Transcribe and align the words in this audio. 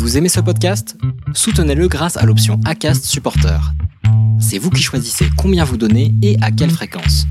Vous 0.00 0.16
aimez 0.16 0.30
ce 0.30 0.40
podcast? 0.40 0.96
Soutenez-le 1.34 1.86
grâce 1.86 2.16
à 2.16 2.24
l'option 2.24 2.58
ACAST 2.64 3.04
Supporter. 3.04 3.60
C'est 4.40 4.56
vous 4.56 4.70
qui 4.70 4.80
choisissez 4.80 5.26
combien 5.36 5.62
vous 5.62 5.76
donnez 5.76 6.14
et 6.22 6.38
à 6.40 6.50
quelle 6.50 6.70
fréquence. 6.70 7.26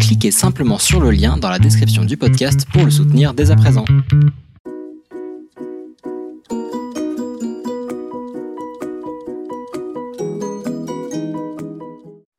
Cliquez 0.00 0.32
simplement 0.32 0.78
sur 0.78 1.00
le 1.00 1.12
lien 1.12 1.36
dans 1.36 1.48
la 1.48 1.60
description 1.60 2.04
du 2.04 2.16
podcast 2.16 2.66
pour 2.72 2.84
le 2.84 2.90
soutenir 2.90 3.32
dès 3.32 3.52
à 3.52 3.56
présent. 3.56 3.84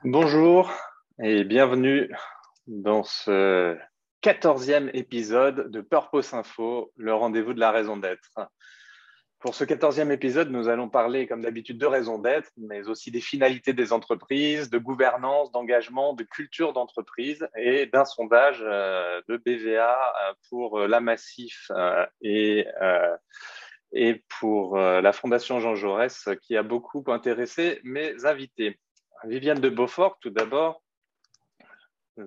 Bonjour 0.03 0.69
et 1.23 1.45
bienvenue 1.45 2.11
dans 2.67 3.03
ce 3.03 3.77
quatorzième 4.19 4.91
épisode 4.93 5.71
de 5.71 5.79
Purpose 5.79 6.33
Info, 6.33 6.91
le 6.97 7.13
rendez-vous 7.13 7.53
de 7.53 7.59
la 7.61 7.71
raison 7.71 7.95
d'être. 7.95 8.37
Pour 9.41 9.55
ce 9.55 9.63
quatorzième 9.63 10.11
épisode, 10.11 10.51
nous 10.51 10.67
allons 10.67 10.87
parler, 10.87 11.25
comme 11.25 11.41
d'habitude, 11.41 11.79
de 11.79 11.87
raison 11.87 12.19
d'être, 12.19 12.51
mais 12.57 12.87
aussi 12.87 13.09
des 13.09 13.21
finalités 13.21 13.73
des 13.73 13.91
entreprises, 13.91 14.69
de 14.69 14.77
gouvernance, 14.77 15.51
d'engagement, 15.51 16.13
de 16.13 16.23
culture 16.23 16.73
d'entreprise 16.73 17.47
et 17.55 17.87
d'un 17.87 18.05
sondage 18.05 18.61
euh, 18.61 19.19
de 19.27 19.37
BVA 19.37 19.95
euh, 19.95 20.33
pour 20.47 20.79
euh, 20.79 20.87
la 20.87 20.99
Massif 20.99 21.71
et, 22.21 22.67
et 23.93 24.23
pour 24.39 24.77
la 24.77 25.11
Fondation 25.11 25.59
Jean 25.59 25.73
Jaurès, 25.73 26.29
qui 26.43 26.55
a 26.55 26.61
beaucoup 26.61 27.03
intéressé 27.07 27.81
mes 27.83 28.25
invités. 28.25 28.79
Viviane 29.23 29.59
de 29.59 29.69
Beaufort, 29.69 30.19
tout 30.21 30.29
d'abord. 30.29 30.83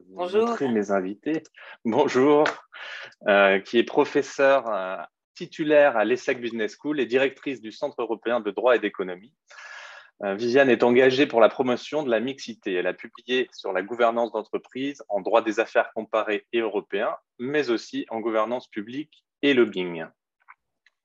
Bonjour. 0.08 0.56
mes 0.62 0.90
invités. 0.90 1.44
Bonjour, 1.84 2.44
qui 3.64 3.78
est 3.78 3.86
professeur 3.86 5.08
titulaire 5.34 5.96
à 5.96 6.04
l'ESSEC 6.04 6.40
Business 6.40 6.76
School 6.80 7.00
et 7.00 7.06
directrice 7.06 7.60
du 7.60 7.72
Centre 7.72 8.00
européen 8.00 8.40
de 8.40 8.50
droit 8.50 8.76
et 8.76 8.78
d'économie. 8.78 9.34
Euh, 10.22 10.34
Viviane 10.34 10.70
est 10.70 10.84
engagée 10.84 11.26
pour 11.26 11.40
la 11.40 11.48
promotion 11.48 12.02
de 12.02 12.10
la 12.10 12.20
mixité. 12.20 12.74
Elle 12.74 12.86
a 12.86 12.94
publié 12.94 13.48
sur 13.52 13.72
la 13.72 13.82
gouvernance 13.82 14.32
d'entreprise 14.32 15.02
en 15.08 15.20
droit 15.20 15.42
des 15.42 15.58
affaires 15.60 15.92
comparé 15.94 16.46
et 16.52 16.60
européen, 16.60 17.16
mais 17.38 17.70
aussi 17.70 18.06
en 18.10 18.20
gouvernance 18.20 18.68
publique 18.68 19.24
et 19.42 19.54
lobbying. 19.54 20.06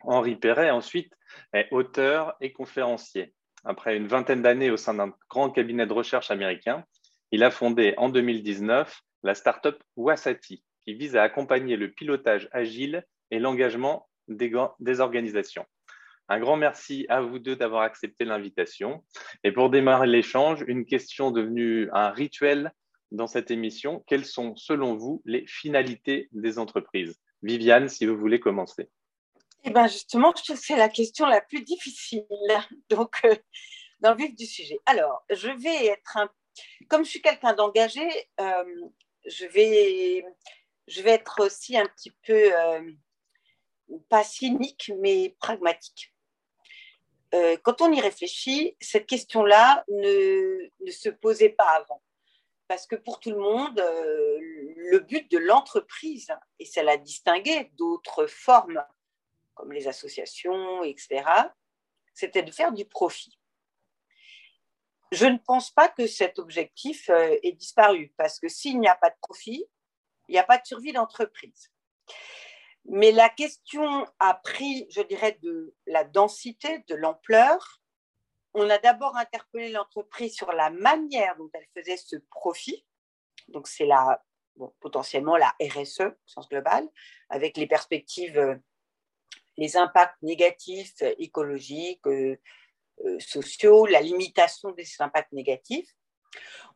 Henri 0.01 0.35
Perret, 0.35 0.69
ensuite, 0.69 1.13
est 1.53 1.67
auteur 1.71 2.35
et 2.39 2.53
conférencier. 2.53 3.33
Après 3.65 3.97
une 3.97 4.07
vingtaine 4.07 4.41
d'années 4.41 4.71
au 4.71 4.77
sein 4.77 4.93
d'un 4.93 5.13
grand 5.29 5.49
cabinet 5.49 5.85
de 5.85 5.93
recherche 5.93 6.31
américain, 6.31 6.85
il 7.31 7.43
a 7.43 7.51
fondé 7.51 7.93
en 7.97 8.09
2019 8.09 9.01
la 9.23 9.35
start-up 9.35 9.81
Wasati, 9.97 10.63
qui 10.85 10.93
vise 10.93 11.15
à 11.15 11.23
accompagner 11.23 11.75
le 11.75 11.91
pilotage 11.91 12.47
agile 12.51 13.05
et 13.31 13.39
l'engagement 13.39 14.08
des, 14.29 14.99
organisations. 14.99 15.65
Un 16.27 16.39
grand 16.39 16.57
merci 16.57 17.05
à 17.09 17.21
vous 17.21 17.39
deux 17.39 17.55
d'avoir 17.55 17.81
accepté 17.81 18.23
l'invitation. 18.23 19.03
Et 19.43 19.51
pour 19.51 19.69
démarrer 19.69 20.07
l'échange, 20.07 20.63
une 20.67 20.85
question 20.85 21.31
devenue 21.31 21.89
un 21.91 22.11
rituel 22.11 22.71
dans 23.11 23.27
cette 23.27 23.49
émission. 23.49 24.03
Quelles 24.07 24.25
sont, 24.25 24.55
selon 24.55 24.95
vous, 24.95 25.21
les 25.25 25.45
finalités 25.47 26.29
des 26.31 26.59
entreprises? 26.59 27.19
Viviane, 27.41 27.89
si 27.89 28.05
vous 28.05 28.17
voulez 28.17 28.39
commencer. 28.39 28.89
Eh 29.63 29.71
bien, 29.71 29.87
justement, 29.87 30.31
je 30.37 30.43
trouve 30.43 30.57
que 30.57 30.65
c'est 30.65 30.77
la 30.77 30.89
question 30.89 31.25
la 31.25 31.41
plus 31.41 31.63
difficile. 31.63 32.25
Donc, 32.89 33.15
euh, 33.25 33.35
dans 33.99 34.11
le 34.11 34.17
vif 34.17 34.35
du 34.35 34.45
sujet. 34.45 34.79
Alors, 34.85 35.23
je 35.29 35.49
vais 35.49 35.87
être 35.87 36.17
un... 36.17 36.29
Comme 36.89 37.05
je 37.05 37.09
suis 37.09 37.21
quelqu'un 37.21 37.53
d'engagé, 37.53 38.07
euh, 38.39 38.63
je, 39.25 39.45
vais... 39.45 40.23
je 40.87 41.01
vais 41.01 41.11
être 41.11 41.43
aussi 41.43 41.77
un 41.77 41.85
petit 41.85 42.11
peu... 42.25 42.51
Euh, 42.55 42.91
pas 44.09 44.23
cynique, 44.23 44.91
mais 44.99 45.35
pragmatique. 45.39 46.13
Euh, 47.33 47.57
quand 47.63 47.81
on 47.81 47.91
y 47.91 48.01
réfléchit, 48.01 48.75
cette 48.79 49.05
question-là 49.05 49.83
ne, 49.89 50.69
ne, 50.85 50.91
se 50.91 51.09
posait 51.09 51.49
pas 51.49 51.69
avant. 51.69 52.01
Parce 52.67 52.85
que 52.87 52.95
pour 52.95 53.19
tout 53.19 53.31
le 53.31 53.37
monde, 53.37 53.79
euh, 53.79 54.37
le 54.75 54.99
but 54.99 55.29
de 55.31 55.37
l'entreprise, 55.37 56.31
et 56.59 56.65
ça 56.65 56.83
l'a 56.83 56.97
distingué 56.97 57.71
d'autres 57.73 58.27
formes, 58.27 58.83
comme 59.53 59.71
les 59.71 59.87
associations, 59.87 60.83
etc., 60.83 61.23
c'était 62.13 62.43
de 62.43 62.51
faire 62.51 62.71
du 62.71 62.85
profit. 62.85 63.37
Je 65.11 65.25
ne 65.25 65.37
pense 65.37 65.71
pas 65.71 65.89
que 65.89 66.05
cet 66.05 66.37
objectif 66.37 67.09
euh, 67.09 67.35
ait 67.43 67.53
disparu, 67.53 68.13
parce 68.17 68.39
que 68.39 68.47
s'il 68.47 68.79
n'y 68.79 68.87
a 68.87 68.95
pas 68.95 69.09
de 69.09 69.17
profit, 69.21 69.65
il 70.27 70.33
n'y 70.33 70.39
a 70.39 70.43
pas 70.43 70.57
de 70.57 70.65
survie 70.65 70.93
d'entreprise. 70.93 71.71
Mais 72.85 73.11
la 73.11 73.29
question 73.29 74.05
a 74.19 74.33
pris, 74.35 74.87
je 74.89 75.01
dirais, 75.01 75.37
de 75.41 75.75
la 75.85 76.03
densité, 76.03 76.83
de 76.87 76.95
l'ampleur. 76.95 77.81
On 78.53 78.69
a 78.69 78.77
d'abord 78.79 79.15
interpellé 79.15 79.69
l'entreprise 79.69 80.35
sur 80.35 80.51
la 80.53 80.69
manière 80.69 81.35
dont 81.37 81.49
elle 81.53 81.67
faisait 81.75 81.97
ce 81.97 82.15
profit. 82.31 82.85
Donc, 83.49 83.67
c'est 83.67 83.85
la, 83.85 84.23
potentiellement 84.79 85.37
la 85.37 85.53
RSE 85.61 86.01
au 86.01 86.13
sens 86.25 86.49
global, 86.49 86.87
avec 87.29 87.57
les 87.57 87.67
perspectives, 87.67 88.37
euh, 88.37 88.55
les 89.57 89.77
impacts 89.77 90.21
négatifs 90.21 91.01
écologiques, 91.17 92.05
euh, 92.07 92.37
euh, 93.05 93.19
sociaux, 93.19 93.85
la 93.85 94.01
limitation 94.01 94.71
de 94.71 94.83
ces 94.83 95.01
impacts 95.01 95.31
négatifs. 95.31 95.89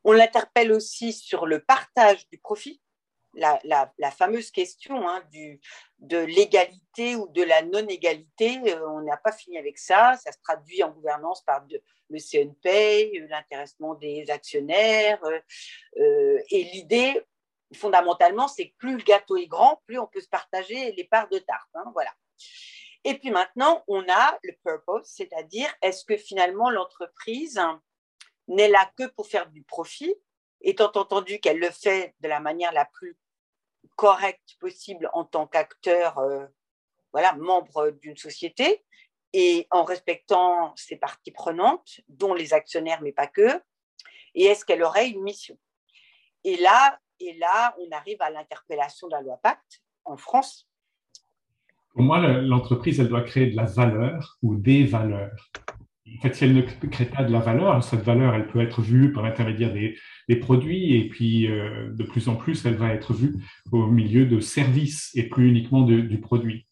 On 0.03 0.11
l'interpelle 0.11 0.71
aussi 0.71 1.13
sur 1.13 1.45
le 1.45 1.63
partage 1.63 2.27
du 2.29 2.37
profit 2.37 2.81
la, 3.35 4.11
fameuse 4.11 4.51
question 4.51 5.07
hein, 5.07 5.23
du, 5.31 5.59
de 5.99 6.17
l'égalité 6.17 7.15
ou 7.15 7.27
de 7.29 7.43
la 7.43 7.61
non-égalité, 7.61 8.59
euh, 8.67 8.89
on 8.89 9.01
n'a 9.01 9.17
pas 9.17 9.31
fini 9.31 9.57
avec 9.57 9.77
ça. 9.77 10.15
Ça 10.23 10.31
se 10.31 10.37
traduit 10.43 10.83
en 10.83 10.91
gouvernance 10.91 11.41
par 11.43 11.65
le 12.09 12.19
CNP, 12.19 13.11
euh, 13.15 13.27
l'intéressement 13.29 13.95
des 13.95 14.29
actionnaires. 14.29 15.23
Euh, 15.97 16.39
et 16.49 16.63
l'idée, 16.65 17.21
fondamentalement, 17.73 18.47
c'est 18.47 18.69
que 18.69 18.75
plus 18.77 18.97
le 18.97 19.03
gâteau 19.03 19.37
est 19.37 19.47
grand, 19.47 19.81
plus 19.85 19.97
on 19.97 20.07
peut 20.07 20.21
se 20.21 20.29
partager 20.29 20.91
les 20.91 21.03
parts 21.05 21.29
de 21.29 21.39
tarte. 21.39 21.69
Hein, 21.73 21.91
voilà. 21.93 22.11
Et 23.03 23.17
puis 23.17 23.31
maintenant, 23.31 23.83
on 23.87 24.03
a 24.07 24.39
le 24.43 24.53
purpose, 24.63 25.05
c'est-à-dire 25.05 25.73
est-ce 25.81 26.05
que 26.05 26.15
finalement 26.15 26.69
l'entreprise 26.69 27.59
n'est 28.47 28.69
là 28.69 28.89
que 28.97 29.07
pour 29.07 29.27
faire 29.27 29.49
du 29.49 29.63
profit, 29.63 30.15
étant 30.61 30.91
entendu 30.95 31.39
qu'elle 31.39 31.59
le 31.59 31.69
fait 31.69 32.15
de 32.21 32.29
la 32.29 32.39
manière 32.39 32.71
la 32.71 32.85
plus 32.85 33.17
correct 33.95 34.55
possible 34.59 35.09
en 35.13 35.23
tant 35.23 35.47
qu'acteur, 35.47 36.17
euh, 36.19 36.45
voilà, 37.11 37.33
membre 37.33 37.91
d'une 38.01 38.17
société, 38.17 38.83
et 39.33 39.67
en 39.71 39.83
respectant 39.83 40.73
ses 40.75 40.95
parties 40.95 41.31
prenantes, 41.31 42.01
dont 42.07 42.33
les 42.33 42.53
actionnaires, 42.53 43.01
mais 43.01 43.11
pas 43.11 43.27
que, 43.27 43.61
et 44.35 44.45
est-ce 44.45 44.65
qu'elle 44.65 44.83
aurait 44.83 45.09
une 45.09 45.23
mission? 45.23 45.57
Et 46.43 46.57
là, 46.57 46.99
et 47.19 47.33
là, 47.37 47.75
on 47.79 47.91
arrive 47.91 48.21
à 48.21 48.29
l'interpellation 48.29 49.07
de 49.07 49.13
la 49.13 49.21
loi 49.21 49.37
Pacte 49.41 49.81
en 50.05 50.17
France. 50.17 50.67
Pour 51.93 52.03
moi, 52.03 52.19
l'entreprise, 52.19 52.99
elle 52.99 53.07
doit 53.07 53.21
créer 53.21 53.47
de 53.47 53.55
la 53.55 53.65
valeur 53.65 54.37
ou 54.41 54.55
des 54.55 54.83
valeurs. 54.85 55.51
En 56.17 56.21
fait, 56.21 56.33
si 56.33 56.43
elle 56.43 56.53
ne 56.53 56.61
crée 56.61 57.05
pas 57.05 57.23
de 57.23 57.31
la 57.31 57.39
valeur, 57.39 57.83
cette 57.83 58.01
valeur, 58.01 58.33
elle 58.33 58.47
peut 58.47 58.61
être 58.61 58.81
vue 58.81 59.13
par 59.13 59.23
l'intermédiaire 59.23 59.71
des, 59.71 59.97
produits 60.29 60.95
et 60.95 61.09
puis 61.09 61.47
euh, 61.47 61.89
de 61.91 62.03
plus 62.03 62.27
en 62.29 62.35
plus, 62.35 62.65
elle 62.65 62.75
va 62.75 62.93
être 62.93 63.13
vue 63.13 63.35
au 63.71 63.87
milieu 63.87 64.25
de 64.25 64.39
services 64.39 65.11
et 65.15 65.23
plus 65.23 65.49
uniquement 65.49 65.81
du 65.81 66.19
produit. 66.19 66.65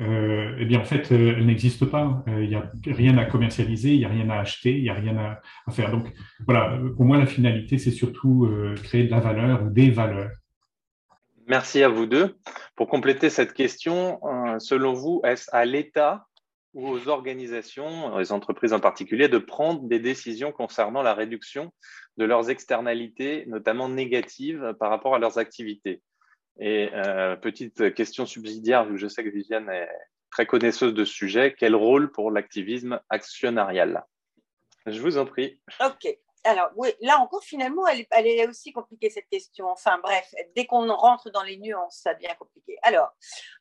Euh, 0.00 0.54
eh 0.58 0.66
bien, 0.66 0.80
en 0.80 0.84
fait, 0.84 1.10
euh, 1.10 1.34
elle 1.36 1.46
n'existe 1.46 1.86
pas. 1.86 2.22
Il 2.26 2.48
n'y 2.48 2.54
a 2.54 2.70
rien 2.86 3.16
à 3.16 3.24
commercialiser, 3.24 3.94
il 3.94 3.98
n'y 3.98 4.04
a 4.04 4.10
rien 4.10 4.28
à 4.28 4.38
acheter, 4.38 4.76
il 4.76 4.82
n'y 4.82 4.90
a 4.90 4.94
rien 4.94 5.16
à, 5.16 5.70
faire. 5.70 5.90
Donc, 5.90 6.12
voilà, 6.46 6.78
pour 6.96 7.04
moi, 7.06 7.18
la 7.18 7.26
finalité, 7.26 7.78
c'est 7.78 7.90
surtout 7.90 8.48
créer 8.82 9.04
de 9.04 9.10
la 9.10 9.20
valeur 9.20 9.64
ou 9.64 9.70
des 9.70 9.90
valeurs. 9.90 10.30
Merci 11.48 11.82
à 11.82 11.88
vous 11.88 12.06
deux. 12.06 12.36
Pour 12.74 12.88
compléter 12.88 13.30
cette 13.30 13.54
question, 13.54 14.20
selon 14.58 14.92
vous, 14.92 15.22
est-ce 15.24 15.48
à 15.52 15.64
l'État 15.64 16.26
ou 16.74 16.88
aux 16.88 17.08
organisations, 17.08 18.14
aux 18.14 18.32
entreprises 18.32 18.74
en 18.74 18.80
particulier, 18.80 19.28
de 19.28 19.38
prendre 19.38 19.88
des 19.88 19.98
décisions 19.98 20.52
concernant 20.52 21.02
la 21.02 21.14
réduction 21.14 21.72
de 22.16 22.24
leurs 22.24 22.50
externalités, 22.50 23.44
notamment 23.46 23.88
négatives 23.88 24.74
par 24.78 24.90
rapport 24.90 25.14
à 25.14 25.18
leurs 25.18 25.38
activités. 25.38 26.02
Et 26.58 26.90
euh, 26.94 27.36
petite 27.36 27.94
question 27.94 28.24
subsidiaire, 28.24 28.86
vu 28.86 28.92
que 28.92 29.00
je 29.00 29.08
sais 29.08 29.22
que 29.22 29.28
Viviane 29.28 29.68
est 29.68 29.88
très 30.30 30.46
connaisseuse 30.46 30.94
de 30.94 31.04
ce 31.04 31.12
sujet, 31.12 31.54
quel 31.58 31.74
rôle 31.74 32.10
pour 32.10 32.30
l'activisme 32.30 33.00
actionnarial? 33.10 34.04
Je 34.86 35.00
vous 35.00 35.18
en 35.18 35.26
prie. 35.26 35.60
Ok. 35.84 36.06
Alors, 36.44 36.70
oui, 36.76 36.90
là 37.00 37.18
encore, 37.18 37.42
finalement, 37.42 37.86
elle, 37.88 38.06
elle, 38.10 38.26
est 38.26 38.48
aussi 38.48 38.72
compliquée, 38.72 39.10
cette 39.10 39.28
question. 39.28 39.66
Enfin, 39.66 39.98
bref, 39.98 40.32
dès 40.54 40.64
qu'on 40.64 40.86
rentre 40.94 41.28
dans 41.30 41.42
les 41.42 41.56
nuances, 41.56 42.00
ça 42.02 42.14
devient 42.14 42.34
compliqué. 42.38 42.78
Alors, 42.82 43.12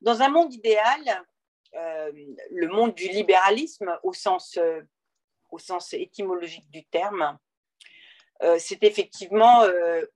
dans 0.01 0.21
un 0.21 0.29
monde 0.29 0.53
idéal, 0.53 1.25
euh, 1.73 2.11
le 2.51 2.67
monde 2.67 2.93
du 2.93 3.07
libéralisme 3.07 3.97
au 4.03 4.13
sens, 4.13 4.57
euh, 4.57 4.81
au 5.49 5.57
sens 5.57 5.93
étymologique 5.93 6.69
du 6.69 6.85
terme, 6.85 7.37
c'est 8.57 8.83
effectivement 8.83 9.63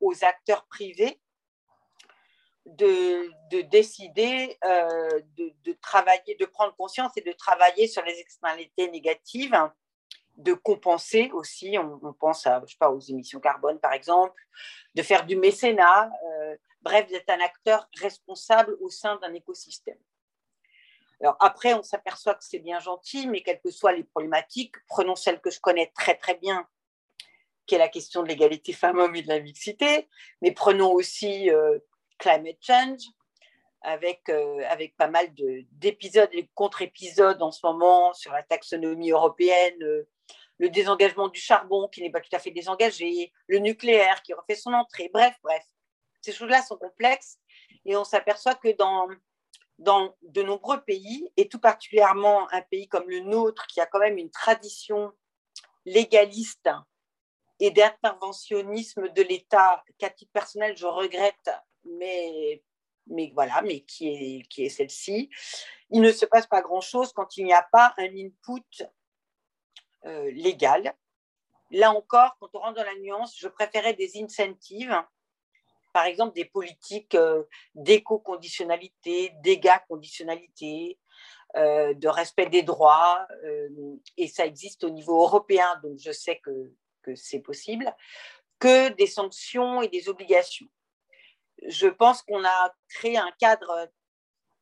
aux 0.01 0.25
acteurs 0.25 0.65
privés 0.67 1.19
de, 2.77 3.31
de 3.51 3.61
décider 3.61 4.57
euh, 4.63 5.21
de, 5.37 5.73
travailler, 5.81 6.35
de 6.35 6.45
prendre 6.45 6.75
conscience 6.75 7.11
et 7.17 7.21
de 7.21 7.31
travailler 7.31 7.87
sur 7.87 8.03
les 8.03 8.19
externalités 8.19 8.89
négatives, 8.89 9.57
de 10.35 10.53
compenser 10.53 11.31
aussi, 11.33 11.77
on, 11.77 12.13
pense 12.13 12.47
à, 12.47 12.61
je 12.65 12.71
sais 12.71 12.77
pas, 12.77 12.91
aux 12.91 12.99
émissions 12.99 13.39
carbone 13.39 13.79
par 13.79 13.93
exemple, 13.93 14.41
de 14.95 15.01
faire 15.01 15.25
du 15.25 15.35
mécénat, 15.35 16.11
euh, 16.23 16.55
bref, 16.81 17.07
d'être 17.07 17.29
un 17.29 17.41
acteur 17.41 17.89
responsable 17.99 18.77
au 18.79 18.89
sein 18.89 19.17
d'un 19.17 19.33
écosystème. 19.33 19.97
Alors 21.21 21.35
après, 21.41 21.73
on 21.73 21.83
s'aperçoit 21.83 22.35
que 22.35 22.45
c'est 22.45 22.59
bien 22.59 22.79
gentil, 22.79 23.27
mais 23.27 23.41
quelles 23.41 23.59
que 23.59 23.71
soient 23.71 23.91
les 23.91 24.05
problématiques, 24.05 24.75
prenons 24.87 25.15
celle 25.15 25.41
que 25.41 25.49
je 25.49 25.59
connais 25.59 25.91
très 25.93 26.15
très 26.15 26.35
bien, 26.35 26.65
qui 27.69 27.75
est 27.75 27.79
la 27.79 27.87
question 27.87 28.23
de 28.23 28.27
l'égalité 28.27 28.73
femmes-hommes 28.73 29.15
et 29.15 29.21
de 29.21 29.27
la 29.27 29.39
mixité, 29.39 30.09
mais 30.41 30.51
prenons 30.51 30.91
aussi 30.91 31.51
euh, 31.51 31.77
climate 32.17 32.57
change, 32.61 33.03
avec, 33.81 34.27
euh, 34.29 34.61
avec 34.67 34.97
pas 34.97 35.07
mal 35.07 35.27
d'épisodes 35.71 36.29
et 36.33 36.49
contre-épisodes 36.55 37.41
en 37.43 37.51
ce 37.51 37.59
moment 37.63 38.11
sur 38.13 38.31
la 38.33 38.41
taxonomie 38.41 39.11
européenne, 39.11 39.81
euh, 39.83 40.09
le 40.57 40.69
désengagement 40.69 41.27
du 41.27 41.39
charbon 41.39 41.87
qui 41.87 42.01
n'est 42.01 42.09
pas 42.09 42.21
tout 42.21 42.35
à 42.35 42.39
fait 42.39 42.49
désengagé, 42.49 43.31
le 43.45 43.59
nucléaire 43.59 44.23
qui 44.23 44.33
refait 44.33 44.55
son 44.55 44.73
entrée, 44.73 45.11
bref, 45.13 45.35
bref. 45.43 45.63
Ces 46.21 46.33
choses-là 46.33 46.63
sont 46.63 46.75
complexes 46.75 47.37
et 47.85 47.95
on 47.95 48.03
s'aperçoit 48.03 48.55
que 48.55 48.75
dans, 48.75 49.07
dans 49.77 50.15
de 50.23 50.41
nombreux 50.41 50.81
pays, 50.81 51.31
et 51.37 51.47
tout 51.47 51.59
particulièrement 51.59 52.51
un 52.51 52.63
pays 52.63 52.87
comme 52.87 53.07
le 53.07 53.19
nôtre 53.19 53.67
qui 53.67 53.79
a 53.79 53.85
quand 53.85 53.99
même 53.99 54.17
une 54.17 54.31
tradition 54.31 55.13
légaliste 55.85 56.69
et 57.59 57.71
d'interventionnisme 57.71 59.09
de 59.09 59.21
l'État 59.21 59.83
qu'à 59.97 60.09
titre 60.09 60.31
personnel 60.31 60.77
je 60.77 60.85
regrette 60.85 61.49
mais, 61.85 62.61
mais 63.07 63.31
voilà, 63.33 63.61
mais 63.61 63.81
qui 63.81 64.09
est, 64.09 64.47
qui 64.47 64.65
est 64.65 64.69
celle-ci. 64.69 65.29
Il 65.89 66.01
ne 66.01 66.11
se 66.11 66.25
passe 66.25 66.47
pas 66.47 66.61
grand-chose 66.61 67.13
quand 67.13 67.37
il 67.37 67.45
n'y 67.45 67.53
a 67.53 67.67
pas 67.71 67.93
un 67.97 68.09
input 68.15 68.83
euh, 70.05 70.31
légal. 70.31 70.95
Là 71.71 71.91
encore, 71.91 72.35
quand 72.39 72.49
on 72.53 72.59
rentre 72.59 72.75
dans 72.75 72.83
la 72.83 72.95
nuance, 72.95 73.35
je 73.37 73.47
préférais 73.47 73.93
des 73.93 74.21
incentives, 74.21 74.95
par 75.93 76.05
exemple 76.05 76.33
des 76.33 76.45
politiques 76.45 77.15
euh, 77.15 77.43
d'éco-conditionnalité, 77.75 79.33
dégâts-conditionnalité, 79.43 80.99
euh, 81.55 81.93
de 81.95 82.07
respect 82.07 82.47
des 82.47 82.61
droits, 82.61 83.27
et 84.17 84.27
ça 84.27 84.45
existe 84.45 84.83
au 84.83 84.89
niveau 84.89 85.21
européen, 85.21 85.67
donc 85.83 85.97
je 85.97 86.11
sais 86.11 86.39
que, 86.39 86.71
que 87.01 87.15
c'est 87.15 87.39
possible, 87.39 87.93
que 88.59 88.89
des 88.89 89.07
sanctions 89.07 89.81
et 89.81 89.87
des 89.87 90.09
obligations. 90.09 90.67
Je 91.67 91.87
pense 91.87 92.21
qu'on 92.23 92.43
a 92.43 92.75
créé 92.89 93.17
un 93.17 93.31
cadre 93.39 93.89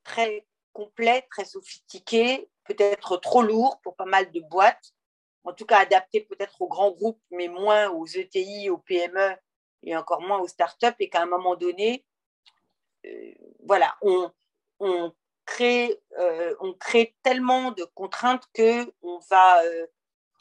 très 0.04 0.46
complet, 0.74 1.28
très 1.32 1.46
sophistiqué, 1.46 2.50
peut-être 2.66 3.18
trop 3.18 3.42
lourd 3.42 3.80
pour 3.82 3.96
pas 3.96 4.06
mal 4.06 4.32
de 4.32 4.42
boîtes, 4.42 4.94
en 5.44 5.54
tout 5.54 5.66
cas 5.66 5.80
adapté 5.80 6.22
peut-être 6.22 6.62
aux 6.62 6.68
grands 6.68 6.92
groupes, 6.92 7.22
mais 7.32 7.48
moins 7.48 7.90
aux 7.90 8.06
ETI, 8.06 8.70
aux 8.70 8.78
PME 8.78 9.36
et 9.84 9.96
encore 9.96 10.22
moins 10.22 10.40
aux 10.40 10.48
startups, 10.48 10.96
et 11.00 11.10
qu'à 11.10 11.22
un 11.22 11.28
moment 11.28 11.56
donné, 11.56 12.06
euh, 13.06 13.34
voilà, 13.64 13.96
on, 14.02 14.32
crée, 15.46 16.00
euh, 16.20 16.56
on 16.60 16.74
crée 16.74 17.16
tellement 17.24 17.72
de 17.72 17.84
contraintes 17.96 18.46
que 18.54 18.92
on 19.02 19.20
va 19.30 19.64
euh, 19.64 19.88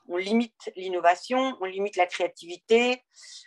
on 0.09 0.17
limite 0.17 0.71
l'innovation, 0.77 1.57
on 1.61 1.65
limite 1.65 1.97
la 1.97 2.07
créativité, 2.07 3.05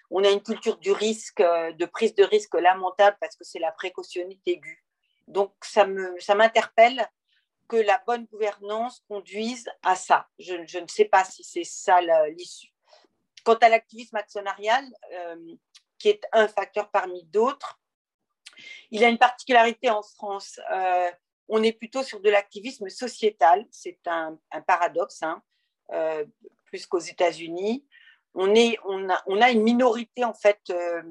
on 0.10 0.24
a 0.24 0.30
une 0.30 0.42
culture 0.42 0.78
du 0.78 0.92
risque, 0.92 1.40
euh, 1.42 1.72
de 1.74 1.86
prise 1.86 2.16
de 2.16 2.24
risque 2.24 2.56
lamentable 2.56 3.18
parce 3.20 3.36
que 3.36 3.44
c'est 3.44 3.60
la 3.60 3.72
précautionnité 3.72 4.54
aiguë. 4.54 4.84
Donc 5.28 5.54
ça 5.62 5.86
m'interpelle 5.86 6.98
ça 6.98 7.10
que 7.70 7.78
la 7.78 8.02
bonne 8.06 8.26
gouvernance 8.26 9.04
conduise 9.08 9.70
à 9.84 9.96
ça. 9.96 10.28
Je, 10.40 10.56
ne 10.80 10.88
sais 10.88 11.06
pas 11.06 11.24
si 11.24 11.44
c'est 11.44 11.64
ça 11.64 12.02
l'issue. 12.30 12.74
Quant 13.46 13.56
à 13.56 13.70
l'activisme 13.70 14.18
actionnarial, 14.18 14.84
euh, 15.14 15.56
qui 16.00 16.10
est 16.10 16.26
un 16.34 16.48
facteur 16.48 16.90
parmi 16.90 17.24
d'autres, 17.26 17.80
il 18.92 19.04
a 19.04 19.08
une 19.08 19.20
particularité 19.20 19.90
en 19.90 20.02
France. 20.02 20.60
Euh, 20.72 21.12
on 21.48 21.62
est 21.64 21.72
plutôt 21.72 22.04
sur 22.04 22.20
de 22.20 22.30
l'activisme 22.30 22.90
sociétal. 22.90 23.66
C'est 23.72 24.00
un, 24.08 24.38
paradoxe. 24.66 25.22
Hein. 25.22 25.42
Euh, 25.94 26.26
plus 26.66 26.86
qu'aux 26.86 27.00
États-Unis. 27.00 27.84
On, 28.36 28.54
a, 28.54 29.50
une 29.50 29.64
minorité 29.64 30.24
en 30.24 30.36
fait 30.36 30.60
euh, 30.70 31.02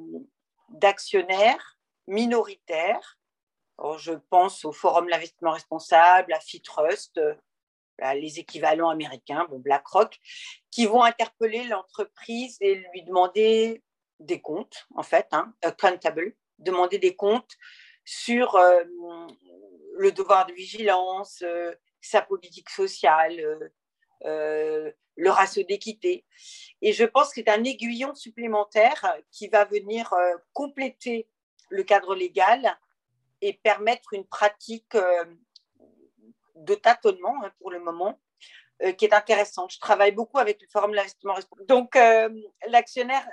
d'actionnaires 0.69 1.79
minoritaires. 2.07 3.19
je 3.99 4.13
pense 4.31 4.65
au 4.65 4.71
Forum 4.71 5.09
l'investissement 5.09 5.51
responsable, 5.51 6.33
à 6.33 6.39
Fitrust, 6.39 7.19
euh, 7.19 7.35
les 8.15 8.39
équivalents 8.39 8.89
américains, 8.89 9.49
BlackRock, 9.51 10.17
qui 10.71 10.87
vont 10.87 11.03
interpeller 11.03 11.65
l'entreprise 11.65 12.57
et 12.61 12.77
lui 12.93 13.03
demander 13.03 13.83
des 14.21 14.41
comptes, 14.41 14.87
en 14.95 15.03
fait, 15.03 15.27
hein, 15.33 15.53
accountable, 15.61 16.37
demander 16.61 16.99
des 16.99 17.17
comptes 17.17 17.57
sur 18.05 18.57
le 19.97 20.13
devoir 20.13 20.47
de 20.47 20.53
vigilance, 20.53 21.43
sa 22.01 22.23
politique 22.23 22.71
sociale, 22.71 23.73
le 24.25 25.31
ratio 25.31 25.62
d'équité. 25.65 26.25
Et 26.81 26.93
je 26.93 27.05
pense 27.05 27.29
que 27.29 27.35
c'est 27.37 27.49
un 27.49 27.65
aiguillon 27.65 28.15
supplémentaire 28.15 29.17
qui 29.31 29.49
va 29.49 29.65
venir 29.65 30.12
euh, 30.12 30.37
compléter 30.53 31.29
le 31.70 31.82
cadre 31.82 32.15
légal 32.15 32.79
et 33.41 33.53
permettre 33.53 34.15
une 34.15 34.26
pratique 34.26 34.94
euh, 34.94 35.25
de 36.55 36.75
tâtonnement 36.75 37.35
hein, 37.44 37.53
pour 37.59 37.70
le 37.70 37.81
moment 37.81 38.19
qui 38.97 39.06
est 39.06 39.12
intéressante. 39.12 39.73
Je 39.73 39.81
travaille 39.81 40.12
beaucoup 40.12 40.38
avec 40.38 40.62
le 40.62 40.69
Forum 40.69 40.93
de 40.93 40.97
l'investissement 40.97 41.35
responsable. 41.35 41.67
Donc, 41.67 41.97
l'actionnaire, 42.69 43.29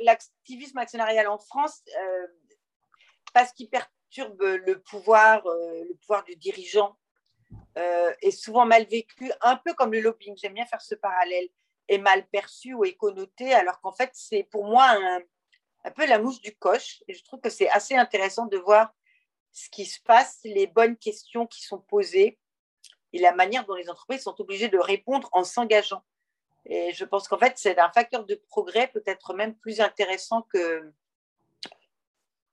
l'activisme 0.00 0.78
actionnarial 0.78 1.28
en 1.28 1.36
France, 1.36 1.82
parce 3.34 3.52
qu'il 3.52 3.68
perturbe 3.68 4.40
le 4.40 4.80
pouvoir, 4.80 5.42
le 5.44 5.94
pouvoir 5.96 6.24
du 6.24 6.34
dirigeant 6.36 6.96
euh, 7.78 8.12
est 8.22 8.30
souvent 8.30 8.66
mal 8.66 8.84
vécu, 8.86 9.30
un 9.42 9.56
peu 9.56 9.74
comme 9.74 9.92
le 9.92 10.00
lobbying, 10.00 10.36
j'aime 10.36 10.54
bien 10.54 10.66
faire 10.66 10.80
ce 10.80 10.94
parallèle, 10.94 11.48
est 11.88 11.98
mal 11.98 12.26
perçu 12.28 12.74
ou 12.74 12.84
est 12.84 12.96
alors 13.52 13.80
qu'en 13.80 13.92
fait, 13.92 14.10
c'est 14.12 14.42
pour 14.44 14.64
moi 14.64 14.88
un, 14.88 15.20
un, 15.84 15.90
peu 15.90 16.06
la 16.06 16.18
mouche 16.18 16.40
du 16.40 16.54
coche. 16.56 17.02
Et 17.06 17.14
je 17.14 17.22
trouve 17.24 17.40
que 17.40 17.50
c'est 17.50 17.68
assez 17.68 17.94
intéressant 17.94 18.46
de 18.46 18.56
voir 18.56 18.92
ce 19.52 19.68
qui 19.70 19.86
se 19.86 20.00
passe, 20.02 20.40
les 20.44 20.66
bonnes 20.66 20.96
questions 20.96 21.46
qui 21.46 21.62
sont 21.62 21.78
posées 21.78 22.38
et 23.12 23.18
la 23.18 23.32
manière 23.32 23.64
dont 23.64 23.74
les 23.74 23.88
entreprises 23.88 24.22
sont 24.22 24.38
obligées 24.40 24.68
de 24.68 24.78
répondre 24.78 25.28
en 25.32 25.44
s'engageant. 25.44 26.02
Et 26.66 26.92
je 26.92 27.04
pense 27.04 27.28
qu'en 27.28 27.38
fait, 27.38 27.54
c'est 27.56 27.78
un 27.78 27.90
facteur 27.92 28.24
de 28.24 28.34
progrès 28.48 28.88
peut-être 28.88 29.34
même 29.34 29.54
plus 29.54 29.80
intéressant 29.80 30.42
que, 30.42 30.92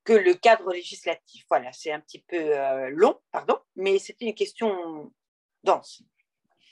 que 0.04 0.14
le 0.14 0.34
cadre 0.34 0.72
législatif. 0.74 1.46
Voilà, 1.50 1.72
c'est 1.72 1.92
un 1.92 2.00
petit 2.00 2.24
peu 2.28 2.38
euh, 2.38 2.90
long, 2.90 3.18
pardon, 3.32 3.58
mais 3.76 4.00
c'était 4.00 4.26
une 4.26 4.36
question 4.36 5.12
dense. 5.64 6.04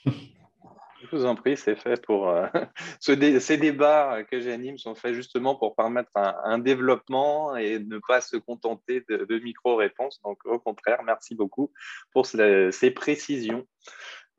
Je 0.04 1.16
vous 1.16 1.24
en 1.26 1.34
prie, 1.34 1.56
c'est 1.56 1.74
fait 1.74 2.00
pour. 2.00 2.28
Euh, 2.28 2.46
ces 3.00 3.56
débats 3.56 4.22
que 4.24 4.40
j'anime 4.40 4.78
sont 4.78 4.94
faits 4.94 5.14
justement 5.14 5.56
pour 5.56 5.74
permettre 5.74 6.10
un, 6.14 6.58
développement 6.58 7.56
et 7.56 7.80
ne 7.80 7.98
pas 8.06 8.20
se 8.20 8.36
contenter 8.36 9.04
de, 9.08 9.38
micro-réponses. 9.38 10.20
Donc, 10.22 10.38
au 10.46 10.58
contraire, 10.58 11.02
merci 11.04 11.34
beaucoup 11.34 11.72
pour 12.12 12.26
ces 12.26 12.90
précisions. 12.94 13.66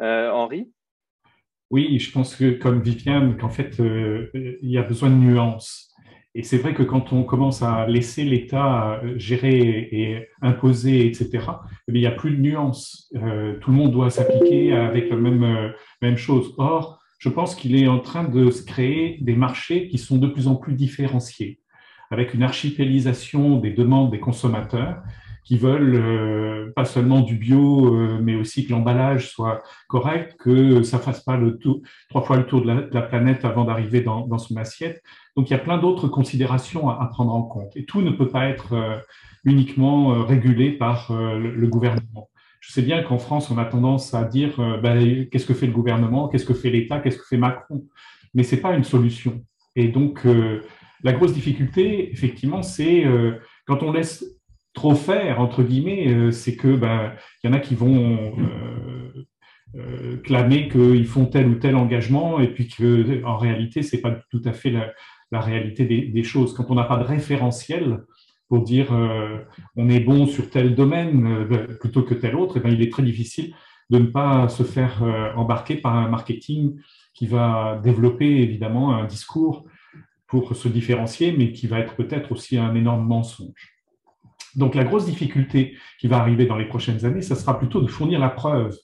Euh, 0.02 0.30
Henri? 0.32 0.72
Oui, 1.70 2.00
je 2.00 2.12
pense 2.12 2.36
que, 2.36 2.52
comme 2.52 2.82
Viviane, 2.82 3.38
qu'en 3.38 3.50
fait, 3.50 3.78
il 3.80 4.70
y 4.70 4.78
a 4.78 4.84
besoin 4.84 5.10
de 5.10 5.16
nuances. 5.16 5.93
Et 6.36 6.42
c'est 6.42 6.58
vrai 6.58 6.74
que 6.74 6.82
quand 6.82 7.14
on 7.14 7.24
commence 7.24 7.62
à 7.62 7.86
laisser 7.88 8.24
l'État 8.24 9.00
euh, 9.04 9.18
gérer 9.18 9.88
et 9.92 10.28
imposer, 10.42 11.06
etc., 11.06 11.30
eh 11.88 11.92
il 11.94 12.00
n'y 12.00 12.08
a 12.08 12.12
plus 12.12 12.32
de 12.32 12.42
nuances. 12.42 13.12
Euh, 13.16 13.60
tout 13.60 13.70
le 13.70 13.78
monde 13.78 13.92
doit 13.92 14.10
s'appliquer 14.10 14.74
avec 14.74 15.10
la 15.10 15.16
même, 15.16 15.44
euh, 15.44 15.70
même 16.02 16.18
chose. 16.18 16.56
Or, 16.58 17.00
je 17.20 17.30
pense 17.30 17.56
qu'il 17.56 17.76
est 17.76 17.88
en 17.88 18.00
train 18.00 18.24
de 18.24 18.50
se 18.50 18.66
créer 18.66 19.20
des 19.22 19.36
marchés 19.36 19.88
qui 19.88 20.00
sont 20.00 20.18
de 20.18 20.28
plus 20.28 20.48
en 20.48 20.56
plus 20.56 20.74
différenciés, 20.74 21.60
avec 22.10 22.34
une 22.34 22.44
archipélisation 22.44 23.58
des 23.58 23.72
demandes 23.72 24.12
des 24.12 24.20
consommateurs 24.20 25.04
qui 25.44 25.58
veulent 25.58 25.96
euh, 25.96 26.72
pas 26.76 26.86
seulement 26.86 27.22
du 27.22 27.36
bio, 27.36 27.94
euh, 27.94 28.20
mais 28.22 28.36
aussi 28.36 28.66
que 28.66 28.72
l'emballage 28.72 29.30
soit 29.30 29.62
correct, 29.88 30.36
que 30.40 30.84
ça 30.84 31.00
fasse 31.00 31.22
pas 31.22 31.38
le 31.38 31.58
tour, 31.58 31.82
trois 32.10 32.22
fois 32.22 32.38
le 32.38 32.46
tour 32.46 32.62
de 32.62 32.90
la, 32.92 33.02
planète 33.02 33.44
avant 33.44 33.66
d'arriver 33.66 34.02
dans, 34.02 34.26
dans, 34.26 34.38
son 34.38 34.56
assiette. 34.56 35.04
Donc 35.36 35.50
il 35.50 35.52
y 35.52 35.56
a 35.56 35.60
plein 35.60 35.78
d'autres 35.78 36.08
considérations 36.08 36.90
à, 36.90 37.06
prendre 37.08 37.34
en 37.34 37.44
compte. 37.44 37.76
Et 37.76 37.86
tout 37.86 38.02
ne 38.02 38.12
peut 38.12 38.30
pas 38.30 38.48
être 38.48 38.74
euh, 38.74 38.98
uniquement 39.44 40.24
régulé 40.24 40.72
par 40.72 41.12
le, 41.12 41.68
gouvernement. 41.68 42.30
Je 42.62 42.72
sais 42.72 42.82
bien 42.82 43.04
qu'en 43.04 43.18
France, 43.18 43.52
on 43.52 43.58
a 43.58 43.66
tendance 43.66 44.14
à 44.14 44.24
dire 44.24 44.56
ben, 44.82 45.28
qu'est-ce 45.30 45.46
que 45.46 45.54
fait 45.54 45.68
le 45.68 45.74
gouvernement, 45.74 46.30
qu'est-ce 46.30 46.46
que 46.46 46.54
fait 46.54 46.70
l'État, 46.70 47.02
qu'est-ce 47.02 47.18
que 47.18 47.26
fait 47.26 47.36
Macron. 47.36 47.84
Mais 48.34 48.44
c'est 48.44 48.62
pas 48.62 48.74
une 48.74 48.86
solution. 48.86 49.44
Et 49.76 49.90
donc 49.90 50.26
la 51.04 51.12
grosse 51.12 51.34
difficulté, 51.34 52.10
effectivement, 52.14 52.62
c'est 52.62 53.04
quand 53.66 53.84
on 53.84 53.92
laisse 53.92 54.24
trop 54.74 54.96
faire, 54.96 55.40
entre 55.40 55.64
guillemets, 55.64 56.32
c'est 56.32 56.56
que 56.56 56.76
ben, 56.76 57.14
il 57.44 57.48
y 57.48 57.50
en 57.50 57.54
a 57.54 57.60
qui 57.60 57.76
vont 57.76 58.34
clamer 60.24 60.70
qu'ils 60.70 61.08
font 61.08 61.26
tel 61.26 61.48
ou 61.48 61.56
tel 61.56 61.76
engagement 61.76 62.40
et 62.40 62.48
puis 62.48 62.68
que 62.68 63.24
en 63.26 63.38
réalité, 63.38 63.82
c'est 63.82 64.02
pas 64.02 64.12
tout 64.30 64.42
à 64.46 64.54
fait 64.54 64.72
la, 64.72 65.42
réalité 65.42 65.86
des, 65.86 66.24
choses. 66.24 66.54
Quand 66.54 66.70
on 66.70 66.76
n'a 66.76 66.84
pas 66.84 66.98
de 66.98 67.04
référentiel, 67.04 68.04
pour 68.50 68.62
dire 68.64 68.92
on 69.76 69.90
est 69.90 70.00
bon 70.00 70.28
sur 70.28 70.50
tel 70.50 70.76
domaine 70.76 71.48
plutôt 71.80 72.04
que 72.04 72.14
tel 72.14 72.36
autre, 72.36 72.58
et 72.58 72.60
eh 72.60 72.64
ben, 72.64 72.74
il 72.74 72.82
est 72.82 72.92
très 72.92 73.04
difficile 73.04 73.54
de 73.90 74.00
ne 74.00 74.06
pas 74.06 74.48
se 74.50 74.64
faire 74.64 75.04
embarquer 75.36 75.76
par 75.76 75.96
un 75.96 76.08
marketing 76.08 76.76
qui 77.14 77.28
va 77.28 77.80
développer 77.84 78.42
évidemment 78.42 78.96
un 78.96 79.06
discours 79.06 79.66
pour 80.28 80.56
se 80.56 80.68
différencier, 80.68 81.32
mais 81.32 81.52
qui 81.52 81.68
va 81.68 81.80
être 81.80 81.96
peut-être 81.96 82.32
aussi 82.32 82.58
un 82.58 82.74
énorme 82.74 83.06
mensonge. 83.06 83.74
Donc 84.56 84.76
la 84.76 84.84
grosse 84.84 85.06
difficulté 85.06 85.76
qui 86.00 86.08
va 86.08 86.18
arriver 86.18 86.46
dans 86.46 86.58
les 86.58 86.66
prochaines 86.66 87.06
années, 87.06 87.22
ce 87.22 87.36
sera 87.36 87.58
plutôt 87.58 87.82
de 87.82 87.88
fournir 87.88 88.20
la 88.20 88.30
preuve 88.30 88.76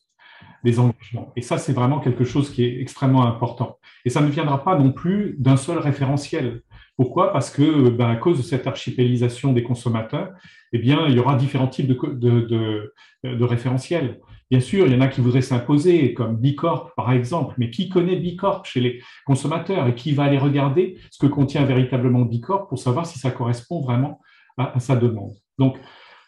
des 0.64 0.80
engagements. 0.80 1.32
Et 1.36 1.42
ça, 1.42 1.58
c'est 1.58 1.74
vraiment 1.74 2.00
quelque 2.00 2.26
chose 2.26 2.52
qui 2.52 2.64
est 2.64 2.82
extrêmement 2.82 3.26
important. 3.26 3.78
Et 4.04 4.10
ça 4.10 4.22
ne 4.22 4.28
viendra 4.28 4.64
pas 4.64 4.78
non 4.78 4.92
plus 4.92 5.36
d'un 5.40 5.58
seul 5.58 5.78
référentiel. 5.78 6.62
Pourquoi? 6.98 7.32
Parce 7.32 7.50
que, 7.50 7.90
ben, 7.90 8.10
à 8.10 8.16
cause 8.18 8.38
de 8.38 8.44
cette 8.44 8.68
archipélisation 8.68 9.54
des 9.54 9.64
consommateurs, 9.64 10.32
eh 10.74 10.80
il 10.80 11.16
y 11.16 11.20
aura 11.20 11.36
différents 11.36 11.68
types 11.68 11.88
de 11.88 13.44
référentiels. 13.44 14.20
Bien 14.52 14.62
sûr, 14.62 14.88
il 14.88 14.94
y 14.94 14.96
en 14.96 15.02
a 15.02 15.08
qui 15.08 15.22
voudraient 15.22 15.44
s'imposer, 15.44 16.16
comme 16.16 16.38
Bicorp 16.38 16.96
par 16.96 17.12
exemple, 17.12 17.54
mais 17.60 17.70
qui 17.70 17.88
connaît 17.88 18.16
Bicorp 18.16 18.66
chez 18.66 18.80
les 18.80 19.02
consommateurs 19.26 19.88
et 19.88 19.94
qui 19.94 20.12
va 20.12 20.24
aller 20.24 20.40
regarder 20.40 20.98
ce 21.12 21.20
que 21.20 21.28
contient 21.28 21.66
véritablement 21.66 22.22
Bicorp 22.22 22.68
pour 22.68 22.80
savoir 22.80 23.06
si 23.06 23.20
ça 23.20 23.30
correspond 23.30 23.82
vraiment 23.82 24.20
à, 24.58 24.80
sa 24.80 24.96
demande? 24.96 25.34
Donc, 25.60 25.78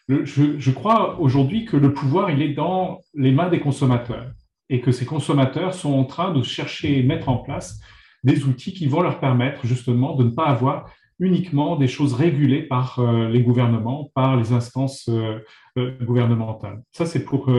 je, 0.08 0.72
crois 0.72 1.20
aujourd'hui 1.20 1.66
que 1.66 1.78
le 1.78 1.94
pouvoir, 1.94 2.32
il 2.32 2.42
est 2.42 2.54
dans 2.54 3.00
les 3.14 3.32
mains 3.32 3.50
des 3.50 3.60
consommateurs 3.60 4.32
et 4.70 4.82
que 4.82 4.92
ces 4.92 5.06
consommateurs 5.06 5.74
sont 5.74 5.94
en 5.94 6.06
train 6.06 6.32
de 6.32 6.44
chercher 6.44 7.00
et 7.00 7.04
mettre 7.04 7.30
en 7.30 7.38
place 7.38 7.80
des 8.24 8.46
outils 8.46 8.74
qui 8.74 8.88
vont 8.88 9.02
leur 9.02 9.20
permettre 9.20 9.66
justement 9.66 10.16
de 10.16 10.26
ne 10.26 10.30
pas 10.30 10.46
avoir 10.46 10.92
uniquement 11.20 11.76
des 11.76 11.88
choses 11.88 12.14
régulées 12.14 12.64
par 12.64 13.00
euh, 13.00 13.30
les 13.30 13.44
gouvernements, 13.44 14.12
par 14.16 14.36
les 14.36 14.54
instances 14.54 15.08
euh, 15.08 15.40
euh, 15.78 15.96
gouvernementales. 16.02 16.82
Ça, 16.92 17.06
c'est 17.06 17.24
pour 17.24 17.50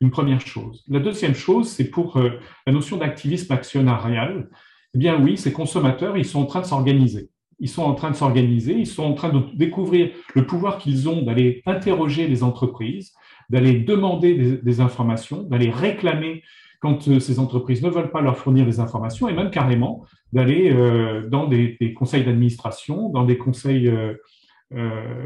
une 0.00 0.10
première 0.10 0.40
chose. 0.40 0.84
La 0.88 1.00
deuxième 1.00 1.34
chose, 1.34 1.68
c'est 1.68 1.90
pour 1.90 2.18
la 2.66 2.72
notion 2.72 2.96
d'activisme 2.96 3.52
actionnarial. 3.52 4.48
Eh 4.94 4.98
bien 4.98 5.20
oui, 5.20 5.36
ces 5.36 5.52
consommateurs, 5.52 6.16
ils 6.16 6.24
sont 6.24 6.40
en 6.40 6.46
train 6.46 6.60
de 6.60 6.66
s'organiser. 6.66 7.28
Ils 7.60 7.68
sont 7.68 7.82
en 7.82 7.94
train 7.94 8.10
de 8.10 8.16
s'organiser, 8.16 8.74
ils 8.74 8.86
sont 8.86 9.04
en 9.04 9.14
train 9.14 9.30
de 9.30 9.40
découvrir 9.54 10.10
le 10.34 10.46
pouvoir 10.46 10.78
qu'ils 10.78 11.08
ont 11.08 11.22
d'aller 11.22 11.62
interroger 11.66 12.28
les 12.28 12.42
entreprises, 12.44 13.14
d'aller 13.50 13.74
demander 13.74 14.60
des, 14.62 14.80
informations, 14.80 15.42
d'aller 15.42 15.70
réclamer 15.70 16.42
quand 16.80 17.08
euh, 17.08 17.18
ces 17.18 17.40
entreprises 17.40 17.82
ne 17.82 17.90
veulent 17.90 18.10
pas 18.10 18.20
leur 18.20 18.36
fournir 18.36 18.64
des 18.64 18.78
informations 18.78 19.28
et 19.28 19.32
même 19.32 19.50
carrément 19.50 20.04
d'aller 20.32 20.70
euh, 20.72 21.28
dans 21.28 21.48
des, 21.48 21.76
conseils 21.96 22.24
d'administration, 22.24 23.08
dans 23.08 23.24
des 23.24 23.38
conseils 23.38 23.88
euh, 23.88 24.14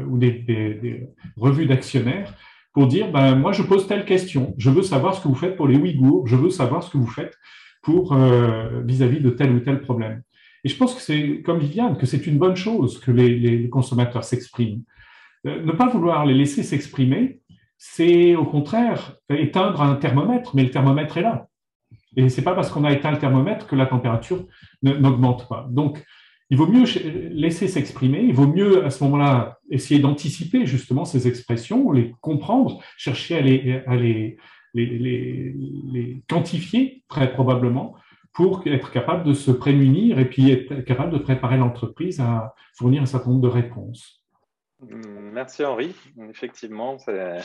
ou 0.07 0.17
des, 0.17 1.07
revues 1.37 1.67
d'actionnaires 1.67 2.33
pour 2.73 2.87
dire 2.87 3.11
ben, 3.11 3.35
moi 3.35 3.51
je 3.51 3.61
pose 3.61 3.85
telle 3.85 4.05
question, 4.05 4.55
je 4.57 4.71
veux 4.71 4.81
savoir 4.81 5.13
ce 5.13 5.21
que 5.21 5.27
vous 5.27 5.35
faites 5.35 5.55
pour 5.55 5.67
les 5.67 5.77
Ouïghours, 5.77 6.25
je 6.25 6.35
veux 6.35 6.49
savoir 6.49 6.81
ce 6.81 6.89
que 6.89 6.97
vous 6.97 7.07
faites 7.07 7.37
pour 7.83 8.15
vis-à-vis 8.15 9.19
de 9.19 9.29
tel 9.29 9.51
ou 9.51 9.59
tel 9.59 9.81
problème. 9.81 10.23
Et 10.63 10.69
je 10.69 10.77
pense 10.77 10.95
que 10.95 11.01
c'est 11.01 11.41
comme 11.41 11.59
Viviane 11.59 11.97
que 11.97 12.05
c'est 12.05 12.25
une 12.25 12.37
bonne 12.37 12.55
chose 12.55 12.99
que 12.99 13.11
les, 13.11 13.69
consommateurs 13.69 14.23
s'expriment. 14.23 14.83
ne 15.43 15.71
pas 15.71 15.87
vouloir 15.87 16.25
les 16.25 16.33
laisser 16.33 16.63
s'exprimer, 16.63 17.41
c'est 17.77 18.35
au 18.35 18.45
contraire 18.45 19.17
éteindre 19.29 19.81
un 19.81 19.95
thermomètre, 19.95 20.55
mais 20.55 20.63
le 20.63 20.71
thermomètre 20.71 21.17
est 21.17 21.21
là. 21.21 21.47
Et 22.15 22.29
ce 22.29 22.37
n'est 22.37 22.43
pas 22.43 22.53
parce 22.53 22.71
qu'on 22.71 22.83
a 22.85 22.91
éteint 22.91 23.11
le 23.11 23.17
thermomètre 23.17 23.67
que 23.67 23.75
la 23.75 23.85
température 23.85 24.45
n'augmente 24.83 25.47
pas. 25.49 25.67
Donc, 25.69 26.03
il 26.49 26.57
vaut 26.57 26.67
mieux 26.67 26.85
laisser 27.31 27.67
s'exprimer, 27.67 28.21
il 28.21 28.33
vaut 28.33 28.47
mieux 28.47 28.85
à 28.85 28.89
ce 28.89 29.03
moment-là 29.05 29.57
essayer 29.69 29.99
d'anticiper 29.99 30.65
justement 30.65 31.05
ces 31.05 31.27
expressions, 31.27 31.91
les 31.91 32.13
comprendre, 32.21 32.83
chercher 32.97 33.37
à 33.87 33.95
les, 33.95 34.37
quantifier 36.29 37.03
très 37.07 37.33
probablement 37.33 37.95
pour 38.33 38.63
être 38.65 38.91
capable 38.91 39.23
de 39.23 39.33
se 39.33 39.51
prémunir 39.51 40.19
et 40.19 40.27
puis 40.27 40.51
être 40.51 40.81
capable 40.81 41.11
de 41.11 41.19
préparer 41.19 41.57
l'entreprise 41.57 42.19
à 42.19 42.55
fournir 42.75 43.01
un 43.01 43.05
certain 43.05 43.29
nombre 43.29 43.43
de 43.43 43.47
réponses. 43.47 44.23
Merci 44.79 45.63
Henri. 45.63 45.95
Effectivement, 46.29 46.97
ça 46.97 47.41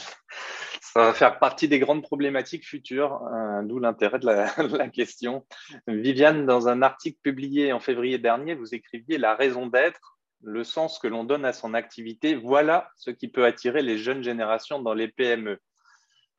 va 0.95 1.13
faire 1.13 1.39
partie 1.39 1.69
des 1.69 1.79
grandes 1.79 2.03
problématiques 2.03 2.67
futures, 2.67 3.23
euh, 3.33 3.63
d'où 3.63 3.79
l'intérêt 3.79 4.19
de 4.19 4.77
la, 4.77 4.89
question. 4.89 5.47
Viviane, 5.87 6.47
dans 6.47 6.69
un 6.69 6.83
article 6.83 7.19
publié 7.23 7.73
en 7.73 7.81
février 7.81 8.19
dernier, 8.19 8.55
vous 8.55 8.75
écriviez 8.75 9.19
La 9.19 9.35
raison 9.35 9.67
d'être, 9.67 10.19
le 10.43 10.65
sens 10.65 10.99
que 10.99 11.07
l'on 11.09 11.25
donne 11.25 11.45
à 11.45 11.53
son 11.53 11.75
activité, 11.75 12.35
voilà 12.35 12.91
ce 12.97 13.11
qui 13.11 13.29
peut 13.29 13.45
attirer 13.45 13.83
les 13.83 13.99
jeunes 13.99 14.23
générations 14.23 14.81
dans 14.81 14.95
les 14.95 15.09
PME. 15.09 15.61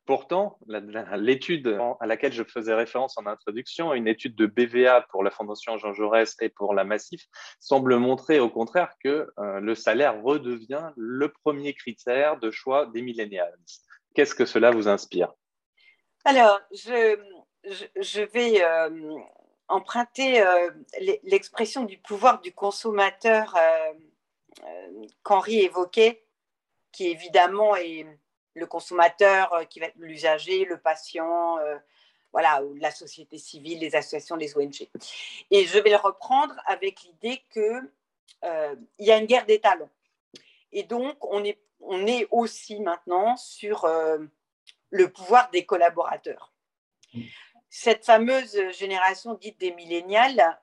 Pourtant, 0.06 0.58
l'étude 0.66 1.78
à 2.00 2.06
laquelle 2.06 2.32
je 2.32 2.42
faisais 2.42 2.74
référence 2.74 3.16
en 3.18 3.26
introduction, 3.26 3.94
une 3.94 4.08
étude 4.08 4.34
de 4.34 4.46
BVA 4.46 5.02
pour 5.10 5.22
la 5.22 5.30
Fondation 5.30 5.76
Jean 5.78 5.92
Jaurès 5.92 6.36
et 6.40 6.48
pour 6.48 6.74
la 6.74 6.84
Massif, 6.84 7.26
semble 7.60 7.96
montrer 7.96 8.40
au 8.40 8.48
contraire 8.48 8.92
que 9.04 9.30
euh, 9.38 9.60
le 9.60 9.74
salaire 9.74 10.20
redevient 10.22 10.90
le 10.96 11.30
premier 11.30 11.74
critère 11.74 12.38
de 12.38 12.50
choix 12.50 12.86
des 12.86 13.02
millénials. 13.02 13.56
Qu'est-ce 14.14 14.34
que 14.34 14.46
cela 14.46 14.70
vous 14.70 14.88
inspire? 14.88 15.32
Alors, 16.24 16.60
je, 16.72 18.24
vais 18.32 18.64
euh, 18.64 19.18
emprunter 19.68 20.42
euh, 20.42 20.70
l'expression 21.22 21.84
du 21.84 21.98
pouvoir 21.98 22.40
du 22.40 22.52
consommateur 22.52 23.56
qu'Henri 25.22 25.60
évoquait, 25.60 26.24
qui 26.90 27.08
évidemment 27.08 27.76
est 27.76 28.06
le 28.54 28.66
consommateur 28.66 29.52
euh, 29.52 29.64
qui 29.64 29.80
va 29.80 29.86
être 29.86 29.96
l'usager, 29.98 30.64
le 30.64 30.78
patient, 30.78 31.58
euh, 31.58 31.76
voilà, 32.32 32.62
ou 32.62 32.74
la 32.74 32.90
société 32.90 33.38
civile, 33.38 33.80
les 33.80 33.94
associations, 33.94 34.36
les 34.36 34.56
ONG. 34.56 34.88
Et 35.50 35.66
je 35.66 35.78
vais 35.78 35.90
le 35.90 35.96
reprendre 35.96 36.54
avec 36.66 37.02
l'idée 37.02 37.42
qu'il 37.52 37.90
euh, 38.44 38.76
y 38.98 39.10
a 39.10 39.18
une 39.18 39.26
guerre 39.26 39.46
des 39.46 39.60
talents. 39.60 39.90
Et 40.72 40.84
donc, 40.84 41.16
on 41.24 41.44
est, 41.44 41.58
on 41.80 42.06
est 42.06 42.28
aussi 42.30 42.78
maintenant 42.80 43.36
sur 43.36 43.88
le 44.90 45.12
pouvoir 45.12 45.50
des 45.50 45.66
collaborateurs. 45.66 46.52
Cette 47.68 48.04
fameuse 48.04 48.56
génération 48.70 49.34
dite 49.34 49.58
des 49.58 49.72
millénials, 49.72 50.56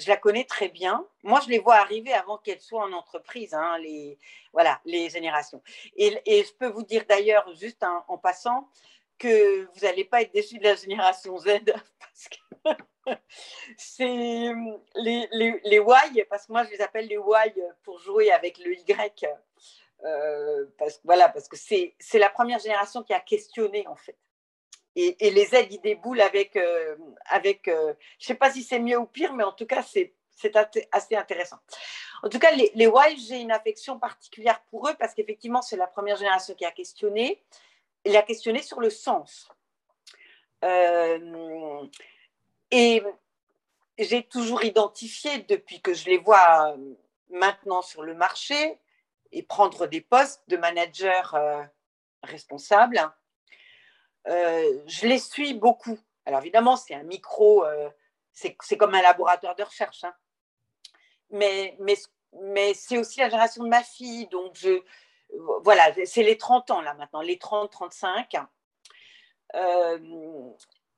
je 0.00 0.08
la 0.08 0.16
connais 0.16 0.44
très 0.44 0.68
bien. 0.68 1.06
Moi, 1.22 1.40
je 1.44 1.48
les 1.48 1.58
vois 1.58 1.76
arriver 1.76 2.12
avant 2.12 2.38
qu'elles 2.38 2.60
soient 2.60 2.84
en 2.84 2.92
entreprise, 2.92 3.54
hein, 3.54 3.78
les, 3.78 4.18
voilà, 4.52 4.80
les 4.84 5.08
générations. 5.10 5.62
Et, 5.96 6.10
je 6.26 6.52
peux 6.54 6.68
vous 6.68 6.82
dire 6.82 7.04
d'ailleurs, 7.08 7.48
juste 7.54 7.84
en 8.08 8.18
passant, 8.18 8.68
que 9.20 9.66
vous 9.66 9.80
n'allez 9.82 10.04
pas 10.04 10.22
être 10.22 10.32
déçus 10.32 10.58
de 10.58 10.64
la 10.64 10.74
génération 10.74 11.38
Z, 11.38 11.60
parce 12.00 12.28
que 12.28 12.36
c'est 13.76 14.52
les, 14.96 15.28
Y, 15.32 16.24
parce 16.28 16.46
que 16.46 16.52
moi, 16.52 16.64
je 16.64 16.70
les 16.70 16.80
appelle 16.80 17.06
les 17.06 17.16
Y 17.16 17.62
pour 17.84 17.98
jouer 17.98 18.32
avec 18.32 18.58
le 18.58 18.72
Y. 18.72 19.26
Euh, 20.02 20.64
parce, 20.78 21.00
voilà, 21.04 21.28
parce 21.28 21.46
que 21.46 21.56
c'est 21.56 22.18
la 22.18 22.30
première 22.30 22.58
génération 22.58 23.02
qui 23.02 23.12
a 23.12 23.20
questionné, 23.20 23.86
en 23.86 23.96
fait 23.96 24.16
et, 24.96 25.30
les 25.30 25.54
aides, 25.54 25.72
ils 25.72 25.80
déboulent 25.80 26.20
avec, 26.20 26.56
euh, 26.56 26.96
avec 27.26 27.68
euh, 27.68 27.94
je 28.18 28.24
ne 28.24 28.26
sais 28.26 28.34
pas 28.34 28.50
si 28.50 28.62
c'est 28.62 28.80
mieux 28.80 28.98
ou 28.98 29.06
pire, 29.06 29.32
mais 29.34 29.44
en 29.44 29.52
tout 29.52 29.66
cas, 29.66 29.82
c'est 29.82 30.14
assez 30.90 31.16
intéressant. 31.16 31.58
En 32.22 32.28
tout 32.28 32.38
cas, 32.38 32.50
les, 32.52 32.72
les 32.74 32.90
j'ai 33.16 33.40
une 33.40 33.52
affection 33.52 33.98
particulière 33.98 34.60
pour 34.70 34.88
eux 34.88 34.94
parce 34.98 35.14
qu'effectivement, 35.14 35.62
c'est 35.62 35.76
la 35.76 35.86
première 35.86 36.16
génération 36.16 36.54
qui 36.54 36.64
a 36.64 36.72
questionné. 36.72 37.42
Il 38.04 38.16
a 38.16 38.22
questionné 38.22 38.62
sur 38.62 38.80
le 38.80 38.90
sens. 38.90 39.48
Euh, 40.64 41.86
et 42.70 43.02
j'ai 43.98 44.22
toujours 44.24 44.64
identifié, 44.64 45.38
depuis 45.38 45.80
que 45.80 45.94
je 45.94 46.06
les 46.06 46.18
vois 46.18 46.74
maintenant 47.28 47.82
sur 47.82 48.02
le 48.02 48.14
marché 48.14 48.78
et 49.32 49.42
prendre 49.42 49.86
des 49.86 50.00
postes 50.00 50.42
de 50.48 50.56
manager 50.56 51.36
responsable, 52.22 53.00
je 54.26 55.06
les 55.06 55.18
suis 55.18 55.54
beaucoup. 55.54 55.98
Alors 56.26 56.40
évidemment, 56.40 56.76
c'est 56.76 56.94
un 56.94 57.02
micro, 57.02 57.64
euh, 57.64 57.90
c'est 58.32 58.76
comme 58.76 58.94
un 58.94 59.02
laboratoire 59.02 59.54
de 59.56 59.62
recherche. 59.62 60.04
Hein. 60.04 60.14
Mais, 61.30 61.76
c'est 62.74 62.98
aussi 62.98 63.20
la 63.20 63.28
génération 63.28 63.64
de 63.64 63.68
ma 63.68 63.82
fille. 63.82 64.26
Donc, 64.28 64.56
voilà, 65.62 65.92
c'est 66.04 66.22
les 66.22 66.38
30 66.38 66.70
ans 66.70 66.80
là 66.80 66.94
maintenant, 66.94 67.20
les 67.20 67.36
30-35. 67.36 68.46
Euh, 69.56 69.98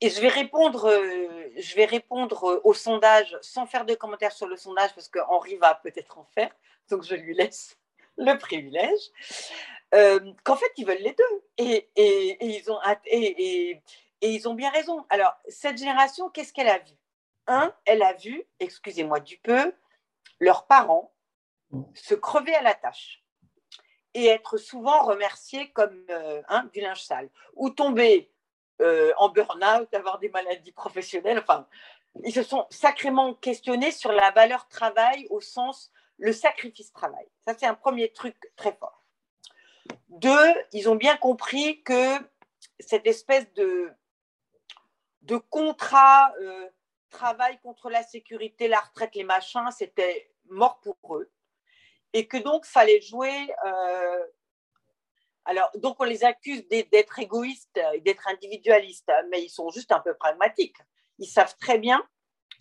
et 0.00 0.10
je 0.10 0.20
vais 0.20 0.28
répondre, 0.28 0.90
je 1.56 1.76
vais 1.76 1.84
répondre 1.84 2.60
au 2.64 2.74
sondage 2.74 3.38
sans 3.40 3.66
faire 3.66 3.86
de 3.86 3.94
commentaires 3.94 4.32
sur 4.32 4.46
le 4.46 4.56
sondage 4.56 4.94
parce 4.94 5.08
qu'Henri 5.08 5.56
va 5.56 5.76
peut-être 5.76 6.18
en 6.18 6.24
faire, 6.34 6.50
donc 6.90 7.04
je 7.04 7.14
lui 7.14 7.34
laisse 7.34 7.78
le 8.18 8.36
privilège, 8.36 9.10
euh, 9.94 10.20
qu'en 10.44 10.56
fait, 10.56 10.72
ils 10.76 10.86
veulent 10.86 10.98
les 10.98 11.14
deux. 11.14 11.44
Et, 11.58 11.90
ils 12.40 12.70
ont, 12.70 12.78
et, 13.06 13.80
ils 14.20 14.48
ont 14.48 14.54
bien 14.54 14.70
raison. 14.70 15.04
Alors, 15.10 15.34
cette 15.48 15.78
génération, 15.78 16.30
qu'est-ce 16.30 16.52
qu'elle 16.52 16.68
a 16.68 16.78
vu? 16.78 16.94
Un, 17.46 17.74
elle 17.84 18.02
a 18.02 18.12
vu, 18.12 18.44
excusez-moi 18.60 19.20
du 19.20 19.36
peu, 19.38 19.74
leurs 20.38 20.66
parents 20.66 21.12
se 21.94 22.14
crever 22.14 22.54
à 22.54 22.62
la 22.62 22.74
tâche 22.74 23.22
et 24.14 24.26
être 24.26 24.58
souvent 24.58 25.02
remerciés 25.02 25.70
comme 25.72 26.04
euh, 26.10 26.42
hein, 26.48 26.68
du 26.72 26.80
linge 26.80 27.02
sale 27.02 27.30
ou 27.54 27.70
tomber 27.70 28.30
euh, 28.80 29.12
en 29.16 29.28
burn-out, 29.28 29.92
avoir 29.94 30.18
des 30.18 30.28
maladies 30.28 30.72
professionnelles. 30.72 31.38
Enfin, 31.38 31.66
ils 32.24 32.32
se 32.32 32.42
sont 32.42 32.66
sacrément 32.70 33.34
questionnés 33.34 33.90
sur 33.90 34.12
la 34.12 34.30
valeur 34.30 34.68
travail 34.68 35.26
au 35.30 35.40
sens 35.40 35.90
le 36.18 36.32
sacrifice 36.32 36.92
travail. 36.92 37.26
Ça, 37.46 37.54
c'est 37.58 37.66
un 37.66 37.74
premier 37.74 38.12
truc 38.12 38.36
très 38.56 38.72
fort. 38.72 39.01
Deux, 40.08 40.54
ils 40.72 40.88
ont 40.88 40.96
bien 40.96 41.16
compris 41.16 41.82
que 41.82 42.18
cette 42.78 43.06
espèce 43.06 43.52
de, 43.54 43.90
de 45.22 45.36
contrat 45.36 46.32
euh, 46.40 46.68
travail 47.10 47.58
contre 47.62 47.90
la 47.90 48.02
sécurité, 48.02 48.68
la 48.68 48.80
retraite, 48.80 49.14
les 49.14 49.24
machins, 49.24 49.70
c'était 49.70 50.32
mort 50.46 50.80
pour 50.80 51.16
eux. 51.16 51.30
Et 52.12 52.26
que 52.26 52.36
donc, 52.36 52.64
fallait 52.66 53.00
jouer. 53.00 53.54
Euh, 53.64 54.26
alors, 55.44 55.70
donc, 55.76 55.96
on 56.00 56.04
les 56.04 56.24
accuse 56.24 56.66
d'être 56.68 57.18
égoïstes 57.18 57.80
et 57.94 58.00
d'être 58.00 58.28
individualistes, 58.28 59.10
mais 59.30 59.42
ils 59.42 59.50
sont 59.50 59.70
juste 59.70 59.92
un 59.92 60.00
peu 60.00 60.14
pragmatiques. 60.14 60.76
Ils 61.18 61.26
savent 61.26 61.56
très 61.58 61.78
bien 61.78 62.06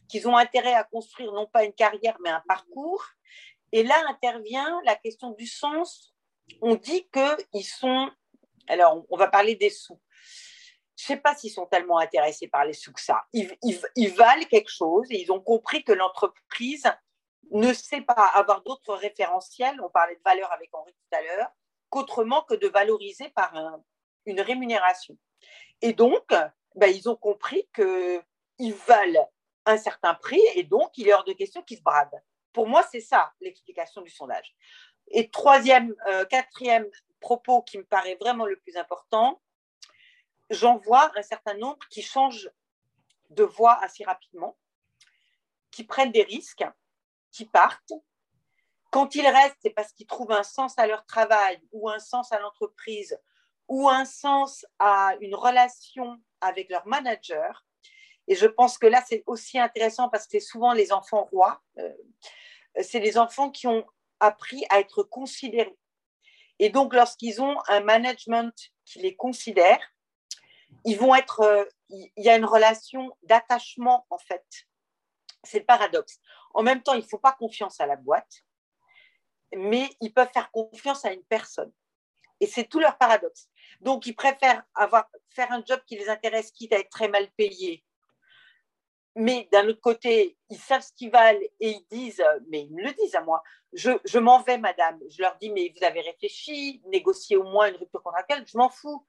qu'ils 0.07 0.27
ont 0.27 0.37
intérêt 0.37 0.73
à 0.73 0.83
construire 0.83 1.31
non 1.31 1.47
pas 1.47 1.63
une 1.63 1.73
carrière, 1.73 2.17
mais 2.21 2.29
un 2.29 2.43
parcours. 2.47 3.05
Et 3.71 3.83
là 3.83 3.95
intervient 4.09 4.79
la 4.83 4.95
question 4.95 5.31
du 5.31 5.47
sens. 5.47 6.10
On 6.61 6.75
dit 6.75 7.07
qu'ils 7.11 7.65
sont. 7.65 8.11
Alors, 8.67 9.03
on 9.09 9.17
va 9.17 9.27
parler 9.27 9.55
des 9.55 9.69
sous. 9.69 9.99
Je 10.97 11.03
ne 11.03 11.07
sais 11.15 11.17
pas 11.17 11.35
s'ils 11.35 11.51
sont 11.51 11.65
tellement 11.65 11.97
intéressés 11.97 12.47
par 12.47 12.63
les 12.63 12.73
sous 12.73 12.93
que 12.93 13.01
ça. 13.01 13.23
Ils, 13.33 14.13
valent 14.13 14.45
quelque 14.45 14.69
chose 14.69 15.07
et 15.09 15.19
ils 15.19 15.31
ont 15.31 15.39
compris 15.39 15.83
que 15.83 15.91
l'entreprise 15.91 16.83
ne 17.49 17.73
sait 17.73 18.01
pas 18.01 18.31
avoir 18.35 18.61
d'autres 18.61 18.93
référentiels. 18.93 19.81
On 19.81 19.89
parlait 19.89 20.15
de 20.15 20.21
valeur 20.23 20.51
avec 20.51 20.69
Henri 20.73 20.93
tout 20.93 21.17
à 21.17 21.21
l'heure, 21.21 21.49
qu'autrement 21.89 22.43
que 22.43 22.53
de 22.53 22.67
valoriser 22.67 23.29
par 23.29 23.53
une 24.25 24.41
rémunération. 24.41 25.17
Et 25.81 25.93
donc, 25.93 26.23
ben, 26.75 26.87
ils 26.87 27.09
ont 27.09 27.15
compris 27.15 27.67
qu'ils 27.73 28.73
valent 28.87 29.31
un 29.65 29.77
certain 29.77 30.13
prix 30.13 30.41
et 30.55 30.63
donc 30.63 30.97
il 30.97 31.07
est 31.07 31.13
hors 31.13 31.23
de 31.23 31.33
question 31.33 31.61
qu'ils 31.63 31.77
se 31.77 31.83
bradent. 31.83 32.21
Pour 32.53 32.67
moi, 32.67 32.83
c'est 32.91 33.01
ça 33.01 33.31
l'explication 33.39 34.01
du 34.01 34.09
sondage. 34.09 34.55
Et 35.07 35.29
troisième, 35.29 35.95
euh, 36.07 36.25
quatrième 36.25 36.87
propos 37.19 37.61
qui 37.61 37.77
me 37.77 37.83
paraît 37.83 38.15
vraiment 38.15 38.45
le 38.45 38.57
plus 38.57 38.77
important, 38.77 39.41
j'en 40.49 40.77
vois 40.77 41.11
un 41.17 41.21
certain 41.21 41.55
nombre 41.55 41.79
qui 41.89 42.01
changent 42.01 42.49
de 43.29 43.43
voie 43.43 43.77
assez 43.83 44.03
rapidement, 44.03 44.57
qui 45.71 45.83
prennent 45.83 46.11
des 46.11 46.23
risques, 46.23 46.65
qui 47.31 47.45
partent. 47.45 47.93
Quand 48.91 49.15
ils 49.15 49.27
restent, 49.27 49.57
c'est 49.61 49.69
parce 49.69 49.93
qu'ils 49.93 50.07
trouvent 50.07 50.33
un 50.33 50.43
sens 50.43 50.77
à 50.77 50.85
leur 50.85 51.05
travail 51.05 51.61
ou 51.71 51.89
un 51.89 51.99
sens 51.99 52.31
à 52.33 52.39
l'entreprise 52.39 53.17
ou 53.69 53.87
un 53.87 54.03
sens 54.03 54.65
à 54.79 55.15
une 55.21 55.33
relation 55.33 56.21
avec 56.41 56.69
leur 56.69 56.85
manager. 56.87 57.65
Et 58.27 58.35
je 58.35 58.45
pense 58.45 58.77
que 58.77 58.87
là, 58.87 59.01
c'est 59.07 59.23
aussi 59.27 59.57
intéressant 59.59 60.09
parce 60.09 60.25
que 60.25 60.31
c'est 60.31 60.39
souvent 60.41 60.73
les 60.73 60.91
enfants 60.91 61.23
rois. 61.31 61.61
Euh, 61.77 61.93
c'est 62.81 62.99
les 62.99 63.17
enfants 63.17 63.49
qui 63.49 63.67
ont 63.67 63.85
appris 64.21 64.63
à 64.69 64.79
être 64.79 65.03
considérés. 65.03 65.77
Et 66.59 66.69
donc, 66.69 66.93
lorsqu'ils 66.93 67.41
ont 67.41 67.57
un 67.67 67.81
management 67.81 68.53
qui 68.85 68.99
les 68.99 69.15
considère, 69.15 69.79
ils 70.85 70.97
vont 70.97 71.13
être. 71.15 71.41
Euh, 71.41 71.65
il 71.89 72.11
y 72.17 72.29
a 72.29 72.37
une 72.37 72.45
relation 72.45 73.11
d'attachement, 73.23 74.05
en 74.09 74.17
fait. 74.17 74.45
C'est 75.43 75.59
le 75.59 75.65
paradoxe. 75.65 76.19
En 76.53 76.63
même 76.63 76.81
temps, 76.81 76.93
il 76.93 77.01
ne 77.01 77.07
faut 77.07 77.17
pas 77.17 77.33
confiance 77.33 77.81
à 77.81 77.85
la 77.85 77.97
boîte, 77.97 78.43
mais 79.53 79.89
ils 79.99 80.13
peuvent 80.13 80.31
faire 80.31 80.51
confiance 80.51 81.03
à 81.03 81.11
une 81.11 81.23
personne. 81.23 81.73
Et 82.39 82.47
c'est 82.47 82.65
tout 82.65 82.79
leur 82.79 82.97
paradoxe. 82.97 83.49
Donc, 83.81 84.05
ils 84.05 84.15
préfèrent 84.15 84.63
avoir, 84.75 85.09
faire 85.29 85.51
un 85.51 85.63
job 85.65 85.81
qui 85.85 85.97
les 85.97 86.09
intéresse, 86.09 86.51
quitte 86.51 86.73
à 86.73 86.79
être 86.79 86.89
très 86.89 87.07
mal 87.07 87.29
payé, 87.31 87.83
mais 89.15 89.47
d'un 89.51 89.67
autre 89.67 89.81
côté, 89.81 90.37
ils 90.49 90.57
savent 90.57 90.81
ce 90.81 90.93
qu'ils 90.93 91.11
valent 91.11 91.39
et 91.59 91.71
ils 91.71 91.85
disent, 91.91 92.23
mais 92.49 92.63
ils 92.63 92.73
me 92.73 92.83
le 92.83 92.93
disent 92.93 93.15
à 93.15 93.21
moi, 93.21 93.43
je, 93.73 93.91
je 94.05 94.19
m'en 94.19 94.41
vais, 94.41 94.57
madame. 94.57 94.99
Je 95.09 95.21
leur 95.21 95.37
dis, 95.37 95.49
mais 95.49 95.73
vous 95.75 95.83
avez 95.83 96.01
réfléchi, 96.01 96.81
négocier 96.87 97.37
au 97.37 97.43
moins 97.43 97.69
une 97.69 97.75
rupture 97.75 98.01
contractuelle, 98.03 98.45
je 98.45 98.57
m'en 98.57 98.69
fous. 98.69 99.05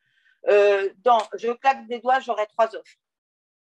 Euh, 0.49 0.91
dans, 0.99 1.21
je 1.35 1.53
claque 1.53 1.87
des 1.87 2.01
doigts, 2.01 2.21
j'aurai 2.21 2.47
trois 2.47 2.75
offres. 2.75 2.97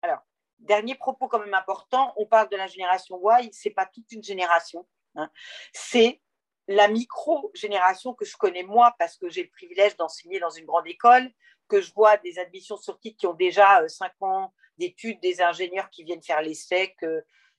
Alors, 0.03 0.21
dernier 0.59 0.95
propos 0.95 1.29
quand 1.29 1.39
même 1.39 1.55
important, 1.55 2.13
on 2.17 2.27
parle 2.27 2.49
de 2.49 2.57
la 2.57 2.67
génération 2.67 3.21
Y, 3.23 3.53
c'est 3.53 3.71
pas 3.71 3.87
toute 3.87 4.11
une 4.13 4.23
génération, 4.23 4.87
hein. 5.17 5.31
c'est 5.73 6.21
la 6.69 6.89
micro-génération 6.89 8.15
que 8.15 8.25
je 8.25 8.37
connais 8.37 8.63
moi 8.63 8.95
parce 8.99 9.19
que 9.19 9.29
j'ai 9.29 9.43
le 9.43 9.51
privilège 9.51 9.97
d'enseigner 9.97 10.41
dans 10.41 10.51
une 10.51 10.65
grande 10.65 10.87
école, 10.87 11.31
que 11.69 11.81
je 11.81 11.93
vois 11.93 12.17
des 12.19 12.39
admissions 12.39 12.77
sorties 12.77 13.17
qui 13.17 13.27
ont 13.27 13.35
déjà 13.35 13.87
5 13.89 14.07
euh, 14.07 14.27
ans 14.27 14.55
d'études, 14.79 15.21
des 15.21 15.41
ingénieurs 15.41 15.91
qui 15.91 16.05
viennent 16.05 16.23
faire 16.23 16.43
l'ESSEC, 16.43 16.97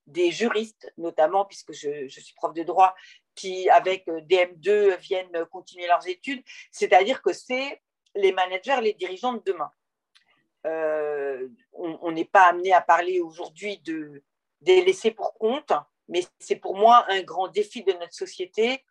des 0.07 0.31
juristes 0.31 0.91
notamment, 0.97 1.45
puisque 1.45 1.73
je, 1.73 2.07
suis 2.07 2.33
prof 2.35 2.53
de 2.53 2.63
droit, 2.63 2.95
qui 3.33 3.69
avec 3.69 4.07
euh, 4.07 4.21
DM2 4.21 4.97
viennent 4.99 5.45
continuer 5.51 5.87
leurs 5.87 6.07
études. 6.07 6.43
C'est-à-dire 6.71 7.21
que 7.21 7.33
c'est 7.33 7.81
les 8.15 8.31
managers, 8.31 8.79
les 8.81 8.93
dirigeants 8.93 9.33
de 9.33 9.43
demain. 9.45 9.71
Euh, 10.65 11.47
on 11.73 12.11
n'est 12.11 12.25
pas 12.25 12.49
amené 12.49 12.73
à 12.73 12.81
parler 12.81 13.19
aujourd'hui 13.19 13.77
de, 13.79 14.23
des 14.61 14.83
laissés 14.83 15.11
pour 15.11 15.35
compte, 15.35 15.73
mais 16.07 16.23
c'est 16.39 16.55
pour 16.55 16.75
moi 16.75 17.05
un 17.09 17.21
grand 17.21 17.47
défi 17.49 17.83
de 17.83 17.93
notre 17.93 18.13
société 18.13 18.83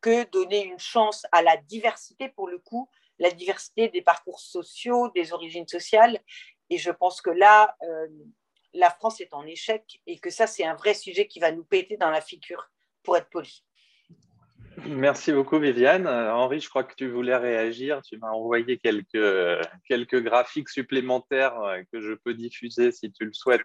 que 0.00 0.24
donner 0.30 0.64
une 0.64 0.78
chance 0.78 1.26
à 1.32 1.42
la 1.42 1.56
diversité, 1.56 2.28
pour 2.28 2.48
le 2.48 2.58
coup, 2.58 2.88
la 3.18 3.30
diversité 3.30 3.88
des 3.88 4.02
parcours 4.02 4.40
sociaux, 4.40 5.10
des 5.14 5.32
origines 5.32 5.68
sociales. 5.68 6.20
Et 6.70 6.78
je 6.78 6.90
pense 6.90 7.20
que 7.20 7.30
là, 7.30 7.76
euh, 7.82 8.08
la 8.72 8.90
France 8.90 9.20
est 9.20 9.32
en 9.32 9.46
échec 9.46 10.00
et 10.06 10.18
que 10.18 10.30
ça, 10.30 10.46
c'est 10.46 10.64
un 10.64 10.74
vrai 10.74 10.94
sujet 10.94 11.26
qui 11.26 11.40
va 11.40 11.52
nous 11.52 11.64
péter 11.64 11.96
dans 11.96 12.10
la 12.10 12.20
figure, 12.20 12.70
pour 13.02 13.16
être 13.16 13.30
poli. 13.30 13.65
Merci 14.88 15.32
beaucoup, 15.32 15.58
Viviane. 15.58 16.06
Euh, 16.06 16.32
Henri, 16.32 16.60
je 16.60 16.68
crois 16.68 16.84
que 16.84 16.94
tu 16.94 17.08
voulais 17.08 17.36
réagir. 17.36 18.02
Tu 18.02 18.18
m'as 18.18 18.30
envoyé 18.30 18.78
quelques, 18.78 19.66
quelques 19.88 20.22
graphiques 20.22 20.68
supplémentaires 20.68 21.60
euh, 21.60 21.82
que 21.92 22.00
je 22.00 22.14
peux 22.14 22.34
diffuser 22.34 22.92
si 22.92 23.12
tu 23.12 23.24
le 23.24 23.32
souhaites 23.32 23.62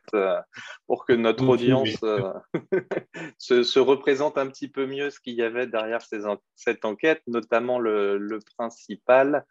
pour 0.87 1.05
que 1.05 1.13
notre 1.13 1.47
audience 1.47 1.89
se, 3.37 3.63
se, 3.63 3.79
représente 3.79 4.37
un 4.37 4.47
petit 4.47 4.67
peu 4.67 4.85
mieux 4.85 5.09
ce 5.09 5.19
qu'il 5.19 5.33
y 5.33 5.43
avait 5.43 5.67
derrière 5.67 6.01
ces, 6.01 6.21
cette 6.55 6.85
enquête, 6.85 7.21
notamment 7.27 7.79
le, 7.79 8.17
le 8.17 8.39
principal. 8.57 9.45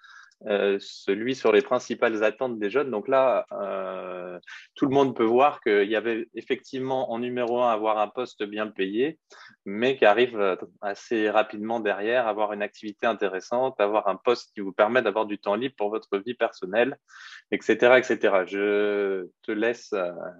Euh, 0.46 0.78
celui 0.80 1.34
sur 1.34 1.52
les 1.52 1.60
principales 1.60 2.24
attentes 2.24 2.58
des 2.58 2.70
jeunes. 2.70 2.90
Donc 2.90 3.08
là, 3.08 3.44
euh, 3.52 4.38
tout 4.74 4.86
le 4.86 4.94
monde 4.94 5.14
peut 5.14 5.24
voir 5.24 5.60
qu'il 5.60 5.88
y 5.88 5.96
avait 5.96 6.28
effectivement 6.34 7.12
en 7.12 7.18
numéro 7.18 7.60
un 7.60 7.70
avoir 7.70 7.98
un 7.98 8.08
poste 8.08 8.42
bien 8.44 8.66
payé, 8.66 9.18
mais 9.66 9.98
qui 9.98 10.06
arrive 10.06 10.40
euh, 10.40 10.56
assez 10.80 11.28
rapidement 11.28 11.78
derrière, 11.78 12.26
avoir 12.26 12.54
une 12.54 12.62
activité 12.62 13.06
intéressante, 13.06 13.78
avoir 13.80 14.08
un 14.08 14.16
poste 14.16 14.52
qui 14.54 14.62
vous 14.62 14.72
permet 14.72 15.02
d'avoir 15.02 15.26
du 15.26 15.36
temps 15.36 15.56
libre 15.56 15.74
pour 15.76 15.90
votre 15.90 16.16
vie 16.24 16.34
personnelle, 16.34 16.96
etc., 17.50 17.98
etc. 17.98 18.44
Je 18.46 19.26
te 19.42 19.52
laisse 19.52 19.94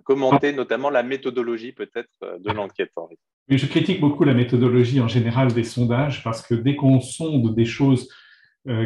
commenter 0.04 0.54
notamment 0.54 0.88
la 0.88 1.02
méthodologie 1.02 1.72
peut-être 1.72 2.38
de 2.38 2.52
l'enquête, 2.52 2.90
Henri. 2.96 3.18
je 3.50 3.66
critique 3.66 4.00
beaucoup 4.00 4.24
la 4.24 4.34
méthodologie 4.34 5.00
en 5.00 5.08
général 5.08 5.52
des 5.52 5.64
sondages 5.64 6.24
parce 6.24 6.40
que 6.40 6.54
dès 6.54 6.74
qu'on 6.74 7.00
sonde 7.00 7.54
des 7.54 7.66
choses 7.66 8.08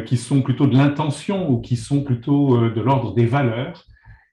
qui 0.05 0.17
sont 0.17 0.41
plutôt 0.41 0.67
de 0.67 0.77
l'intention 0.77 1.49
ou 1.49 1.59
qui 1.59 1.75
sont 1.75 2.03
plutôt 2.03 2.55
euh, 2.55 2.73
de 2.73 2.81
l'ordre 2.81 3.13
des 3.13 3.25
valeurs, 3.25 3.85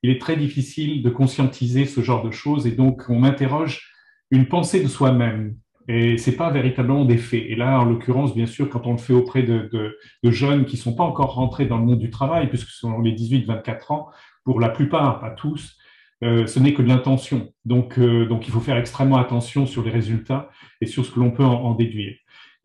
il 0.03 0.11
est 0.11 0.21
très 0.21 0.37
difficile 0.37 1.03
de 1.03 1.11
conscientiser 1.11 1.85
ce 1.87 2.01
genre 2.01 2.25
de 2.25 2.31
choses 2.31 2.67
et 2.67 2.73
donc 2.73 3.05
on 3.09 3.25
interroge 3.25 3.89
une 4.31 4.47
pensée 4.47 4.83
de 4.83 4.89
soi-même 4.89 5.57
et 5.89 6.17
c'est 6.17 6.37
pas 6.37 6.51
véritablement 6.51 7.05
des 7.05 7.19
faits. 7.19 7.45
Et 7.49 7.57
là, 7.57 7.81
en 7.81 7.85
l'occurrence, 7.85 8.35
bien 8.35 8.47
sûr, 8.47 8.69
quand 8.69 8.87
on 8.87 8.93
le 8.93 8.99
fait 8.99 9.13
auprès 9.13 9.43
de, 9.43 9.99
jeunes 10.23 10.65
qui 10.65 10.77
sont 10.77 10.95
pas 10.95 11.05
encore 11.05 11.35
rentrés 11.35 11.67
dans 11.67 11.79
le 11.79 11.85
monde 11.85 11.99
du 11.99 12.11
travail, 12.11 12.49
puisque 12.49 12.69
ce 12.69 12.79
sont 12.79 13.01
les 13.01 13.13
18-24 13.13 13.93
ans, 13.93 14.09
pour 14.45 14.61
la 14.61 14.69
plupart, 14.69 15.21
pas 15.21 15.31
tous, 15.31 15.77
euh, 16.23 16.47
ce 16.47 16.61
n'est 16.61 16.73
que 16.73 16.83
de 16.83 16.89
l'intention. 16.89 17.53
Donc, 17.65 17.99
euh, 17.99 18.27
donc, 18.27 18.47
il 18.47 18.53
faut 18.53 18.61
faire 18.61 18.77
extrêmement 18.77 19.19
attention 19.19 19.67
sur 19.67 19.83
les 19.83 19.91
résultats 19.91 20.51
et 20.81 20.87
sur 20.87 21.05
ce 21.05 21.11
que 21.11 21.19
l'on 21.19 21.33
peut 21.33 21.45
en 21.45 21.75
déduire. 21.75 22.15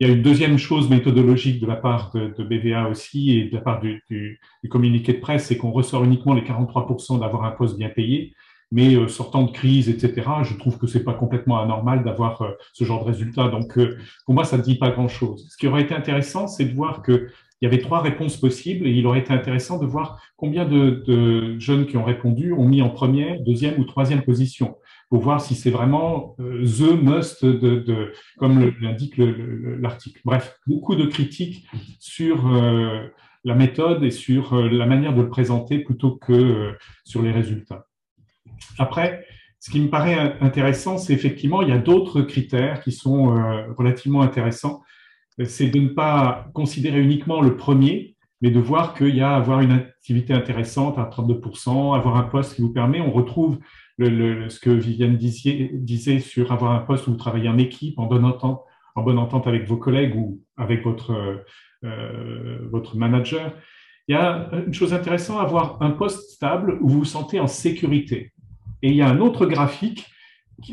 Il 0.00 0.06
y 0.06 0.10
a 0.10 0.14
une 0.14 0.22
deuxième 0.22 0.58
chose 0.58 0.88
méthodologique 0.88 1.60
de 1.60 1.66
la 1.66 1.74
part 1.74 2.12
de, 2.14 2.44
BVA 2.44 2.88
aussi 2.88 3.36
et 3.36 3.44
de 3.46 3.54
la 3.54 3.60
part 3.60 3.80
du, 3.80 4.40
communiqué 4.70 5.12
de 5.12 5.18
presse, 5.18 5.46
c'est 5.46 5.56
qu'on 5.56 5.72
ressort 5.72 6.04
uniquement 6.04 6.34
les 6.34 6.42
43% 6.42 7.18
d'avoir 7.18 7.44
un 7.44 7.50
poste 7.50 7.76
bien 7.76 7.88
payé. 7.88 8.32
mais 8.70 8.94
euh, 8.94 9.08
sortant 9.08 9.42
de 9.42 9.50
crise, 9.50 9.88
etc., 9.88 10.28
je 10.44 10.54
trouve 10.54 10.78
que 10.78 10.86
c'est 10.86 11.02
pas 11.02 11.14
complètement 11.14 11.58
anormal 11.60 12.04
d'avoir 12.04 12.42
euh, 12.42 12.50
ce 12.74 12.84
genre 12.84 13.04
de 13.04 13.10
résultat. 13.10 13.48
Donc, 13.48 13.76
euh, 13.76 13.98
pour 14.24 14.34
moi, 14.34 14.44
ça 14.44 14.56
ne 14.58 14.62
dit 14.62 14.76
pas 14.76 14.90
grand-chose. 14.90 15.48
Ce 15.50 15.56
qui 15.56 15.66
aurait 15.66 15.82
été 15.82 15.94
intéressant, 15.94 16.46
c'est 16.46 16.66
de 16.66 16.74
voir 16.74 17.02
qu'il 17.02 17.28
y 17.62 17.66
avait 17.66 17.80
trois 17.80 18.00
réponses 18.00 18.36
possibles 18.36 18.86
et 18.86 18.92
il 18.92 19.04
aurait 19.06 19.20
été 19.20 19.32
intéressant 19.32 19.78
de 19.78 19.86
voir 19.86 20.22
combien 20.36 20.64
de, 20.64 21.58
jeunes 21.58 21.86
qui 21.86 21.96
ont 21.96 22.04
répondu 22.04 22.52
ont 22.52 22.68
mis 22.68 22.82
en 22.82 22.90
première, 22.90 23.40
deuxième 23.40 23.80
ou 23.80 23.84
troisième 23.84 24.22
position 24.22 24.76
pour 25.08 25.22
voir 25.22 25.40
si 25.40 25.54
c'est 25.54 25.70
vraiment 25.70 26.36
the 26.38 26.92
must, 27.02 27.44
de, 27.44 28.12
comme 28.36 28.72
l'indique 28.80 29.14
l'article. 29.16 30.20
Bref, 30.24 30.58
beaucoup 30.66 30.96
de 30.96 31.06
critiques 31.06 31.66
sur 31.98 32.50
la 33.44 33.54
méthode 33.54 34.04
et 34.04 34.10
sur 34.10 34.54
la 34.54 34.84
manière 34.84 35.14
de 35.14 35.22
le 35.22 35.28
présenter 35.30 35.78
plutôt 35.78 36.16
que 36.16 36.74
sur 37.04 37.22
les 37.22 37.32
résultats. 37.32 37.86
Après, 38.78 39.24
ce 39.60 39.70
qui 39.70 39.80
me 39.80 39.90
paraît 39.90 40.36
intéressant, 40.40 40.98
c'est 40.98 41.12
effectivement, 41.12 41.62
il 41.62 41.68
y 41.68 41.72
a 41.72 41.78
d'autres 41.78 42.22
critères 42.22 42.80
qui 42.80 42.92
sont 42.92 43.36
euh, 43.36 43.72
relativement 43.76 44.22
intéressants. 44.22 44.82
C'est 45.44 45.68
de 45.68 45.80
ne 45.80 45.88
pas 45.88 46.48
considérer 46.54 47.00
uniquement 47.00 47.40
le 47.40 47.56
premier, 47.56 48.16
mais 48.40 48.50
de 48.50 48.60
voir 48.60 48.94
qu'il 48.94 49.16
y 49.16 49.20
a 49.20 49.34
avoir 49.34 49.60
une 49.60 49.72
activité 49.72 50.32
intéressante 50.32 50.98
à 50.98 51.04
32%, 51.04 51.96
avoir 51.96 52.16
un 52.16 52.22
poste 52.22 52.54
qui 52.54 52.62
vous 52.62 52.72
permet, 52.72 53.00
on 53.00 53.10
retrouve 53.10 53.58
ce 53.98 54.60
que 54.60 54.70
Viviane 54.70 55.16
disait, 55.16 56.20
sur 56.20 56.52
avoir 56.52 56.72
un 56.72 56.80
poste 56.80 57.06
où 57.06 57.12
vous 57.12 57.16
travaillez 57.16 57.48
en 57.48 57.58
équipe, 57.58 57.98
en 57.98 58.06
bonne 58.06 58.24
entente, 58.24 58.62
en 58.94 59.02
bonne 59.02 59.18
entente 59.18 59.46
avec 59.46 59.66
vos 59.66 59.76
collègues 59.76 60.16
ou 60.16 60.40
avec 60.56 60.84
votre, 60.84 61.44
euh, 61.84 62.58
votre 62.70 62.96
manager. 62.96 63.52
Il 64.06 64.14
y 64.14 64.18
a 64.18 64.50
une 64.66 64.74
chose 64.74 64.94
intéressante, 64.94 65.40
avoir 65.40 65.82
un 65.82 65.90
poste 65.90 66.30
stable 66.30 66.78
où 66.80 66.88
vous 66.88 66.98
vous 67.00 67.04
sentez 67.04 67.40
en 67.40 67.46
sécurité. 67.46 68.32
Et 68.82 68.90
il 68.90 68.96
y 68.96 69.02
a 69.02 69.08
un 69.08 69.20
autre 69.20 69.46
graphique 69.46 70.06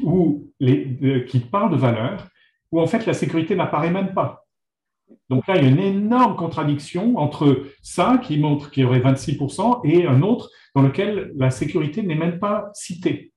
où 0.03 0.51
les, 0.59 1.25
qui 1.27 1.39
parle 1.39 1.71
de 1.71 1.75
valeur, 1.75 2.27
où 2.71 2.79
en 2.79 2.87
fait 2.87 3.05
la 3.05 3.13
sécurité 3.13 3.55
n'apparaît 3.55 3.91
même 3.91 4.13
pas. 4.13 4.44
Donc 5.29 5.47
là, 5.47 5.57
il 5.57 5.63
y 5.63 5.65
a 5.65 5.69
une 5.69 5.79
énorme 5.79 6.35
contradiction 6.35 7.17
entre 7.17 7.65
ça, 7.81 8.19
qui 8.23 8.37
montre 8.37 8.71
qu'il 8.71 8.83
y 8.83 8.85
aurait 8.85 8.99
26%, 8.99 9.81
et 9.83 10.05
un 10.05 10.21
autre 10.21 10.49
dans 10.75 10.81
lequel 10.81 11.31
la 11.35 11.49
sécurité 11.49 12.03
n'est 12.03 12.15
même 12.15 12.39
pas 12.39 12.69
citée. 12.73 13.31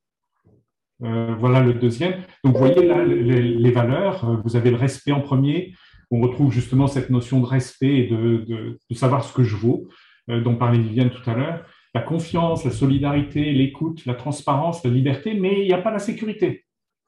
Euh, 1.02 1.34
voilà 1.38 1.60
le 1.60 1.74
deuxième. 1.74 2.22
Donc 2.44 2.54
vous 2.54 2.58
voyez 2.58 2.86
là 2.86 3.04
les, 3.04 3.70
valeurs, 3.70 4.40
vous 4.44 4.56
avez 4.56 4.70
le 4.70 4.76
respect 4.76 5.12
en 5.12 5.20
premier, 5.20 5.72
on 6.10 6.20
retrouve 6.20 6.52
justement 6.52 6.88
cette 6.88 7.10
notion 7.10 7.40
de 7.40 7.46
respect 7.46 7.98
et 7.98 8.06
de, 8.08 8.44
de, 8.90 8.94
savoir 8.94 9.22
ce 9.22 9.32
que 9.32 9.44
je 9.44 9.54
vaux, 9.54 9.86
euh, 10.30 10.40
dont 10.40 10.56
parlait 10.56 10.78
Viviane 10.78 11.10
tout 11.10 11.28
à 11.30 11.34
l'heure 11.34 11.64
la 11.94 12.02
confiance, 12.02 12.64
la 12.64 12.70
solidarité, 12.70 13.52
l'écoute, 13.52 14.04
la 14.06 14.14
transparence, 14.14 14.84
la 14.84 14.90
liberté, 14.90 15.34
mais 15.34 15.62
il 15.62 15.66
n'y 15.66 15.72
a 15.72 15.78
pas 15.78 15.90
la 15.90 15.98
sécurité. 15.98 16.64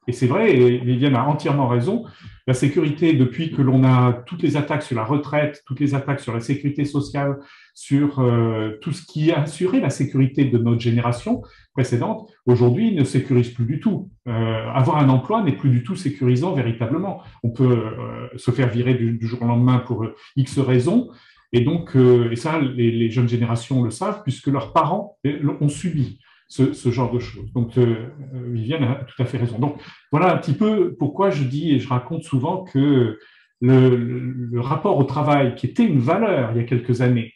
Et 0.07 0.13
c'est 0.13 0.25
vrai, 0.25 0.55
et 0.55 0.79
Viviane 0.79 1.15
a 1.15 1.27
entièrement 1.27 1.67
raison, 1.67 2.05
la 2.47 2.55
sécurité, 2.55 3.13
depuis 3.13 3.51
que 3.51 3.61
l'on 3.61 3.83
a 3.83 4.23
toutes 4.25 4.41
les 4.41 4.57
attaques 4.57 4.81
sur 4.81 4.95
la 4.95 5.03
retraite, 5.03 5.61
toutes 5.67 5.79
les 5.79 5.93
attaques 5.93 6.19
sur 6.19 6.33
la 6.33 6.39
sécurité 6.39 6.85
sociale, 6.85 7.37
sur 7.75 8.19
euh, 8.19 8.79
tout 8.81 8.93
ce 8.93 9.05
qui 9.05 9.31
a 9.31 9.41
assuré 9.41 9.79
la 9.79 9.91
sécurité 9.91 10.45
de 10.45 10.57
notre 10.57 10.81
génération 10.81 11.43
précédente, 11.73 12.27
aujourd'hui 12.47 12.95
ne 12.95 13.03
sécurise 13.03 13.49
plus 13.49 13.65
du 13.65 13.79
tout. 13.79 14.09
Euh, 14.27 14.67
avoir 14.73 14.97
un 14.97 15.09
emploi 15.09 15.43
n'est 15.43 15.55
plus 15.55 15.69
du 15.69 15.83
tout 15.83 15.95
sécurisant 15.95 16.55
véritablement. 16.55 17.21
On 17.43 17.51
peut 17.51 17.63
euh, 17.71 18.27
se 18.37 18.49
faire 18.49 18.69
virer 18.69 18.95
du, 18.95 19.19
jour 19.21 19.43
au 19.43 19.45
lendemain 19.45 19.77
pour 19.77 20.07
X 20.35 20.57
raisons, 20.57 21.09
et 21.53 21.61
donc, 21.61 21.95
et 21.97 22.35
ça, 22.37 22.59
les, 22.59 23.11
jeunes 23.11 23.27
générations 23.27 23.83
le 23.83 23.89
savent, 23.89 24.23
puisque 24.23 24.47
leurs 24.47 24.71
parents 24.71 25.17
ont 25.59 25.67
subi 25.67 26.17
ce, 26.51 26.91
genre 26.91 27.11
de 27.11 27.19
choses. 27.19 27.51
Donc, 27.53 27.77
euh, 27.77 28.09
Viviane 28.33 28.83
a 28.83 28.95
tout 29.05 29.21
à 29.21 29.25
fait 29.25 29.37
raison. 29.37 29.57
Donc, 29.57 29.77
voilà 30.11 30.33
un 30.33 30.37
petit 30.37 30.53
peu 30.53 30.95
pourquoi 30.99 31.29
je 31.29 31.43
dis 31.43 31.71
et 31.71 31.79
je 31.79 31.87
raconte 31.87 32.23
souvent 32.23 32.63
que 32.63 33.17
le, 33.61 34.59
rapport 34.59 34.97
au 34.97 35.03
travail, 35.03 35.55
qui 35.55 35.67
était 35.67 35.85
une 35.85 35.99
valeur 35.99 36.51
il 36.51 36.57
y 36.57 36.59
a 36.59 36.63
quelques 36.65 37.01
années, 37.01 37.33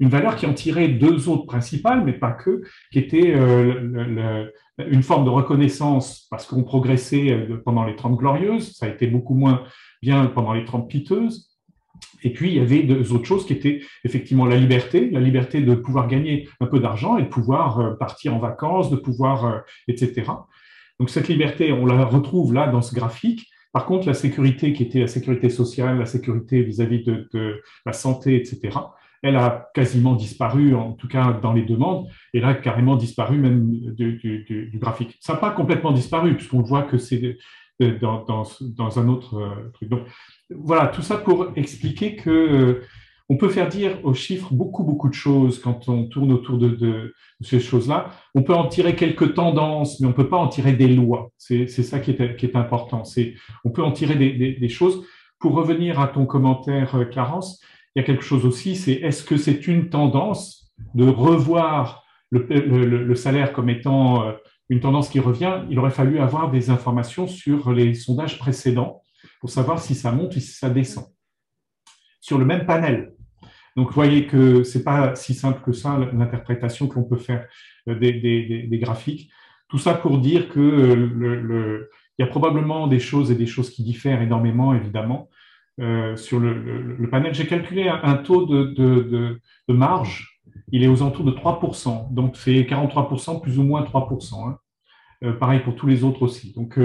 une 0.00 0.10
valeur 0.10 0.36
qui 0.36 0.46
en 0.46 0.52
tirait 0.52 0.88
deux 0.88 1.28
autres 1.28 1.46
principales, 1.46 2.04
mais 2.04 2.12
pas 2.12 2.32
que, 2.32 2.62
qui 2.92 2.98
était 2.98 3.34
euh, 3.34 4.46
une 4.78 5.02
forme 5.02 5.24
de 5.24 5.30
reconnaissance 5.30 6.26
parce 6.30 6.46
qu'on 6.46 6.62
progressait 6.62 7.48
pendant 7.64 7.84
les 7.84 7.96
Trente 7.96 8.16
Glorieuses, 8.16 8.76
ça 8.76 8.86
a 8.86 8.88
été 8.90 9.06
beaucoup 9.06 9.34
moins 9.34 9.64
bien 10.02 10.26
pendant 10.26 10.52
les 10.52 10.64
Trente 10.64 10.88
Piteuses, 10.88 11.47
et 12.22 12.32
puis, 12.32 12.50
il 12.50 12.56
y 12.56 12.60
avait 12.60 12.82
deux 12.82 13.12
autres 13.12 13.26
choses 13.26 13.46
qui 13.46 13.52
étaient 13.52 13.80
effectivement 14.04 14.46
la 14.46 14.56
liberté, 14.56 15.10
la 15.10 15.20
liberté 15.20 15.60
de 15.60 15.74
pouvoir 15.74 16.08
gagner 16.08 16.48
un 16.60 16.66
peu 16.66 16.80
d'argent 16.80 17.16
et 17.18 17.22
de 17.22 17.28
pouvoir 17.28 17.80
euh, 17.80 17.94
partir 17.94 18.34
en 18.34 18.38
vacances, 18.38 18.90
de 18.90 18.96
pouvoir, 18.96 19.44
euh, 19.46 19.58
etc. 19.86 20.24
Donc, 20.98 21.10
cette 21.10 21.28
liberté, 21.28 21.72
on 21.72 21.86
la 21.86 22.04
retrouve 22.04 22.52
là 22.52 22.68
dans 22.68 22.82
ce 22.82 22.94
graphique. 22.94 23.46
Par 23.72 23.86
contre, 23.86 24.06
la 24.06 24.14
sécurité 24.14 24.72
qui 24.72 24.82
était 24.82 25.00
la 25.00 25.06
sécurité 25.06 25.50
sociale, 25.50 25.98
la 25.98 26.06
sécurité 26.06 26.62
vis-à-vis 26.62 27.04
de, 27.04 27.62
la 27.86 27.92
santé, 27.92 28.36
etc., 28.36 28.76
elle 29.22 29.36
a 29.36 29.68
quasiment 29.74 30.14
disparu, 30.14 30.74
en 30.74 30.92
tout 30.92 31.08
cas 31.08 31.32
dans 31.32 31.52
les 31.52 31.64
demandes, 31.64 32.06
et 32.32 32.40
là, 32.40 32.54
carrément 32.54 32.94
disparu 32.94 33.36
même 33.36 33.68
du, 33.94 34.70
graphique. 34.74 35.16
Ça 35.20 35.32
n'a 35.32 35.40
pas 35.40 35.50
complètement 35.50 35.90
disparu, 35.92 36.34
puisqu'on 36.36 36.62
voit 36.62 36.82
que 36.82 36.98
c'est 36.98 37.36
dans, 37.80 38.98
un 38.98 39.08
autre 39.08 39.38
euh, 39.38 39.70
truc. 39.72 39.88
Donc, 39.88 40.02
voilà, 40.50 40.88
tout 40.88 41.02
ça 41.02 41.16
pour 41.16 41.52
expliquer 41.56 42.16
que 42.16 42.30
euh, 42.30 42.82
on 43.28 43.36
peut 43.36 43.48
faire 43.50 43.68
dire 43.68 43.98
aux 44.04 44.14
chiffres 44.14 44.52
beaucoup, 44.52 44.84
beaucoup 44.84 45.08
de 45.08 45.14
choses 45.14 45.60
quand 45.60 45.88
on 45.88 46.04
tourne 46.04 46.32
autour 46.32 46.58
de, 46.58 47.14
ces 47.42 47.60
choses-là. 47.60 48.10
On 48.34 48.42
peut 48.42 48.54
en 48.54 48.66
tirer 48.66 48.96
quelques 48.96 49.34
tendances, 49.34 50.00
mais 50.00 50.06
on 50.06 50.10
ne 50.10 50.14
peut 50.14 50.28
pas 50.28 50.38
en 50.38 50.48
tirer 50.48 50.72
des 50.72 50.88
lois. 50.88 51.30
C'est 51.36 51.68
ça 51.68 52.00
qui 52.00 52.12
est, 52.12 52.36
qui 52.36 52.46
est 52.46 52.56
important. 52.56 53.02
On 53.64 53.70
peut 53.70 53.82
en 53.82 53.92
tirer 53.92 54.16
des, 54.16 54.68
choses. 54.68 55.04
Pour 55.38 55.52
revenir 55.52 56.00
à 56.00 56.08
ton 56.08 56.26
commentaire, 56.26 56.96
euh, 56.96 57.04
Clarence, 57.04 57.62
il 57.94 58.00
y 58.00 58.02
a 58.02 58.04
quelque 58.04 58.24
chose 58.24 58.44
aussi, 58.44 58.74
c'est 58.74 58.94
est-ce 58.94 59.22
que 59.22 59.36
c'est 59.36 59.68
une 59.68 59.88
tendance 59.88 60.72
de 60.94 61.04
revoir 61.08 62.02
le, 62.30 63.14
salaire 63.14 63.52
comme 63.52 63.68
étant 63.68 64.24
une 64.68 64.80
tendance 64.80 65.08
qui 65.08 65.20
revient 65.20 65.62
Il 65.70 65.78
aurait 65.78 65.90
fallu 65.90 66.18
avoir 66.18 66.50
des 66.50 66.70
informations 66.70 67.26
sur 67.26 67.72
les 67.72 67.94
sondages 67.94 68.38
précédents 68.38 69.02
pour 69.40 69.50
savoir 69.50 69.78
si 69.78 69.94
ça 69.94 70.12
monte 70.12 70.36
ou 70.36 70.40
si 70.40 70.52
ça 70.52 70.70
descend 70.70 71.06
sur 72.20 72.38
le 72.38 72.44
même 72.44 72.66
panel. 72.66 73.14
Donc, 73.76 73.88
vous 73.88 73.94
voyez 73.94 74.26
que 74.26 74.64
ce 74.64 74.78
n'est 74.78 74.84
pas 74.84 75.14
si 75.14 75.34
simple 75.34 75.62
que 75.64 75.72
ça, 75.72 75.98
l'interprétation 76.12 76.88
que 76.88 76.96
l'on 76.96 77.04
peut 77.04 77.16
faire 77.16 77.46
euh, 77.88 77.94
des, 77.98 78.78
graphiques. 78.82 79.30
Tout 79.68 79.78
ça 79.78 79.94
pour 79.94 80.18
dire 80.18 80.48
que 80.48 80.60
le, 80.60 81.90
il 82.18 82.24
y 82.24 82.28
a 82.28 82.30
probablement 82.30 82.86
des 82.88 82.98
choses 82.98 83.30
et 83.30 83.34
des 83.34 83.46
choses 83.46 83.70
qui 83.70 83.84
diffèrent 83.84 84.20
énormément, 84.20 84.74
évidemment, 84.74 85.28
euh, 85.80 86.16
sur 86.16 86.40
le, 86.40 87.08
panel. 87.10 87.32
J'ai 87.34 87.46
calculé 87.46 87.88
un, 87.88 88.16
taux 88.16 88.46
de, 88.46 89.40
marge. 89.68 90.37
Il 90.72 90.82
est 90.82 90.88
aux 90.88 91.02
alentours 91.02 91.24
de 91.24 91.32
3%. 91.32 92.12
Donc, 92.12 92.36
c'est 92.36 92.62
43%, 92.62 93.40
plus 93.40 93.58
ou 93.58 93.62
moins 93.62 93.82
3%. 93.82 94.48
Hein. 94.48 94.58
Euh, 95.24 95.32
pareil 95.32 95.60
pour 95.60 95.74
tous 95.74 95.86
les 95.86 96.04
autres 96.04 96.22
aussi. 96.22 96.52
Donc, 96.54 96.78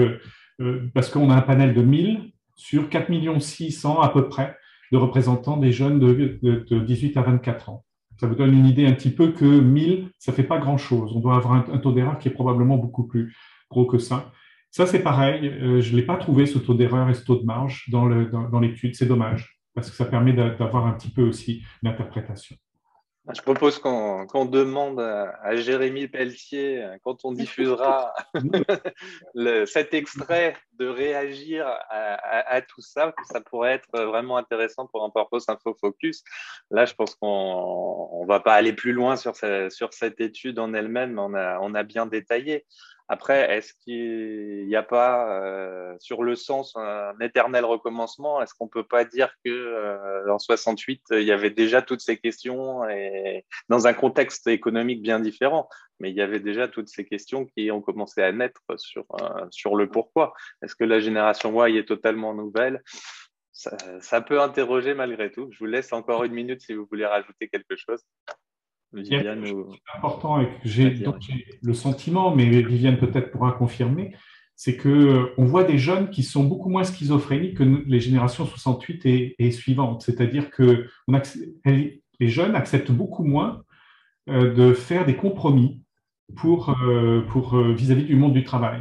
parce 0.94 1.10
qu'on 1.10 1.30
a 1.30 1.34
un 1.34 1.42
panel 1.42 1.74
de 1.74 1.82
1000 1.82 2.32
sur 2.56 2.88
4 2.88 3.40
600 3.40 4.00
à 4.00 4.08
peu 4.08 4.28
près 4.28 4.56
de 4.92 4.96
représentants 4.96 5.56
des 5.56 5.72
jeunes 5.72 5.98
de, 5.98 6.78
18 6.78 7.16
à 7.16 7.22
24 7.22 7.70
ans. 7.70 7.84
Ça 8.20 8.28
vous 8.28 8.36
donne 8.36 8.54
une 8.54 8.66
idée 8.66 8.86
un 8.86 8.92
petit 8.92 9.10
peu 9.10 9.32
que 9.32 9.44
1000, 9.44 10.10
ça 10.18 10.30
ne 10.30 10.36
fait 10.36 10.44
pas 10.44 10.58
grand-chose. 10.58 11.12
On 11.16 11.20
doit 11.20 11.36
avoir 11.36 11.54
un, 11.54 11.78
taux 11.78 11.92
d'erreur 11.92 12.18
qui 12.18 12.28
est 12.28 12.32
probablement 12.32 12.76
beaucoup 12.76 13.04
plus 13.04 13.36
gros 13.70 13.86
que 13.86 13.98
ça. 13.98 14.32
Ça, 14.70 14.86
c'est 14.86 15.02
pareil. 15.02 15.48
Euh, 15.48 15.80
je 15.80 15.92
ne 15.92 15.96
l'ai 15.96 16.06
pas 16.06 16.16
trouvé, 16.16 16.46
ce 16.46 16.58
taux 16.58 16.74
d'erreur 16.74 17.08
et 17.08 17.14
ce 17.14 17.24
taux 17.24 17.36
de 17.36 17.44
marge 17.44 17.88
dans 17.90 18.60
l'étude. 18.60 18.94
C'est 18.94 19.06
dommage, 19.06 19.58
parce 19.74 19.90
que 19.90 19.96
ça 19.96 20.04
permet 20.04 20.32
d'avoir 20.32 20.86
un 20.86 20.92
petit 20.92 21.10
peu 21.10 21.22
aussi 21.22 21.62
l'interprétation. 21.82 22.56
Je 23.32 23.40
propose 23.40 23.78
qu'on 23.78 24.44
demande 24.44 25.00
à, 25.00 25.56
Jérémy 25.56 26.08
Pelletier, 26.08 26.82
euh, 26.82 26.96
quand 27.02 27.24
on 27.24 27.32
diffusera 27.32 28.12
cet 29.66 29.94
extrait, 29.94 30.56
de 30.74 30.86
réagir 30.86 31.66
à, 31.88 32.60
tout 32.60 32.80
ça, 32.80 33.14
ça 33.32 33.40
pourrait 33.40 33.74
être 33.74 33.88
vraiment 33.92 34.36
intéressant 34.36 34.86
pour 34.86 35.04
un 35.04 35.10
Purpose 35.10 35.48
Info 35.48 35.74
Focus. 35.80 36.22
Là, 36.70 36.84
je 36.84 36.94
pense 36.94 37.14
qu'on 37.14 38.20
ne 38.22 38.26
va 38.26 38.40
pas 38.40 38.54
aller 38.54 38.72
plus 38.72 38.92
loin 38.92 39.16
sur, 39.16 39.34
cette 39.36 40.20
étude 40.20 40.58
en 40.58 40.74
elle-même, 40.74 41.18
on 41.18 41.34
on 41.34 41.74
a 41.74 41.82
bien 41.84 42.06
détaillé. 42.06 42.66
Après, 43.08 43.54
est-ce 43.54 43.74
qu'il 43.80 44.66
n'y 44.66 44.76
a 44.76 44.82
pas 44.82 45.28
euh, 45.42 45.94
sur 46.00 46.22
le 46.22 46.34
sens 46.34 46.74
un 46.76 47.12
éternel 47.20 47.64
recommencement? 47.66 48.40
Est-ce 48.40 48.54
qu'on 48.54 48.64
ne 48.64 48.70
peut 48.70 48.86
pas 48.86 49.04
dire 49.04 49.30
que 49.44 49.50
euh, 49.50 50.32
en 50.32 50.38
68 50.38 51.02
il 51.10 51.24
y 51.24 51.32
avait 51.32 51.50
déjà 51.50 51.82
toutes 51.82 52.00
ces 52.00 52.16
questions 52.16 52.88
et 52.88 53.44
dans 53.68 53.86
un 53.86 53.92
contexte 53.92 54.46
économique 54.46 55.02
bien 55.02 55.20
différent, 55.20 55.68
mais 56.00 56.10
il 56.10 56.16
y 56.16 56.22
avait 56.22 56.40
déjà 56.40 56.66
toutes 56.66 56.88
ces 56.88 57.04
questions 57.04 57.44
qui 57.44 57.70
ont 57.70 57.82
commencé 57.82 58.22
à 58.22 58.32
naître 58.32 58.62
sur 58.76 59.04
euh, 59.20 59.46
sur 59.50 59.76
le 59.76 59.90
pourquoi 59.90 60.32
Est-ce 60.62 60.74
que 60.74 60.84
la 60.84 61.00
génération 61.00 61.62
Y 61.66 61.76
est 61.76 61.88
totalement 61.88 62.32
nouvelle? 62.32 62.82
Ça 63.52 64.20
peut 64.20 64.40
interroger 64.40 64.94
malgré 64.94 65.30
tout. 65.30 65.48
Je 65.52 65.58
vous 65.58 65.66
laisse 65.66 65.92
encore 65.92 66.24
une 66.24 66.32
minute 66.32 66.62
si 66.62 66.74
vous 66.74 66.86
voulez 66.90 67.06
rajouter 67.06 67.48
quelque 67.48 67.76
chose. 67.76 68.02
Viviane 68.94 69.44
C'est 69.44 69.96
important 69.96 70.40
et 70.40 70.46
que 70.46 70.52
j'ai 70.64 71.04
le 71.62 71.74
sentiment, 71.74 72.34
mais 72.34 72.44
Viviane 72.62 72.98
peut-être 72.98 73.30
pourra 73.30 73.52
confirmer, 73.52 74.14
c'est 74.56 74.76
que 74.76 75.32
on 75.36 75.44
voit 75.44 75.64
des 75.64 75.78
jeunes 75.78 76.10
qui 76.10 76.22
sont 76.22 76.44
beaucoup 76.44 76.70
moins 76.70 76.84
schizophréniques 76.84 77.58
que 77.58 77.64
les 77.64 78.00
générations 78.00 78.46
68 78.46 79.06
et, 79.06 79.34
et 79.38 79.50
suivantes. 79.50 80.02
C'est-à-dire 80.02 80.50
que 80.50 80.86
les 82.20 82.28
jeunes 82.28 82.54
acceptent 82.54 82.92
beaucoup 82.92 83.24
moins 83.24 83.62
euh, 84.30 84.54
de 84.54 84.72
faire 84.72 85.04
des 85.04 85.16
compromis 85.16 85.82
pour, 86.36 86.74
euh, 86.86 87.20
pour 87.28 87.58
euh, 87.58 87.74
vis-à-vis 87.74 88.04
du 88.04 88.16
monde 88.16 88.32
du 88.32 88.42
travail. 88.42 88.80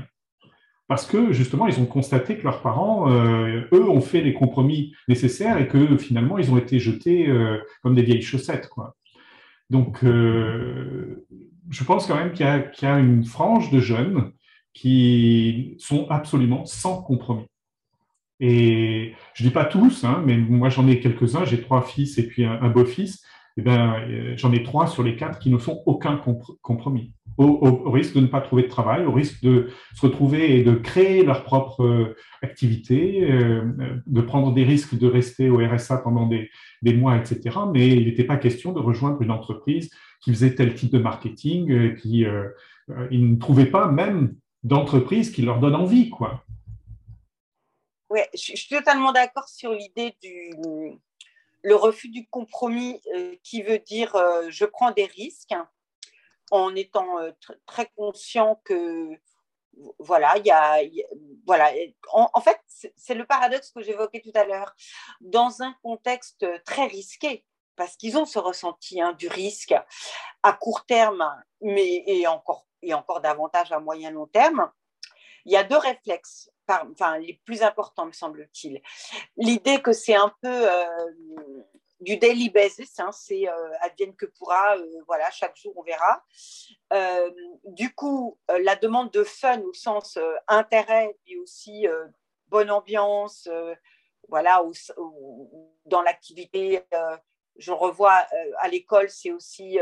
Parce 0.87 1.05
que 1.05 1.33
justement, 1.33 1.67
ils 1.67 1.79
ont 1.81 1.85
constaté 1.85 2.37
que 2.37 2.43
leurs 2.43 2.61
parents, 2.61 3.09
eux, 3.09 3.89
ont 3.89 4.01
fait 4.01 4.21
les 4.21 4.33
compromis 4.33 4.93
nécessaires 5.07 5.57
et 5.57 5.67
que 5.67 5.97
finalement, 5.97 6.37
ils 6.37 6.51
ont 6.51 6.57
été 6.57 6.77
jetés 6.77 7.33
comme 7.81 7.95
des 7.95 8.03
vieilles 8.03 8.21
chaussettes. 8.21 8.67
Quoi. 8.67 8.93
Donc, 9.73 9.99
je 11.73 11.83
pense 11.83 12.05
quand 12.05 12.15
même 12.15 12.31
qu'il 12.31 12.45
y, 12.45 12.85
a 12.85 12.99
une 12.99 13.25
frange 13.25 13.71
de 13.71 13.79
jeunes 13.79 14.31
qui 14.73 15.75
sont 15.79 16.07
absolument 16.09 16.65
sans 16.65 17.01
compromis. 17.01 17.47
Et 18.39 19.13
je 19.33 19.43
dis 19.43 19.49
pas 19.49 19.65
tous, 19.65 20.03
hein, 20.03 20.21
mais 20.25 20.37
moi 20.37 20.69
j'en 20.69 20.87
ai 20.87 20.99
quelques-uns, 20.99 21.45
j'ai 21.45 21.61
trois 21.61 21.81
fils 21.81 22.17
et 22.17 22.27
puis 22.27 22.45
un, 22.45 22.69
beau-fils. 22.69 23.23
Eh 23.57 23.61
ben, 23.61 23.95
euh, 24.09 24.33
j'en 24.37 24.51
ai 24.51 24.63
trois 24.63 24.87
sur 24.87 25.03
les 25.03 25.15
quatre 25.15 25.39
qui 25.39 25.49
ne 25.49 25.57
font 25.57 25.81
aucun 25.85 26.21
compromis, 26.61 27.13
au, 27.37 27.91
risque 27.91 28.15
de 28.15 28.21
ne 28.21 28.27
pas 28.27 28.41
trouver 28.41 28.63
de 28.63 28.67
travail, 28.67 29.05
au 29.05 29.11
risque 29.11 29.41
de 29.43 29.69
se 29.95 30.05
retrouver 30.05 30.57
et 30.57 30.63
de 30.63 30.73
créer 30.73 31.23
leur 31.23 31.43
propre 31.43 31.83
euh, 31.83 32.15
activité, 32.41 33.29
euh, 33.29 33.61
de 34.05 34.21
prendre 34.21 34.53
des 34.53 34.63
risques 34.63 34.97
de 34.97 35.07
rester 35.07 35.49
au 35.49 35.57
RSA 35.57 35.97
pendant 35.97 36.27
des, 36.27 36.49
mois, 36.93 37.17
etc. 37.17 37.57
Mais 37.73 37.87
il 37.87 38.05
n'était 38.05 38.23
pas 38.23 38.37
question 38.37 38.71
de 38.71 38.79
rejoindre 38.79 39.21
une 39.21 39.31
entreprise 39.31 39.89
qui 40.21 40.31
faisait 40.31 40.55
tel 40.55 40.73
type 40.75 40.91
de 40.91 40.99
marketing, 40.99 41.95
qui 41.95 42.25
ils 43.11 43.31
ne 43.31 43.35
trouvaient 43.37 43.65
pas 43.65 43.87
même 43.87 44.35
d'entreprise 44.63 45.31
qui 45.31 45.41
leur 45.41 45.59
donne 45.59 45.75
envie, 45.75 46.09
quoi. 46.09 46.43
Oui, 48.09 48.19
je, 48.33 48.55
suis 48.55 48.69
totalement 48.69 49.11
d'accord 49.11 49.49
sur 49.49 49.73
l'idée 49.73 50.15
du 50.21 50.51
le 51.63 51.75
refus 51.75 52.09
du 52.09 52.27
compromis 52.27 53.01
euh, 53.15 53.35
qui 53.41 53.61
veut 53.61 53.79
dire 53.79 54.15
euh, 54.15 54.47
je 54.49 54.65
prends 54.65 54.91
des 54.91 55.05
risques 55.05 55.53
en 56.53 56.75
étant 56.75 57.19
euh, 57.19 57.31
très 57.65 57.87
conscient 57.95 58.61
que 58.63 59.09
voilà, 59.97 60.37
il 60.37 60.45
y 60.45 60.51
a, 60.51 60.81
voilà. 61.47 61.71
En, 62.11 62.41
fait, 62.41 62.59
c'est 62.95 63.15
le 63.15 63.25
paradoxe 63.25 63.71
que 63.71 63.81
j'évoquais 63.81 64.21
tout 64.21 64.31
à 64.35 64.45
l'heure. 64.45 64.75
Dans 65.19 65.63
un 65.63 65.75
contexte 65.81 66.45
très 66.63 66.85
risqué, 66.85 67.43
parce 67.75 67.97
qu'ils 67.97 68.15
ont 68.15 68.25
ce 68.25 68.37
ressenti 68.37 69.01
hein, 69.01 69.13
du 69.13 69.27
risque 69.27 69.73
à 70.43 70.53
court 70.53 70.85
terme, 70.85 71.27
mais 71.61 72.03
et 72.05 72.27
encore 72.27 72.67
et 72.83 72.93
encore 72.93 73.19
davantage 73.19 73.71
à 73.71 73.79
moyen 73.79 74.11
long 74.11 74.27
terme, 74.27 74.71
il 75.45 75.53
y 75.53 75.57
a 75.57 75.63
deux 75.63 75.77
réflexes, 75.77 76.51
enfin 76.69 77.17
les 77.17 77.41
plus 77.45 77.63
importants 77.63 78.05
me 78.05 78.11
semble-t-il. 78.11 78.79
L'idée 79.37 79.81
que 79.81 79.91
c'est 79.91 80.15
un 80.15 80.31
peu 80.41 80.71
euh, 80.71 81.13
du 82.03 82.17
daily 82.17 82.49
basis, 82.49 82.99
hein, 82.99 83.11
c'est 83.11 83.47
euh, 83.47 83.69
advienne 83.81 84.15
que 84.15 84.25
pourra, 84.25 84.77
euh, 84.77 85.01
voilà, 85.07 85.29
chaque 85.31 85.55
jour 85.57 85.73
on 85.75 85.83
verra. 85.83 86.23
du 87.65 87.93
coup, 87.95 88.37
la 88.61 88.75
demande 88.75 89.11
de 89.11 89.23
fun 89.23 89.61
au 89.61 89.73
sens 89.73 90.19
intérêt 90.47 91.15
et 91.27 91.37
aussi 91.37 91.87
bonne 92.47 92.69
ambiance, 92.69 93.49
voilà, 94.29 94.63
dans 95.85 96.01
l'activité. 96.01 96.81
je 97.57 97.71
revois 97.71 98.25
à 98.59 98.67
l'école, 98.67 99.09
c'est 99.09 99.31
aussi 99.31 99.79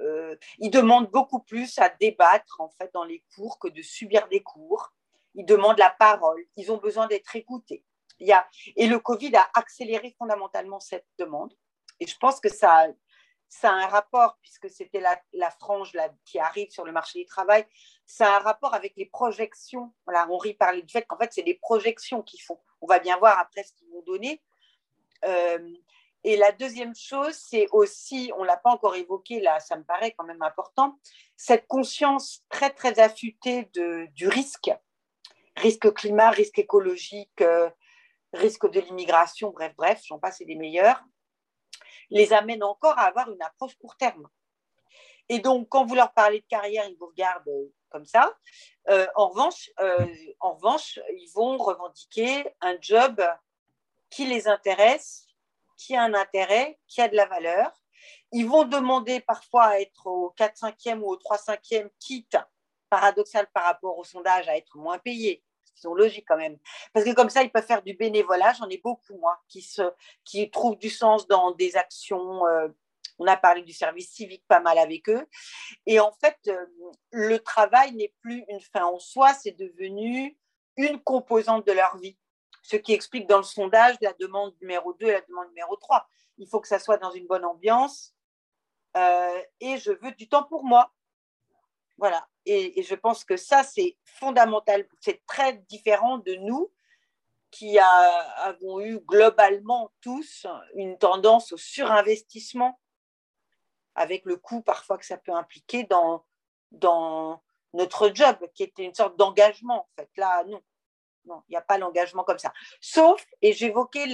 euh, 0.00 0.36
ils 0.58 0.70
demandent 0.70 1.10
beaucoup 1.10 1.40
plus 1.40 1.78
à 1.78 1.88
débattre 1.88 2.60
en 2.60 2.68
fait 2.68 2.90
dans 2.92 3.04
les 3.04 3.24
cours 3.34 3.58
que 3.58 3.68
de 3.68 3.82
subir 3.82 4.28
des 4.28 4.42
cours. 4.42 4.92
Ils 5.34 5.46
demandent 5.46 5.78
la 5.78 5.90
parole. 5.90 6.42
Ils 6.56 6.72
ont 6.72 6.78
besoin 6.78 7.06
d'être 7.06 7.34
écoutés. 7.36 7.84
Il 8.18 8.26
y 8.26 8.32
a... 8.32 8.46
Et 8.76 8.86
le 8.86 8.98
Covid 8.98 9.34
a 9.36 9.48
accéléré 9.54 10.14
fondamentalement 10.18 10.80
cette 10.80 11.06
demande. 11.18 11.54
Et 12.00 12.06
je 12.06 12.16
pense 12.18 12.40
que 12.40 12.48
ça, 12.48 12.88
a 13.62 13.68
un 13.68 13.86
rapport, 13.86 14.38
puisque 14.42 14.68
c'était 14.68 15.00
la, 15.00 15.50
frange 15.50 15.92
qui 16.24 16.38
arrive 16.38 16.70
sur 16.70 16.84
le 16.84 16.92
marché 16.92 17.20
du 17.20 17.26
travail, 17.26 17.66
ça 18.04 18.34
a 18.34 18.36
un 18.36 18.40
rapport 18.40 18.74
avec 18.74 18.94
les 18.96 19.06
projections. 19.06 19.92
Voilà, 20.06 20.28
Henri 20.30 20.54
parlait 20.54 20.82
du 20.82 20.92
fait 20.92 21.02
qu'en 21.02 21.16
fait, 21.16 21.32
c'est 21.32 21.42
les 21.42 21.54
projections 21.54 22.22
qu'ils 22.22 22.42
font. 22.42 22.60
On 22.80 22.86
va 22.86 22.98
bien 22.98 23.16
voir 23.18 23.38
après 23.38 23.62
ce 23.62 23.72
qu'ils 23.72 23.88
vont 23.90 24.02
donner. 24.02 24.42
Euh, 25.24 25.74
et 26.26 26.36
la 26.36 26.50
deuxième 26.50 26.94
chose, 26.96 27.34
c'est 27.34 27.68
aussi, 27.70 28.32
on 28.36 28.42
ne 28.42 28.46
l'a 28.46 28.56
pas 28.56 28.70
encore 28.70 28.96
évoqué, 28.96 29.40
là, 29.40 29.60
ça 29.60 29.76
me 29.76 29.84
paraît 29.84 30.10
quand 30.10 30.24
même 30.24 30.42
important, 30.42 30.98
cette 31.36 31.68
conscience 31.68 32.42
très, 32.48 32.70
très 32.70 32.98
affûtée 32.98 33.70
de, 33.74 34.06
du 34.06 34.26
risque, 34.26 34.72
risque 35.54 35.94
climat, 35.94 36.30
risque 36.30 36.58
écologique, 36.58 37.40
euh, 37.42 37.70
risque 38.32 38.70
de 38.70 38.80
l'immigration, 38.80 39.50
bref, 39.50 39.72
bref, 39.76 40.02
j'en 40.04 40.18
passe 40.18 40.40
et 40.40 40.44
des 40.44 40.56
meilleurs, 40.56 41.02
les 42.10 42.32
amène 42.32 42.62
encore 42.62 42.98
à 42.98 43.04
avoir 43.04 43.30
une 43.30 43.42
approche 43.42 43.76
court 43.76 43.96
terme. 43.96 44.28
Et 45.28 45.40
donc, 45.40 45.68
quand 45.68 45.84
vous 45.84 45.94
leur 45.94 46.12
parlez 46.12 46.40
de 46.40 46.46
carrière, 46.46 46.88
ils 46.88 46.96
vous 46.96 47.06
regardent 47.06 47.48
euh, 47.48 47.72
comme 47.90 48.06
ça. 48.06 48.32
Euh, 48.88 49.06
en, 49.16 49.28
revanche, 49.28 49.70
en 50.40 50.54
revanche, 50.54 51.00
ils 51.16 51.30
vont 51.34 51.56
revendiquer 51.56 52.48
un 52.60 52.76
job 52.80 53.20
qui 54.08 54.26
les 54.26 54.46
intéresse 54.46 55.26
qui 55.76 55.94
a 55.94 56.02
un 56.02 56.14
intérêt, 56.14 56.78
qui 56.88 57.00
a 57.00 57.08
de 57.08 57.16
la 57.16 57.26
valeur. 57.26 57.70
Ils 58.32 58.46
vont 58.46 58.64
demander 58.64 59.20
parfois 59.20 59.64
à 59.64 59.80
être 59.80 60.06
au 60.06 60.34
4-5e 60.36 61.00
ou 61.00 61.12
au 61.12 61.16
3-5e, 61.16 61.90
quitte, 62.00 62.36
paradoxal 62.88 63.46
par 63.52 63.64
rapport 63.64 63.98
au 63.98 64.04
sondage, 64.04 64.48
à 64.48 64.56
être 64.56 64.76
moins 64.76 64.98
payés. 64.98 65.42
Sont 65.76 65.94
logiques 65.94 66.26
quand 66.26 66.36
même. 66.36 66.58
Parce 66.92 67.04
que 67.04 67.12
comme 67.12 67.30
ça, 67.30 67.42
ils 67.42 67.50
peuvent 67.50 67.66
faire 67.66 67.82
du 67.82 67.94
bénévolat. 67.94 68.54
J'en 68.54 68.68
ai 68.68 68.78
beaucoup, 68.78 69.16
moi, 69.18 69.38
qui, 69.48 69.62
se, 69.62 69.82
qui 70.24 70.50
trouvent 70.50 70.78
du 70.78 70.90
sens 70.90 71.26
dans 71.26 71.52
des 71.52 71.76
actions. 71.76 72.46
Euh, 72.46 72.68
on 73.18 73.26
a 73.26 73.36
parlé 73.36 73.62
du 73.62 73.72
service 73.72 74.10
civique 74.10 74.44
pas 74.48 74.60
mal 74.60 74.78
avec 74.78 75.08
eux. 75.08 75.26
Et 75.86 76.00
en 76.00 76.12
fait, 76.12 76.38
euh, 76.48 76.66
le 77.12 77.38
travail 77.38 77.94
n'est 77.94 78.14
plus 78.20 78.44
une 78.48 78.60
fin 78.60 78.84
en 78.84 78.98
soi, 78.98 79.32
c'est 79.34 79.52
devenu 79.52 80.36
une 80.76 81.00
composante 81.00 81.66
de 81.66 81.72
leur 81.72 81.96
vie 81.98 82.18
ce 82.66 82.76
qui 82.76 82.92
explique 82.92 83.28
dans 83.28 83.36
le 83.36 83.44
sondage 83.44 83.96
la 84.00 84.12
demande 84.14 84.54
numéro 84.60 84.92
2 84.94 85.06
et 85.06 85.12
la 85.12 85.20
demande 85.22 85.48
numéro 85.48 85.76
3. 85.76 86.08
Il 86.38 86.48
faut 86.48 86.60
que 86.60 86.66
ça 86.66 86.80
soit 86.80 86.98
dans 86.98 87.12
une 87.12 87.26
bonne 87.26 87.44
ambiance 87.44 88.14
euh, 88.96 89.42
et 89.60 89.78
je 89.78 89.92
veux 89.92 90.12
du 90.12 90.28
temps 90.28 90.42
pour 90.42 90.64
moi. 90.64 90.92
Voilà. 91.96 92.26
Et, 92.46 92.82
je 92.82 92.94
pense 92.94 93.24
que 93.24 93.36
ça, 93.36 93.64
c'est 93.64 93.96
fondamental. 94.04 94.86
C'est 95.00 95.24
très 95.26 95.54
différent 95.68 96.18
de 96.18 96.34
nous 96.34 96.72
qui 97.50 97.78
avons 97.78 98.80
eu 98.80 98.98
globalement 99.00 99.90
tous 100.00 100.46
une 100.74 100.98
tendance 100.98 101.52
au 101.52 101.56
surinvestissement 101.56 102.78
avec 103.94 104.24
le 104.26 104.36
coût 104.36 104.60
parfois 104.60 104.98
que 104.98 105.06
ça 105.06 105.16
peut 105.16 105.32
impliquer 105.32 105.84
dans, 105.84 106.24
notre 107.72 108.10
job, 108.14 108.36
qui 108.54 108.62
était 108.62 108.84
une 108.84 108.94
sorte 108.94 109.16
d'engagement. 109.16 109.80
En 109.80 109.88
fait, 109.96 110.10
là, 110.16 110.44
non 110.44 110.62
non, 111.26 111.42
il 111.48 111.52
n'y 111.52 111.56
a 111.56 111.62
pas 111.62 111.78
l'engagement 111.78 112.24
comme 112.24 112.38
ça. 112.38 112.52
Sauf, 112.80 113.24
et 113.42 113.52
j'évoquais 113.52 114.06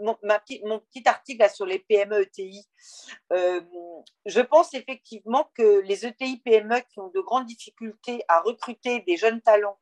mon, 0.00 0.16
mon 0.22 0.78
petit 0.80 1.02
article 1.06 1.48
sur 1.50 1.66
les 1.66 1.78
PME 1.78 2.22
ETI, 2.22 2.66
euh, 3.32 3.60
je 4.26 4.40
pense 4.40 4.74
effectivement 4.74 5.50
que 5.54 5.80
les 5.80 6.06
ETI 6.06 6.38
PME 6.38 6.80
qui 6.90 7.00
ont 7.00 7.08
de 7.08 7.20
grandes 7.20 7.46
difficultés 7.46 8.22
à 8.28 8.40
recruter 8.40 9.00
des 9.00 9.16
jeunes 9.16 9.42
talents 9.42 9.78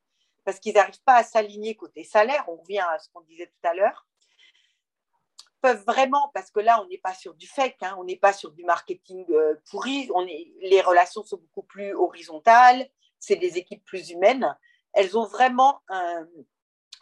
parce 0.47 0.61
qu'ils 0.61 0.75
n'arrivent 0.75 1.03
pas 1.03 1.15
à 1.15 1.23
s'aligner 1.23 1.75
côté 1.75 2.05
salaire, 2.05 2.45
on 2.47 2.55
revient 2.55 2.79
à 2.79 2.97
ce 2.99 3.09
qu'on 3.09 3.19
disait 3.19 3.47
tout 3.47 3.67
à 3.67 3.73
l'heure, 3.73 4.07
peuvent 5.59 5.83
vraiment, 5.85 6.31
parce 6.33 6.51
que 6.51 6.61
là, 6.61 6.81
on 6.81 6.87
n'est 6.87 6.99
pas 6.99 7.13
sur 7.13 7.33
du 7.33 7.47
fake, 7.47 7.75
hein, 7.81 7.97
on 7.99 8.05
n'est 8.05 8.15
pas 8.15 8.31
sur 8.31 8.51
du 8.51 8.63
marketing 8.63 9.25
euh, 9.31 9.55
pourri, 9.69 10.09
on 10.13 10.25
est, 10.25 10.53
les 10.61 10.79
relations 10.79 11.23
sont 11.25 11.35
beaucoup 11.35 11.63
plus 11.63 11.93
horizontales, 11.93 12.87
c'est 13.19 13.35
des 13.35 13.57
équipes 13.57 13.83
plus 13.83 14.11
humaines. 14.11 14.55
Elles 14.93 15.17
ont 15.17 15.25
vraiment 15.25 15.81
un, 15.89 16.25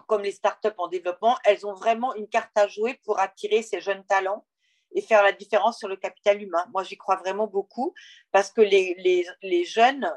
comme 0.07 0.21
les 0.21 0.31
startups 0.31 0.69
en 0.77 0.87
développement, 0.87 1.37
elles 1.43 1.65
ont 1.65 1.73
vraiment 1.73 2.13
une 2.15 2.27
carte 2.27 2.55
à 2.55 2.67
jouer 2.67 2.99
pour 3.03 3.19
attirer 3.19 3.61
ces 3.61 3.81
jeunes 3.81 4.05
talents 4.05 4.45
et 4.93 5.01
faire 5.01 5.23
la 5.23 5.31
différence 5.31 5.77
sur 5.77 5.87
le 5.87 5.97
capital 5.97 6.41
humain. 6.41 6.65
Moi, 6.73 6.83
j'y 6.83 6.97
crois 6.97 7.17
vraiment 7.17 7.47
beaucoup 7.47 7.93
parce 8.31 8.51
que 8.51 8.61
les, 8.61 8.95
les, 8.99 9.25
les, 9.41 9.65
jeunes 9.65 10.09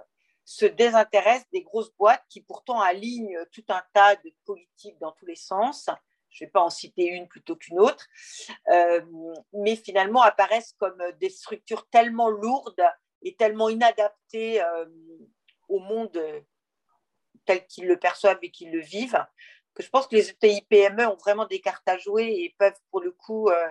se 0.44 0.64
désintéressent 0.66 1.50
des 1.52 1.62
grosses 1.62 1.92
boîtes 1.96 2.24
qui 2.28 2.40
pourtant 2.40 2.80
alignent 2.80 3.38
tout 3.52 3.64
un 3.68 3.82
tas 3.92 4.16
de 4.16 4.32
politiques 4.44 4.98
dans 5.00 5.12
tous 5.12 5.26
les 5.26 5.36
sens. 5.36 5.90
Je 6.30 6.44
ne 6.44 6.46
vais 6.46 6.52
pas 6.52 6.60
en 6.60 6.70
citer 6.70 7.06
une 7.06 7.26
plutôt 7.26 7.56
qu'une 7.56 7.80
autre, 7.80 8.06
euh, 8.70 9.00
mais 9.52 9.76
finalement 9.76 10.22
apparaissent 10.22 10.74
comme 10.78 11.02
des 11.20 11.30
structures 11.30 11.88
tellement 11.88 12.28
lourdes 12.28 12.84
et 13.22 13.34
tellement 13.34 13.68
inadaptées 13.68 14.62
euh, 14.62 14.86
au 15.68 15.80
monde 15.80 16.22
tel 17.48 17.66
qu'ils 17.66 17.86
le 17.86 17.98
perçoivent 17.98 18.38
et 18.42 18.50
qu'ils 18.50 18.70
le 18.70 18.80
vivent, 18.80 19.24
je 19.78 19.88
pense 19.88 20.06
que 20.06 20.16
les 20.16 20.30
ETI 20.30 20.62
PME 20.62 21.06
ont 21.06 21.16
vraiment 21.16 21.46
des 21.46 21.60
cartes 21.60 21.88
à 21.88 21.98
jouer 21.98 22.24
et 22.24 22.54
peuvent 22.58 22.80
pour 22.90 23.00
le 23.00 23.12
coup 23.12 23.48
euh, 23.48 23.70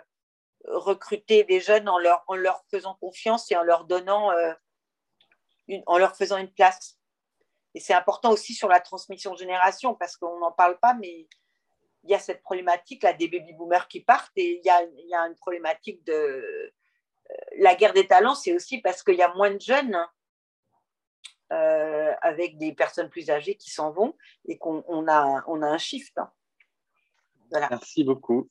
recruter 0.65 1.43
des 1.43 1.59
jeunes 1.59 1.89
en 1.89 1.97
leur, 1.97 2.25
faisant 2.71 2.95
confiance 2.95 3.51
et 3.51 3.55
en 3.55 3.63
leur 3.63 3.85
donnant, 3.85 4.31
une, 5.67 5.83
en 5.85 5.97
leur 5.97 6.15
faisant 6.15 6.37
une 6.37 6.51
place. 6.51 6.97
Et 7.73 7.79
c'est 7.79 7.93
important 7.93 8.31
aussi 8.31 8.53
sur 8.53 8.67
la 8.67 8.79
transmission 8.79 9.33
de 9.33 9.37
génération 9.37 9.95
parce 9.95 10.17
qu'on 10.17 10.39
n'en 10.39 10.51
parle 10.51 10.79
pas, 10.79 10.93
mais 10.93 11.27
il 12.03 12.09
y 12.09 12.15
a 12.15 12.19
cette 12.19 12.41
problématique 12.41 13.03
là 13.03 13.13
des 13.13 13.27
baby 13.27 13.53
boomers 13.53 13.87
qui 13.87 14.01
partent 14.01 14.31
et 14.35 14.59
il 14.59 14.65
y 14.65 14.69
a, 14.69 14.81
il 14.83 15.07
y 15.07 15.13
a 15.13 15.27
une 15.27 15.35
problématique 15.35 16.03
de 16.05 16.73
la 17.57 17.75
guerre 17.75 17.93
des 17.93 18.07
talents, 18.07 18.35
c'est 18.35 18.53
aussi 18.53 18.79
parce 18.79 19.03
qu'il 19.03 19.15
y 19.15 19.21
a 19.21 19.33
moins 19.35 19.51
de 19.51 19.61
jeunes 19.61 19.97
euh, 21.53 22.13
avec 22.21 22.57
des 22.57 22.73
personnes 22.73 23.09
plus 23.09 23.29
âgées 23.29 23.55
qui 23.55 23.69
s'en 23.69 23.91
vont 23.91 24.15
et 24.45 24.57
qu'on 24.57 25.07
a, 25.07 25.43
on 25.47 25.61
a 25.61 25.67
un 25.67 25.77
shift. 25.77 26.17
Hein. 26.17 26.29
Merci 27.51 28.03
beaucoup. 28.03 28.49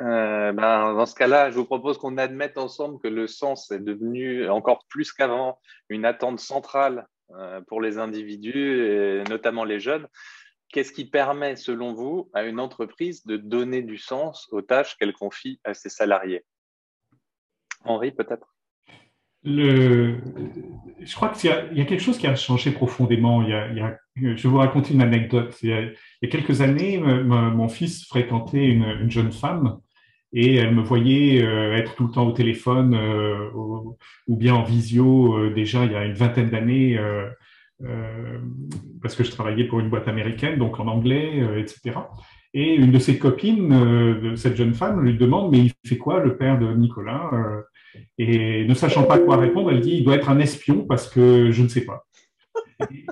Euh, 0.00 0.52
ben, 0.52 0.94
dans 0.94 1.06
ce 1.06 1.14
cas-là, 1.14 1.50
je 1.50 1.56
vous 1.56 1.66
propose 1.66 1.98
qu'on 1.98 2.16
admette 2.18 2.56
ensemble 2.56 2.98
que 2.98 3.08
le 3.08 3.26
sens 3.26 3.70
est 3.70 3.78
devenu 3.78 4.48
encore 4.48 4.86
plus 4.88 5.12
qu'avant 5.12 5.60
une 5.88 6.04
attente 6.04 6.40
centrale 6.40 7.06
euh, 7.32 7.60
pour 7.60 7.80
les 7.80 7.98
individus, 7.98 9.22
notamment 9.28 9.64
les 9.64 9.78
jeunes. 9.78 10.08
Qu'est-ce 10.70 10.92
qui 10.92 11.04
permet, 11.04 11.56
selon 11.56 11.92
vous, 11.92 12.30
à 12.32 12.44
une 12.44 12.58
entreprise 12.58 13.26
de 13.26 13.36
donner 13.36 13.82
du 13.82 13.98
sens 13.98 14.48
aux 14.50 14.62
tâches 14.62 14.96
qu'elle 14.96 15.12
confie 15.12 15.60
à 15.64 15.74
ses 15.74 15.90
salariés? 15.90 16.46
Henri, 17.84 18.12
peut-être? 18.12 18.51
Le, 19.44 20.18
je 21.00 21.14
crois 21.14 21.30
qu'il 21.30 21.50
y, 21.50 21.80
a 21.80 21.84
quelque 21.84 22.02
chose 22.02 22.18
qui 22.18 22.26
a 22.26 22.36
changé 22.36 22.70
profondément. 22.70 23.44
Je 23.44 24.24
vais 24.24 24.48
vous 24.48 24.58
raconter 24.58 24.94
une 24.94 25.02
anecdote. 25.02 25.56
Il 25.62 25.70
y 25.70 26.26
a, 26.26 26.28
quelques 26.28 26.60
années, 26.60 26.98
mon 26.98 27.68
fils 27.68 28.06
fréquentait 28.06 28.66
une, 28.66 28.84
une, 29.02 29.10
jeune 29.10 29.32
femme 29.32 29.78
et 30.32 30.56
elle 30.56 30.74
me 30.74 30.82
voyait 30.82 31.42
euh, 31.42 31.76
être 31.76 31.94
tout 31.94 32.06
le 32.06 32.12
temps 32.12 32.26
au 32.26 32.32
téléphone 32.32 32.94
euh, 32.94 33.50
ou, 33.54 34.36
bien 34.36 34.54
en 34.54 34.62
visio 34.62 35.36
euh, 35.36 35.52
déjà 35.52 35.84
il 35.84 35.92
y 35.92 35.94
a 35.94 36.04
une 36.04 36.14
vingtaine 36.14 36.48
d'années 36.48 36.98
parce 39.02 39.16
que 39.16 39.24
je 39.24 39.30
travaillais 39.30 39.64
pour 39.64 39.80
une 39.80 39.90
boîte 39.90 40.06
américaine, 40.06 40.56
donc 40.56 40.78
en 40.78 40.86
anglais, 40.86 41.44
etc. 41.58 41.98
Et 42.54 42.74
une 42.74 42.90
de 42.92 42.98
ses 42.98 43.18
copines, 43.18 43.70
de 43.70 44.34
cette 44.36 44.56
jeune 44.56 44.74
femme, 44.74 45.02
lui 45.02 45.16
demande 45.16 45.50
mais 45.50 45.58
il 45.58 45.72
fait 45.86 45.96
quoi 45.96 46.20
le 46.20 46.36
père 46.36 46.58
de 46.58 46.74
Nicolas 46.74 47.30
et 48.18 48.64
ne 48.64 48.74
sachant 48.74 49.04
pas 49.04 49.18
quoi 49.18 49.36
répondre, 49.36 49.70
elle 49.70 49.80
dit 49.80 49.96
il 49.96 50.04
doit 50.04 50.16
être 50.16 50.30
un 50.30 50.38
espion 50.38 50.84
parce 50.84 51.08
que 51.08 51.50
je 51.50 51.62
ne 51.62 51.68
sais 51.68 51.84
pas. 51.84 52.06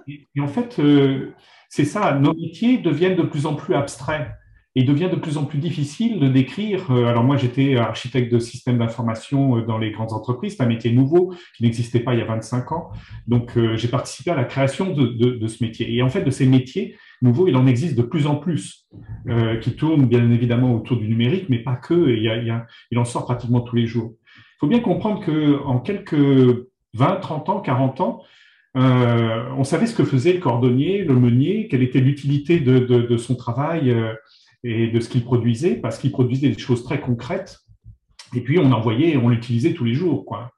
Et, 0.08 0.40
en 0.40 0.48
fait, 0.48 0.78
euh, 0.78 1.32
c'est 1.68 1.84
ça, 1.84 2.14
nos 2.14 2.34
métiers 2.34 2.78
deviennent 2.78 3.16
de 3.16 3.22
plus 3.22 3.46
en 3.46 3.54
plus 3.54 3.74
abstraits 3.74 4.28
et 4.76 4.84
devient 4.84 5.08
de 5.10 5.16
plus 5.16 5.36
en 5.36 5.44
plus 5.44 5.58
difficile 5.58 6.20
de 6.20 6.28
décrire. 6.28 6.90
Euh, 6.90 7.06
alors 7.06 7.24
moi, 7.24 7.36
j'étais 7.36 7.76
architecte 7.76 8.32
de 8.32 8.38
système 8.38 8.78
d'information 8.78 9.58
euh, 9.58 9.62
dans 9.62 9.78
les 9.78 9.90
grandes 9.90 10.12
entreprises, 10.12 10.56
c'est 10.56 10.62
un 10.62 10.66
métier 10.66 10.92
nouveau 10.92 11.34
qui 11.56 11.64
n'existait 11.64 12.00
pas 12.00 12.14
il 12.14 12.20
y 12.20 12.22
a 12.22 12.26
25 12.26 12.72
ans. 12.72 12.90
Donc 13.26 13.56
euh, 13.56 13.76
j'ai 13.76 13.88
participé 13.88 14.30
à 14.30 14.36
la 14.36 14.44
création 14.44 14.92
de, 14.92 15.46
ce 15.48 15.64
métier. 15.64 15.92
Et 15.92 16.02
en 16.02 16.08
fait, 16.08 16.22
de 16.22 16.30
ces 16.30 16.46
métiers 16.46 16.96
nouveaux, 17.22 17.48
il 17.48 17.56
en 17.56 17.66
existe 17.66 17.96
de 17.96 18.02
plus 18.02 18.26
en 18.26 18.36
plus, 18.36 18.86
euh, 19.28 19.56
qui 19.56 19.76
tournent 19.76 20.06
bien 20.06 20.30
évidemment 20.30 20.74
autour 20.74 20.96
du 20.96 21.08
numérique, 21.08 21.46
mais 21.48 21.58
pas 21.58 21.76
que. 21.76 21.94
Il, 21.94 22.24
il, 22.24 22.64
il 22.90 22.98
en 22.98 23.04
sort 23.04 23.24
pratiquement 23.24 23.60
tous 23.60 23.76
les 23.76 23.86
jours 23.86 24.14
faut 24.60 24.66
bien 24.66 24.80
comprendre 24.80 25.24
qu'en 25.24 25.78
quelques 25.80 26.14
20, 26.94 27.16
30 27.16 27.48
ans, 27.48 27.60
40 27.60 28.00
ans, 28.02 28.22
euh, 28.76 29.48
on 29.56 29.64
savait 29.64 29.86
ce 29.86 29.94
que 29.94 30.04
faisait 30.04 30.34
le 30.34 30.40
cordonnier, 30.40 31.02
le 31.02 31.14
meunier, 31.14 31.66
quelle 31.66 31.82
était 31.82 32.00
l'utilité 32.00 32.60
de, 32.60 33.16
son 33.16 33.34
travail 33.34 33.90
euh, 33.90 34.12
et 34.62 34.88
de 34.88 35.00
ce 35.00 35.08
qu'il 35.08 35.24
produisait, 35.24 35.76
parce 35.76 35.98
qu'il 35.98 36.12
produisait 36.12 36.50
des 36.50 36.58
choses 36.58 36.84
très 36.84 37.00
concrètes. 37.00 37.60
Et 38.36 38.42
puis 38.42 38.58
on 38.58 38.70
envoyait, 38.70 39.16
on 39.16 39.30
l'utilisait 39.30 39.72
tous 39.72 39.84
les 39.84 39.94
jours, 39.94 40.24
quoi, 40.26 40.52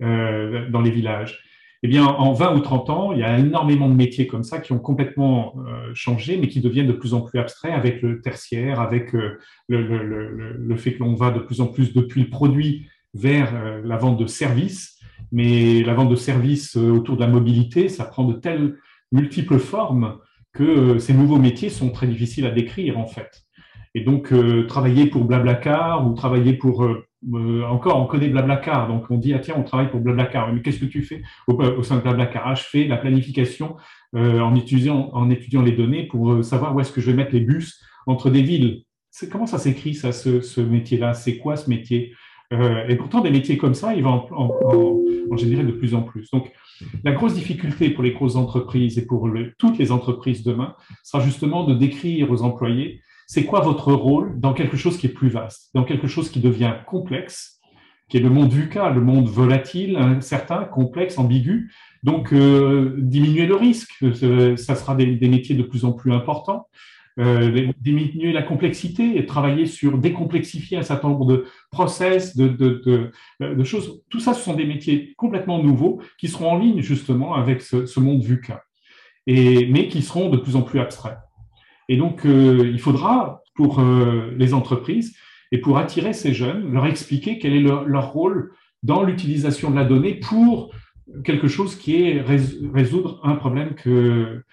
dans 0.00 0.80
les 0.80 0.90
villages. 0.90 1.42
Eh 1.82 1.88
bien, 1.88 2.04
en 2.04 2.34
20 2.34 2.56
ou 2.56 2.60
30 2.60 2.90
ans, 2.90 3.12
il 3.12 3.20
y 3.20 3.22
a 3.22 3.38
énormément 3.38 3.88
de 3.88 3.94
métiers 3.94 4.26
comme 4.26 4.42
ça 4.42 4.58
qui 4.58 4.72
ont 4.72 4.78
complètement 4.78 5.54
euh, 5.66 5.90
changé, 5.94 6.36
mais 6.36 6.48
qui 6.48 6.60
deviennent 6.60 6.88
de 6.88 6.92
plus 6.92 7.14
en 7.14 7.22
plus 7.22 7.38
abstraits 7.38 7.72
avec 7.72 8.02
le 8.02 8.20
tertiaire, 8.20 8.80
avec 8.80 9.14
euh, 9.14 9.38
le, 9.68 10.76
fait 10.76 10.92
que 10.92 10.98
l'on 10.98 11.14
va 11.14 11.30
de 11.30 11.40
plus 11.40 11.62
en 11.62 11.68
plus 11.68 11.94
depuis 11.94 12.24
le 12.24 12.28
produit 12.28 12.86
vers 13.14 13.54
euh, 13.54 13.80
la 13.82 13.96
vente 13.96 14.18
de 14.18 14.26
services, 14.26 14.98
mais 15.32 15.82
la 15.82 15.94
vente 15.94 16.10
de 16.10 16.16
services 16.16 16.76
autour 16.76 17.16
de 17.16 17.22
la 17.22 17.28
mobilité, 17.28 17.88
ça 17.88 18.04
prend 18.04 18.24
de 18.24 18.34
telles 18.34 18.76
multiples 19.10 19.58
formes 19.58 20.18
que 20.52 20.98
ces 20.98 21.14
nouveaux 21.14 21.38
métiers 21.38 21.70
sont 21.70 21.90
très 21.90 22.06
difficiles 22.06 22.44
à 22.44 22.50
décrire 22.50 22.98
en 22.98 23.06
fait. 23.06 23.44
Et 23.94 24.02
donc, 24.02 24.32
travailler 24.68 25.06
pour 25.06 25.24
Blablacar 25.24 26.06
ou 26.06 26.14
travailler 26.14 26.52
pour... 26.52 26.88
Euh, 27.34 27.64
encore, 27.64 28.00
on 28.00 28.06
connaît 28.06 28.28
Blablacar, 28.28 28.88
donc 28.88 29.04
on 29.10 29.18
dit, 29.18 29.34
ah 29.34 29.38
tiens, 29.38 29.54
on 29.58 29.62
travaille 29.62 29.90
pour 29.90 30.00
Blablacar. 30.00 30.52
Mais 30.52 30.62
qu'est-ce 30.62 30.80
que 30.80 30.86
tu 30.86 31.02
fais 31.02 31.22
au, 31.46 31.82
sein 31.82 31.96
de 31.96 32.02
Blablacar? 32.02 32.42
Ah, 32.46 32.54
Je 32.54 32.62
fais 32.62 32.86
la 32.86 32.96
planification 32.96 33.76
euh, 34.16 34.40
en, 34.40 34.54
étudiant, 34.56 35.12
les 35.62 35.72
données 35.72 36.04
pour 36.04 36.42
savoir 36.44 36.74
où 36.74 36.80
est-ce 36.80 36.92
que 36.92 37.00
je 37.00 37.10
vais 37.10 37.16
mettre 37.16 37.32
les 37.32 37.40
bus 37.40 37.80
entre 38.06 38.30
des 38.30 38.42
villes. 38.42 38.82
Comment 39.30 39.46
ça 39.46 39.58
s'écrit, 39.58 39.94
ça, 39.94 40.12
ce, 40.12 40.60
métier-là? 40.60 41.14
C'est 41.14 41.38
quoi 41.38 41.56
ce 41.56 41.68
métier? 41.68 42.14
Euh, 42.52 42.86
et 42.88 42.96
pourtant, 42.96 43.20
des 43.20 43.30
métiers 43.30 43.58
comme 43.58 43.74
ça, 43.74 43.94
ils 43.94 44.02
vont 44.02 44.26
en, 44.32 45.36
générer 45.36 45.62
de 45.62 45.72
plus 45.72 45.94
en 45.94 46.02
plus. 46.02 46.30
Donc, 46.30 46.50
la 47.04 47.12
grosse 47.12 47.34
difficulté 47.34 47.90
pour 47.90 48.02
les 48.02 48.12
grosses 48.12 48.36
entreprises 48.36 48.98
et 48.98 49.06
pour 49.06 49.28
toutes 49.58 49.78
les 49.78 49.92
entreprises 49.92 50.42
demain 50.42 50.74
sera 51.04 51.22
justement 51.22 51.64
de 51.64 51.74
décrire 51.74 52.30
aux 52.30 52.42
employés 52.42 53.02
c'est 53.30 53.44
quoi 53.44 53.60
votre 53.60 53.92
rôle 53.92 54.40
dans 54.40 54.52
quelque 54.52 54.76
chose 54.76 54.98
qui 54.98 55.06
est 55.06 55.10
plus 55.10 55.28
vaste, 55.28 55.70
dans 55.72 55.84
quelque 55.84 56.08
chose 56.08 56.32
qui 56.32 56.40
devient 56.40 56.74
complexe, 56.84 57.60
qui 58.08 58.16
est 58.16 58.20
le 58.20 58.28
monde 58.28 58.50
VUCA, 58.50 58.90
le 58.90 59.00
monde 59.00 59.28
volatile, 59.28 59.96
incertain, 59.96 60.64
complexe, 60.64 61.16
ambigu. 61.16 61.72
Donc, 62.02 62.32
euh, 62.32 62.96
diminuer 62.98 63.46
le 63.46 63.54
risque, 63.54 63.92
euh, 64.02 64.56
ça 64.56 64.74
sera 64.74 64.96
des, 64.96 65.28
métiers 65.28 65.54
de 65.54 65.62
plus 65.62 65.84
en 65.84 65.92
plus 65.92 66.12
importants 66.12 66.66
euh, 67.20 67.68
diminuer 67.78 68.32
la 68.32 68.42
complexité 68.42 69.16
et 69.16 69.26
travailler 69.26 69.66
sur 69.66 69.98
décomplexifier 69.98 70.78
un 70.78 70.82
certain 70.82 71.10
nombre 71.10 71.26
de 71.26 71.44
process, 71.70 72.36
de, 72.36 73.62
choses. 73.62 74.02
Tout 74.10 74.18
ça, 74.18 74.34
ce 74.34 74.42
sont 74.42 74.54
des 74.54 74.66
métiers 74.66 75.14
complètement 75.16 75.62
nouveaux 75.62 76.00
qui 76.18 76.26
seront 76.26 76.50
en 76.50 76.58
ligne 76.58 76.80
justement 76.80 77.34
avec 77.34 77.62
ce, 77.62 77.86
ce 77.86 78.00
monde 78.00 78.24
VUCA, 78.24 78.64
et, 79.28 79.68
mais 79.68 79.86
qui 79.86 80.02
seront 80.02 80.30
de 80.30 80.36
plus 80.36 80.56
en 80.56 80.62
plus 80.62 80.80
abstraits. 80.80 81.18
Et 81.90 81.96
donc, 81.96 82.24
euh, 82.24 82.70
il 82.72 82.78
faudra 82.78 83.42
pour 83.56 83.80
euh, 83.80 84.32
les 84.38 84.54
entreprises 84.54 85.16
et 85.50 85.58
pour 85.58 85.76
attirer 85.76 86.12
ces 86.12 86.32
jeunes, 86.32 86.72
leur 86.72 86.86
expliquer 86.86 87.40
quel 87.40 87.52
est 87.52 87.60
leur, 87.60 88.12
rôle 88.12 88.52
dans 88.84 89.02
l'utilisation 89.02 89.72
de 89.72 89.76
la 89.76 89.84
donnée 89.84 90.14
pour 90.14 90.72
quelque 91.24 91.48
chose 91.48 91.74
qui 91.74 92.00
est 92.00 92.22
résoudre 92.22 93.20
un 93.24 93.34
problème 93.34 93.74
que, 93.74 94.44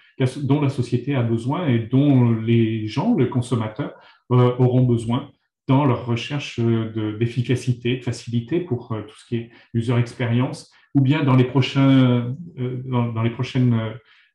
dont 0.42 0.60
la 0.60 0.68
société 0.68 1.14
a 1.14 1.22
besoin 1.22 1.68
et 1.68 1.78
dont 1.78 2.32
les 2.32 2.88
gens, 2.88 3.16
les 3.16 3.28
consommateurs, 3.28 3.94
euh, 4.32 4.50
auront 4.58 4.82
besoin 4.82 5.30
dans 5.68 5.84
leur 5.84 6.06
recherche 6.06 6.58
d'efficacité, 6.58 7.98
de, 7.98 8.02
facilité 8.02 8.58
pour 8.58 8.88
tout 8.88 9.16
ce 9.16 9.26
qui 9.26 9.36
est 9.36 9.50
user 9.74 9.94
experience, 9.94 10.72
ou 10.94 11.00
bien 11.00 11.22
dans 11.22 11.36
les, 11.36 11.44
prochains, 11.44 12.34
dans, 12.56 13.22
les 13.22 13.30
prochaines 13.30 13.78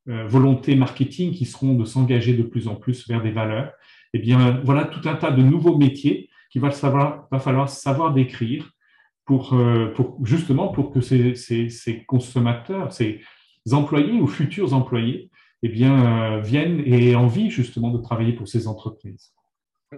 volontés 0.05 0.75
marketing 0.75 1.31
qui 1.31 1.45
seront 1.45 1.75
de 1.75 1.85
s'engager 1.85 2.33
de 2.33 2.43
plus 2.43 2.67
en 2.67 2.75
plus 2.75 3.07
vers 3.07 3.21
des 3.21 3.31
valeurs. 3.31 3.71
Eh 4.13 4.19
bien, 4.19 4.61
voilà 4.63 4.85
tout 4.85 5.07
un 5.07 5.15
tas 5.15 5.31
de 5.31 5.41
nouveaux 5.41 5.77
métiers 5.77 6.29
qu'il 6.49 6.61
va, 6.61 6.71
savoir, 6.71 7.27
va 7.31 7.39
falloir 7.39 7.67
savoir 7.67 8.13
décrire 8.13 8.73
pour, 9.25 9.53
euh, 9.53 9.93
pour, 9.95 10.23
justement 10.25 10.67
pour 10.69 10.91
que 10.91 11.01
ces, 11.01 11.35
ces, 11.35 11.69
ces, 11.69 12.03
consommateurs, 12.03 12.91
ces 12.91 13.21
employés 13.71 14.19
ou 14.19 14.27
futurs 14.27 14.73
employés, 14.73 15.31
eh 15.63 15.69
bien, 15.69 16.37
euh, 16.37 16.41
viennent 16.41 16.81
et 16.85 17.11
aient 17.11 17.15
envie 17.15 17.49
justement 17.49 17.89
de 17.89 17.97
travailler 17.99 18.33
pour 18.33 18.47
ces 18.47 18.67
entreprises. 18.67 19.33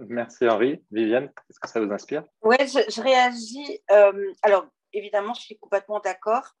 Merci 0.08 0.48
Henri. 0.48 0.82
Viviane, 0.90 1.30
est-ce 1.50 1.58
que 1.58 1.68
ça 1.68 1.84
vous 1.84 1.92
inspire? 1.92 2.22
Oui, 2.42 2.56
je, 2.60 2.90
je, 2.90 3.00
réagis. 3.00 3.80
Euh, 3.90 4.32
alors, 4.42 4.66
évidemment, 4.92 5.34
je 5.34 5.40
suis 5.40 5.58
complètement 5.58 6.00
d'accord. 6.00 6.54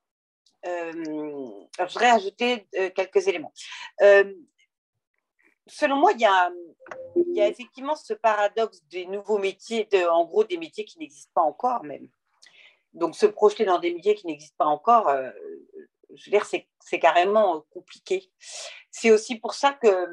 Euh, 0.66 0.92
je 1.78 1.92
voudrais 1.92 2.10
ajouter 2.10 2.66
euh, 2.78 2.90
quelques 2.90 3.28
éléments. 3.28 3.52
selon 5.68 5.96
moi, 5.96 6.12
il 6.12 6.20
y, 6.20 7.40
a, 7.40 7.48
effectivement 7.48 7.94
ce 7.94 8.14
paradoxe 8.14 8.82
des 8.84 9.06
nouveaux 9.06 9.38
métiers, 9.38 9.88
en 10.10 10.24
gros 10.24 10.44
des 10.44 10.58
métiers 10.58 10.84
qui 10.84 10.98
n'existent 10.98 11.32
pas 11.34 11.42
encore 11.42 11.82
même. 11.84 12.08
Donc, 12.96 13.14
se 13.14 13.26
projeter 13.26 13.64
dans 13.66 13.78
des 13.78 13.92
métiers 13.92 14.14
qui 14.14 14.26
n'existent 14.26 14.56
pas 14.56 14.70
encore, 14.70 15.08
euh, 15.08 15.30
je 16.14 16.24
veux 16.24 16.30
dire, 16.30 16.46
c'est 16.46 16.98
carrément 16.98 17.62
compliqué. 17.70 18.30
C'est 18.90 19.10
aussi 19.10 19.38
pour 19.38 19.52
ça 19.52 19.74
que 19.74 20.08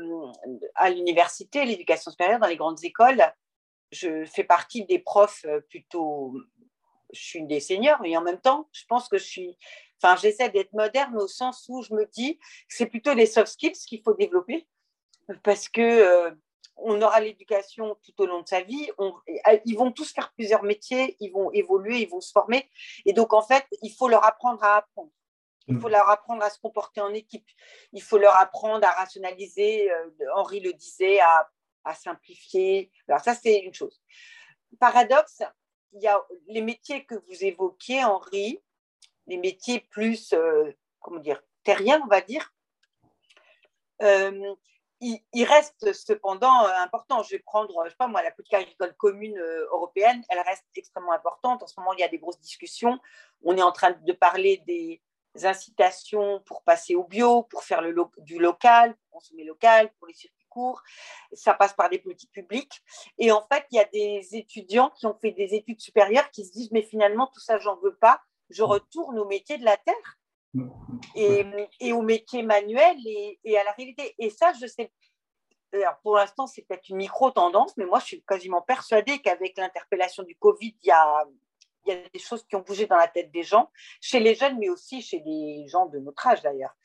à 0.75 0.89
l'université, 0.89 1.63
l'éducation 1.63 2.11
supérieure, 2.11 2.39
dans 2.39 2.47
les 2.47 2.57
grandes 2.57 2.83
écoles, 2.83 3.23
je 3.93 4.25
fais 4.25 4.43
partie 4.43 4.85
des 4.85 4.99
profs 4.99 5.45
euh, 5.45 5.61
plutôt. 5.69 6.33
Je 7.13 7.21
suis 7.21 7.39
une 7.39 7.47
des 7.47 7.59
seniors, 7.59 8.01
mais 8.01 8.17
en 8.17 8.21
même 8.21 8.41
temps, 8.41 8.67
je 8.73 8.83
pense 8.85 9.07
que 9.07 9.17
je 9.17 9.23
suis. 9.23 9.57
Enfin, 10.03 10.17
j'essaie 10.21 10.49
d'être 10.49 10.73
moderne 10.73 11.15
au 11.15 11.27
sens 11.27 11.65
où 11.69 11.81
je 11.81 11.93
me 11.93 12.05
dis 12.05 12.37
que 12.37 12.43
c'est 12.75 12.87
plutôt 12.87 13.13
les 13.13 13.25
soft 13.25 13.53
skills 13.53 13.71
qu'il 13.87 14.01
faut 14.03 14.13
développer 14.13 14.67
parce 15.43 15.69
que 15.69 15.81
euh, 15.81 16.31
on 16.75 17.01
aura 17.01 17.21
l'éducation 17.21 17.95
tout 18.03 18.21
au 18.21 18.25
long 18.25 18.41
de 18.41 18.47
sa 18.47 18.61
vie. 18.61 18.89
ils 19.65 19.77
vont 19.77 19.91
tous 19.91 20.11
faire 20.11 20.33
plusieurs 20.33 20.63
métiers, 20.63 21.15
ils 21.19 21.29
vont 21.29 21.51
évoluer, 21.51 21.99
ils 22.01 22.09
vont 22.09 22.19
se 22.19 22.31
former. 22.31 22.69
Et 23.05 23.13
donc, 23.13 23.33
en 23.33 23.41
fait, 23.41 23.65
il 23.81 23.91
faut 23.91 24.09
leur 24.09 24.25
apprendre 24.25 24.63
à 24.63 24.77
apprendre. 24.77 25.11
Il 25.67 25.79
faut 25.79 25.87
mm. 25.87 25.91
leur 25.91 26.09
apprendre 26.09 26.43
à 26.43 26.49
se 26.49 26.59
comporter 26.59 26.99
en 26.99 27.13
équipe. 27.13 27.47
Il 27.93 28.01
faut 28.01 28.17
leur 28.17 28.35
apprendre 28.35 28.85
à 28.85 28.91
rationaliser. 28.91 29.89
Euh, 29.89 30.09
Henri 30.35 30.59
le 30.59 30.73
disait, 30.73 31.19
à, 31.19 31.49
simplifier. 31.95 32.91
Alors, 33.07 33.21
ça, 33.21 33.35
c'est 33.35 33.59
une 33.59 33.73
chose. 33.73 34.01
Paradoxe, 34.79 35.43
il 35.93 36.01
y 36.01 36.07
a 36.07 36.21
les 36.47 36.61
métiers 36.61 37.05
que 37.05 37.15
vous 37.15 37.43
évoquiez, 37.43 38.03
Henri, 38.03 38.61
les 39.27 39.37
métiers 39.37 39.79
plus, 39.89 40.33
euh, 40.33 40.71
comment 40.99 41.19
dire, 41.19 41.41
terriens, 41.63 42.01
on 42.03 42.07
va 42.07 42.21
dire. 42.21 42.53
Euh, 44.01 44.53
il, 45.01 45.43
reste 45.43 45.91
cependant 45.93 46.65
euh, 46.65 46.71
important. 46.81 47.23
Je 47.23 47.31
vais 47.31 47.39
prendre, 47.39 47.83
je 47.85 47.89
sais 47.89 47.95
pas 47.95 48.07
moi, 48.07 48.23
la 48.23 48.31
politique 48.31 48.53
agricole 48.53 48.95
commune 48.95 49.37
européenne, 49.71 50.23
elle 50.29 50.39
reste 50.39 50.65
extrêmement 50.75 51.11
importante. 51.11 51.61
En 51.61 51.67
ce 51.67 51.77
moment, 51.77 51.93
il 51.93 51.99
y 51.99 52.03
a 52.03 52.07
des 52.07 52.19
grosses 52.19 52.39
discussions. 52.39 52.99
On 53.43 53.57
est 53.57 53.61
en 53.61 53.71
train 53.73 53.91
de 53.91 54.13
parler 54.13 54.63
des 54.65 55.01
incitations 55.43 56.41
pour 56.45 56.63
passer 56.63 56.95
au 56.95 57.03
bio, 57.03 57.43
pour 57.43 57.63
faire 57.63 57.81
du 58.19 58.39
local, 58.39 58.95
pour 58.95 59.19
consommer 59.19 59.43
local, 59.43 59.91
pour 59.97 60.07
les 60.07 60.13
circuits 60.13 60.45
courts. 60.49 60.81
Ça 61.33 61.53
passe 61.53 61.73
par 61.73 61.89
des 61.89 61.99
politiques 61.99 62.31
publiques. 62.31 62.81
Et 63.17 63.31
en 63.31 63.45
fait, 63.51 63.65
il 63.71 63.75
y 63.75 63.79
a 63.79 63.85
des 63.85 64.35
étudiants 64.35 64.91
qui 64.91 65.05
ont 65.05 65.15
fait 65.15 65.31
des 65.31 65.53
études 65.55 65.81
supérieures 65.81 66.29
qui 66.31 66.45
se 66.45 66.51
disent, 66.51 66.71
mais 66.71 66.83
finalement, 66.83 67.27
tout 67.27 67.39
ça, 67.39 67.57
j'en 67.57 67.75
veux 67.77 67.95
pas. 67.95 68.21
Je 68.49 68.63
retourne 68.63 69.17
au 69.19 69.25
métier 69.25 69.57
de 69.57 69.65
la 69.65 69.77
terre 69.77 70.17
et, 71.15 71.45
et, 71.79 71.93
au 71.93 72.01
métier 72.01 72.43
manuel 72.43 72.97
et, 73.05 73.39
et, 73.43 73.57
à 73.57 73.63
la 73.63 73.71
réalité. 73.71 74.15
Et 74.19 74.29
ça, 74.29 74.53
je 74.53 74.67
sais. 74.67 74.91
Alors 75.73 75.97
pour 76.03 76.15
l'instant, 76.17 76.45
c'est 76.45 76.61
peut-être 76.61 76.87
une 76.89 76.97
micro-tendance, 76.97 77.75
mais 77.77 77.85
moi, 77.85 77.99
je 77.99 78.05
suis 78.05 78.23
quasiment 78.23 78.61
persuadée 78.61 79.19
qu'avec 79.19 79.57
l'interpellation 79.57 80.21
du 80.23 80.35
Covid, 80.35 80.75
il 80.83 80.87
y 80.87 80.91
a, 80.91 81.25
il 81.85 81.93
y 81.93 81.97
a 81.97 82.09
des 82.09 82.19
choses 82.19 82.45
qui 82.45 82.55
ont 82.55 82.61
bougé 82.61 82.85
dans 82.85 82.95
la 82.95 83.07
tête 83.07 83.31
des 83.31 83.43
gens, 83.43 83.71
chez 83.99 84.19
les 84.19 84.35
jeunes, 84.35 84.59
mais 84.59 84.69
aussi 84.69 85.01
chez 85.01 85.19
les 85.25 85.67
gens 85.67 85.87
de 85.87 85.97
notre 85.99 86.27
âge 86.27 86.41
d'ailleurs. 86.41 86.75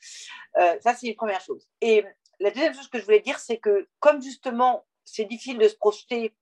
Euh, 0.57 0.79
ça, 0.81 0.95
c'est 0.95 1.07
une 1.07 1.15
première 1.15 1.41
chose. 1.41 1.69
Et 1.81 2.03
la 2.39 2.49
deuxième 2.51 2.73
chose 2.73 2.87
que 2.87 2.99
je 2.99 3.05
voulais 3.05 3.19
dire, 3.19 3.39
c'est 3.39 3.57
que 3.57 3.87
comme 3.99 4.21
justement, 4.21 4.85
c'est 5.05 5.25
difficile 5.25 5.57
de 5.57 5.67
se 5.67 5.75
projeter 5.75 6.33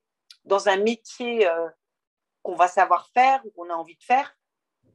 dans 0.45 0.69
un 0.69 0.77
métier 0.77 1.47
euh, 1.47 1.67
qu'on 2.43 2.55
va 2.55 2.67
savoir 2.67 3.09
faire 3.09 3.45
ou 3.45 3.51
qu'on 3.51 3.69
a 3.69 3.73
envie 3.73 3.95
de 3.97 4.03
faire, 4.03 4.36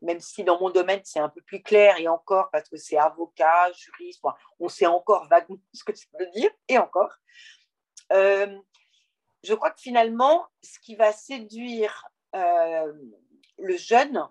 même 0.03 0.21
si 0.21 0.45
dans 0.45 0.61
mon 0.61 0.71
domaine, 0.71 1.01
c'est 1.05 1.21
un 1.21 1.29
peu 1.29 1.41
plus 1.41 1.63
clair, 1.63 1.99
et 1.99 2.09
encore, 2.09 2.51
parce 2.51 2.69
que 2.69 2.77
c'est 2.77 2.99
avocat, 2.99 3.73
juriste, 3.73 4.23
on 4.59 4.69
sait 4.69 4.87
encore 4.87 5.29
vaguement 5.29 5.59
ce 5.73 5.85
que 5.85 5.95
ça 5.95 6.07
veut 6.19 6.31
dire, 6.35 6.51
et 6.69 6.79
encore. 6.79 7.13
Euh, 8.13 8.59
je 9.43 9.55
crois 9.55 9.71
que 9.71 9.81
finalement, 9.81 10.47
ce 10.63 10.79
qui 10.81 10.97
va 10.97 11.13
séduire 11.13 12.07
euh, 12.35 12.93
le 13.59 13.77
jeune 13.77 14.29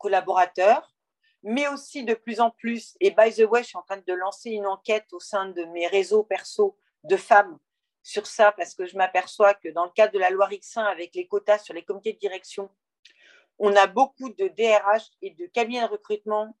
collaborateur, 0.00 0.94
mais 1.42 1.68
aussi 1.68 2.04
de 2.04 2.14
plus 2.14 2.40
en 2.40 2.50
plus, 2.50 2.96
et 3.00 3.10
by 3.10 3.32
the 3.32 3.46
way, 3.48 3.62
je 3.62 3.68
suis 3.68 3.78
en 3.78 3.82
train 3.82 3.98
de 3.98 4.12
lancer 4.14 4.50
une 4.50 4.66
enquête 4.66 5.06
au 5.12 5.20
sein 5.20 5.46
de 5.46 5.64
mes 5.66 5.86
réseaux 5.86 6.24
perso 6.24 6.76
de 7.04 7.16
femmes 7.16 7.58
sur 8.02 8.26
ça, 8.26 8.52
parce 8.52 8.74
que 8.74 8.86
je 8.86 8.96
m'aperçois 8.96 9.54
que 9.54 9.68
dans 9.68 9.84
le 9.84 9.90
cadre 9.90 10.12
de 10.12 10.18
la 10.18 10.30
loi 10.30 10.46
Rixin, 10.46 10.84
avec 10.84 11.14
les 11.14 11.26
quotas 11.26 11.58
sur 11.58 11.74
les 11.74 11.84
comités 11.84 12.12
de 12.12 12.18
direction, 12.18 12.70
on 13.58 13.74
a 13.74 13.86
beaucoup 13.86 14.30
de 14.30 14.48
DRH 14.48 15.10
et 15.22 15.30
de 15.30 15.46
cabinets 15.46 15.82
de 15.82 15.90
recrutement 15.90 16.56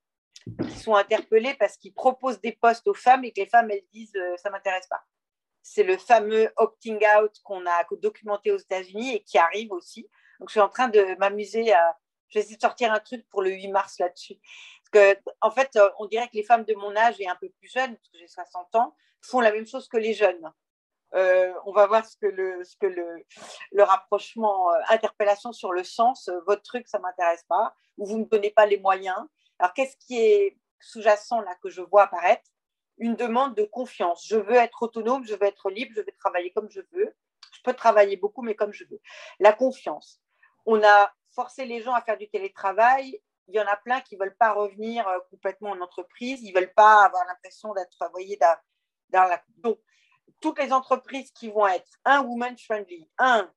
qui 0.62 0.78
sont 0.78 0.94
interpellés 0.94 1.54
parce 1.54 1.76
qu'ils 1.76 1.94
proposent 1.94 2.40
des 2.40 2.52
postes 2.52 2.86
aux 2.88 2.94
femmes 2.94 3.24
et 3.24 3.32
que 3.32 3.40
les 3.40 3.46
femmes, 3.46 3.70
elles 3.70 3.84
disent 3.92 4.14
euh, 4.16 4.36
ça 4.36 4.50
m'intéresse 4.50 4.86
pas. 4.86 5.02
C'est 5.62 5.82
le 5.82 5.96
fameux 5.96 6.52
opting 6.56 7.04
out 7.18 7.40
qu'on 7.42 7.66
a 7.66 7.84
documenté 8.00 8.52
aux 8.52 8.58
États-Unis 8.58 9.16
et 9.16 9.22
qui 9.24 9.38
arrive 9.38 9.72
aussi. 9.72 10.08
Donc, 10.38 10.48
je 10.48 10.52
suis 10.52 10.60
en 10.60 10.68
train 10.68 10.88
de 10.88 11.16
m'amuser 11.18 11.72
à. 11.72 11.98
Je 12.28 12.38
vais 12.38 12.42
essayer 12.42 12.56
de 12.56 12.60
sortir 12.60 12.92
un 12.92 12.98
truc 12.98 13.26
pour 13.28 13.42
le 13.42 13.50
8 13.50 13.68
mars 13.68 13.98
là-dessus. 13.98 14.36
Parce 14.92 15.14
que, 15.14 15.20
en 15.40 15.50
fait, 15.50 15.76
euh, 15.76 15.88
on 15.98 16.06
dirait 16.06 16.26
que 16.26 16.34
les 16.34 16.42
femmes 16.42 16.64
de 16.64 16.74
mon 16.74 16.94
âge 16.96 17.20
et 17.20 17.28
un 17.28 17.36
peu 17.36 17.48
plus 17.50 17.68
jeunes, 17.68 17.96
parce 17.96 18.08
que 18.08 18.18
j'ai 18.18 18.26
60 18.26 18.74
ans, 18.74 18.96
font 19.20 19.40
la 19.40 19.52
même 19.52 19.66
chose 19.66 19.88
que 19.88 19.96
les 19.96 20.12
jeunes. 20.12 20.52
Euh, 21.14 21.52
on 21.64 21.72
va 21.72 21.86
voir 21.86 22.04
ce 22.04 22.16
que 22.16 22.26
le, 22.26 22.64
ce 22.64 22.76
que 22.76 22.86
le, 22.86 23.24
le 23.72 23.82
rapprochement, 23.82 24.72
euh, 24.72 24.78
interpellation 24.90 25.52
sur 25.52 25.72
le 25.72 25.84
sens, 25.84 26.28
euh, 26.28 26.40
votre 26.46 26.62
truc, 26.62 26.88
ça 26.88 26.98
ne 26.98 27.02
m'intéresse 27.04 27.44
pas, 27.48 27.74
ou 27.96 28.06
vous 28.06 28.18
ne 28.18 28.24
donnez 28.24 28.50
pas 28.50 28.66
les 28.66 28.78
moyens. 28.78 29.18
Alors, 29.58 29.72
qu'est-ce 29.72 29.96
qui 29.98 30.20
est 30.20 30.58
sous-jacent 30.80 31.40
là 31.40 31.54
que 31.62 31.70
je 31.70 31.80
vois 31.80 32.04
apparaître? 32.04 32.50
Une 32.98 33.14
demande 33.14 33.54
de 33.54 33.64
confiance. 33.64 34.26
Je 34.26 34.36
veux 34.36 34.56
être 34.56 34.82
autonome, 34.82 35.24
je 35.24 35.34
veux 35.34 35.44
être 35.44 35.70
libre, 35.70 35.92
je 35.94 36.00
veux 36.00 36.12
travailler 36.18 36.50
comme 36.52 36.70
je 36.70 36.80
veux. 36.92 37.14
Je 37.52 37.60
peux 37.62 37.74
travailler 37.74 38.16
beaucoup, 38.16 38.42
mais 38.42 38.54
comme 38.54 38.72
je 38.72 38.84
veux. 38.84 39.00
La 39.38 39.52
confiance. 39.52 40.20
On 40.66 40.82
a 40.82 41.12
forcé 41.34 41.64
les 41.64 41.82
gens 41.82 41.94
à 41.94 42.02
faire 42.02 42.18
du 42.18 42.28
télétravail. 42.28 43.22
Il 43.48 43.54
y 43.54 43.60
en 43.60 43.66
a 43.66 43.76
plein 43.76 44.00
qui 44.00 44.16
ne 44.16 44.20
veulent 44.20 44.36
pas 44.36 44.52
revenir 44.52 45.06
complètement 45.30 45.70
en 45.70 45.80
entreprise. 45.80 46.42
Ils 46.42 46.52
ne 46.52 46.58
veulent 46.58 46.74
pas 46.74 47.04
avoir 47.04 47.24
l'impression 47.26 47.72
d'être, 47.74 47.96
voyez, 48.10 48.36
dans, 48.38 48.56
dans 49.10 49.24
la... 49.24 49.40
Donc, 49.58 49.78
toutes 50.40 50.58
les 50.58 50.72
entreprises 50.72 51.30
qui 51.32 51.50
vont 51.50 51.66
être, 51.66 51.90
un, 52.04 52.22
woman 52.22 52.56
friendly, 52.58 53.08
un, 53.18 53.50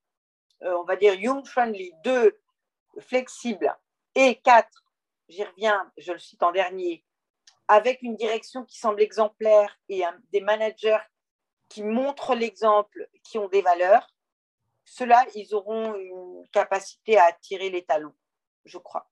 euh, 0.63 0.77
on 0.77 0.84
va 0.84 0.95
dire 0.95 1.13
young 1.13 1.45
friendly, 1.45 1.91
deux, 2.03 2.39
flexible, 2.99 3.75
et 4.15 4.36
quatre, 4.41 4.84
j'y 5.27 5.43
reviens, 5.43 5.91
je 5.97 6.13
le 6.13 6.19
cite 6.19 6.43
en 6.43 6.51
dernier, 6.51 7.05
avec 7.67 8.01
une 8.01 8.15
direction 8.15 8.65
qui 8.65 8.80
semble 8.80 9.01
exemplaire 9.01 9.77
et 9.89 10.03
des 10.32 10.41
managers 10.41 10.97
qui 11.69 11.84
montrent 11.84 12.34
l'exemple, 12.34 13.07
qui 13.23 13.38
ont 13.38 13.47
des 13.47 13.61
valeurs, 13.61 14.07
ceux-là, 14.86 15.23
ils 15.36 15.53
auront 15.53 15.95
une 15.95 16.47
capacité 16.51 17.17
à 17.17 17.25
attirer 17.25 17.69
les 17.69 17.86
talents, 17.86 18.15
je 18.65 18.80
crois. 18.80 19.07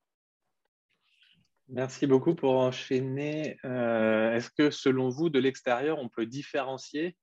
Merci 1.69 2.07
beaucoup 2.07 2.33
pour 2.33 2.57
enchaîner. 2.57 3.59
Euh, 3.63 4.33
est-ce 4.33 4.49
que 4.49 4.71
selon 4.71 5.09
vous, 5.09 5.29
de 5.29 5.37
l'extérieur, 5.37 5.99
on 5.99 6.09
peut 6.09 6.25
différencier 6.25 7.15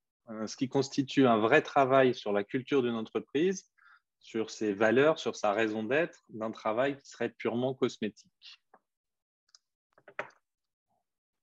ce 0.47 0.57
qui 0.57 0.69
constitue 0.69 1.27
un 1.27 1.39
vrai 1.39 1.63
travail 1.63 2.15
sur 2.15 2.33
la 2.33 2.45
culture 2.45 2.83
d'une 2.83 2.95
entreprise, 2.95 3.71
sur 4.25 4.51
ses 4.51 4.73
valeurs, 4.73 5.19
sur 5.19 5.37
sa 5.37 5.53
raison 5.53 5.83
d'être, 5.83 6.21
d'un 6.31 6.51
travail 6.51 6.97
qui 6.97 7.07
serait 7.09 7.29
purement 7.29 7.75
cosmétique. 7.75 8.61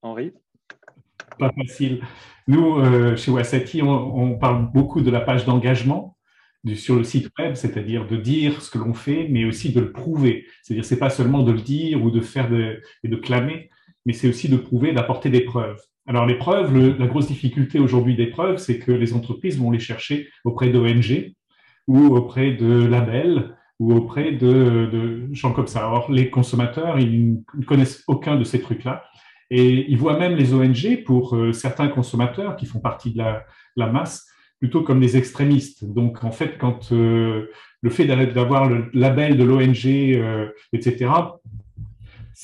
Henri? 0.02 0.32
Pas 1.38 1.52
facile. 1.52 2.02
Nous, 2.48 2.78
euh, 2.78 3.16
chez 3.16 3.30
Wasati, 3.30 3.82
on, 3.82 4.36
parle 4.38 4.70
beaucoup 4.72 5.00
de 5.00 5.10
la 5.10 5.20
page 5.20 5.46
d'engagement 5.46 6.18
sur 6.74 6.96
le 6.96 7.04
site 7.04 7.30
web, 7.38 7.54
c'est-à-dire 7.54 8.06
de 8.06 8.16
dire 8.16 8.62
ce 8.62 8.70
que 8.70 8.78
l'on 8.78 8.94
fait, 8.94 9.28
mais 9.28 9.44
aussi 9.44 9.72
de 9.72 9.80
le 9.80 9.92
prouver. 9.92 10.46
C'est-à-dire, 10.62 10.84
c'est 10.84 10.98
pas 10.98 11.10
seulement 11.10 11.42
de 11.42 11.52
le 11.52 11.60
dire 11.60 12.02
ou 12.02 12.10
de 12.10 12.20
faire 12.20 12.52
et 12.52 13.08
de 13.08 13.16
clamer, 13.16 13.70
mais 14.04 14.12
c'est 14.12 14.28
aussi 14.28 14.48
de 14.48 14.56
prouver, 14.56 14.92
d'apporter 14.92 15.30
des 15.30 15.42
preuves. 15.42 15.80
Alors 16.06 16.26
les 16.26 16.36
preuves, 16.36 16.76
la 16.98 17.06
grosse 17.06 17.28
difficulté 17.28 17.78
aujourd'hui 17.78 18.16
des 18.16 18.26
preuves, 18.26 18.56
c'est 18.56 18.78
que 18.78 18.92
les 18.92 19.14
entreprises 19.14 19.58
vont 19.58 19.70
les 19.70 19.78
chercher 19.78 20.28
auprès 20.44 20.68
d'ONG 20.68 21.32
ou 21.86 22.16
auprès 22.16 22.52
de 22.52 22.84
labels 22.86 23.56
ou 23.78 23.94
auprès 23.94 24.32
de, 24.32 25.28
gens 25.32 25.52
comme 25.52 25.66
ça. 25.66 25.88
Or, 25.90 26.10
les 26.10 26.30
consommateurs, 26.30 26.98
ils 27.00 27.38
ne 27.54 27.64
connaissent 27.64 28.04
aucun 28.06 28.36
de 28.36 28.44
ces 28.44 28.60
trucs-là. 28.60 29.04
Et 29.50 29.90
ils 29.90 29.98
voient 29.98 30.18
même 30.18 30.36
les 30.36 30.54
ONG, 30.54 31.02
pour 31.04 31.36
euh, 31.36 31.52
certains 31.52 31.88
consommateurs 31.88 32.56
qui 32.56 32.64
font 32.64 32.78
partie 32.78 33.12
de 33.12 33.18
la, 33.18 33.86
masse, 33.88 34.26
plutôt 34.60 34.82
comme 34.82 35.00
des 35.00 35.16
extrémistes. 35.16 35.84
Donc, 35.84 36.22
en 36.22 36.30
fait, 36.30 36.58
quand 36.58 36.92
euh, 36.92 37.50
le 37.80 37.90
fait 37.90 38.06
d'avoir 38.06 38.68
le 38.68 38.88
label 38.94 39.36
de 39.36 39.44
l'ONG, 39.44 39.86
euh, 39.86 40.48
etc., 40.72 41.10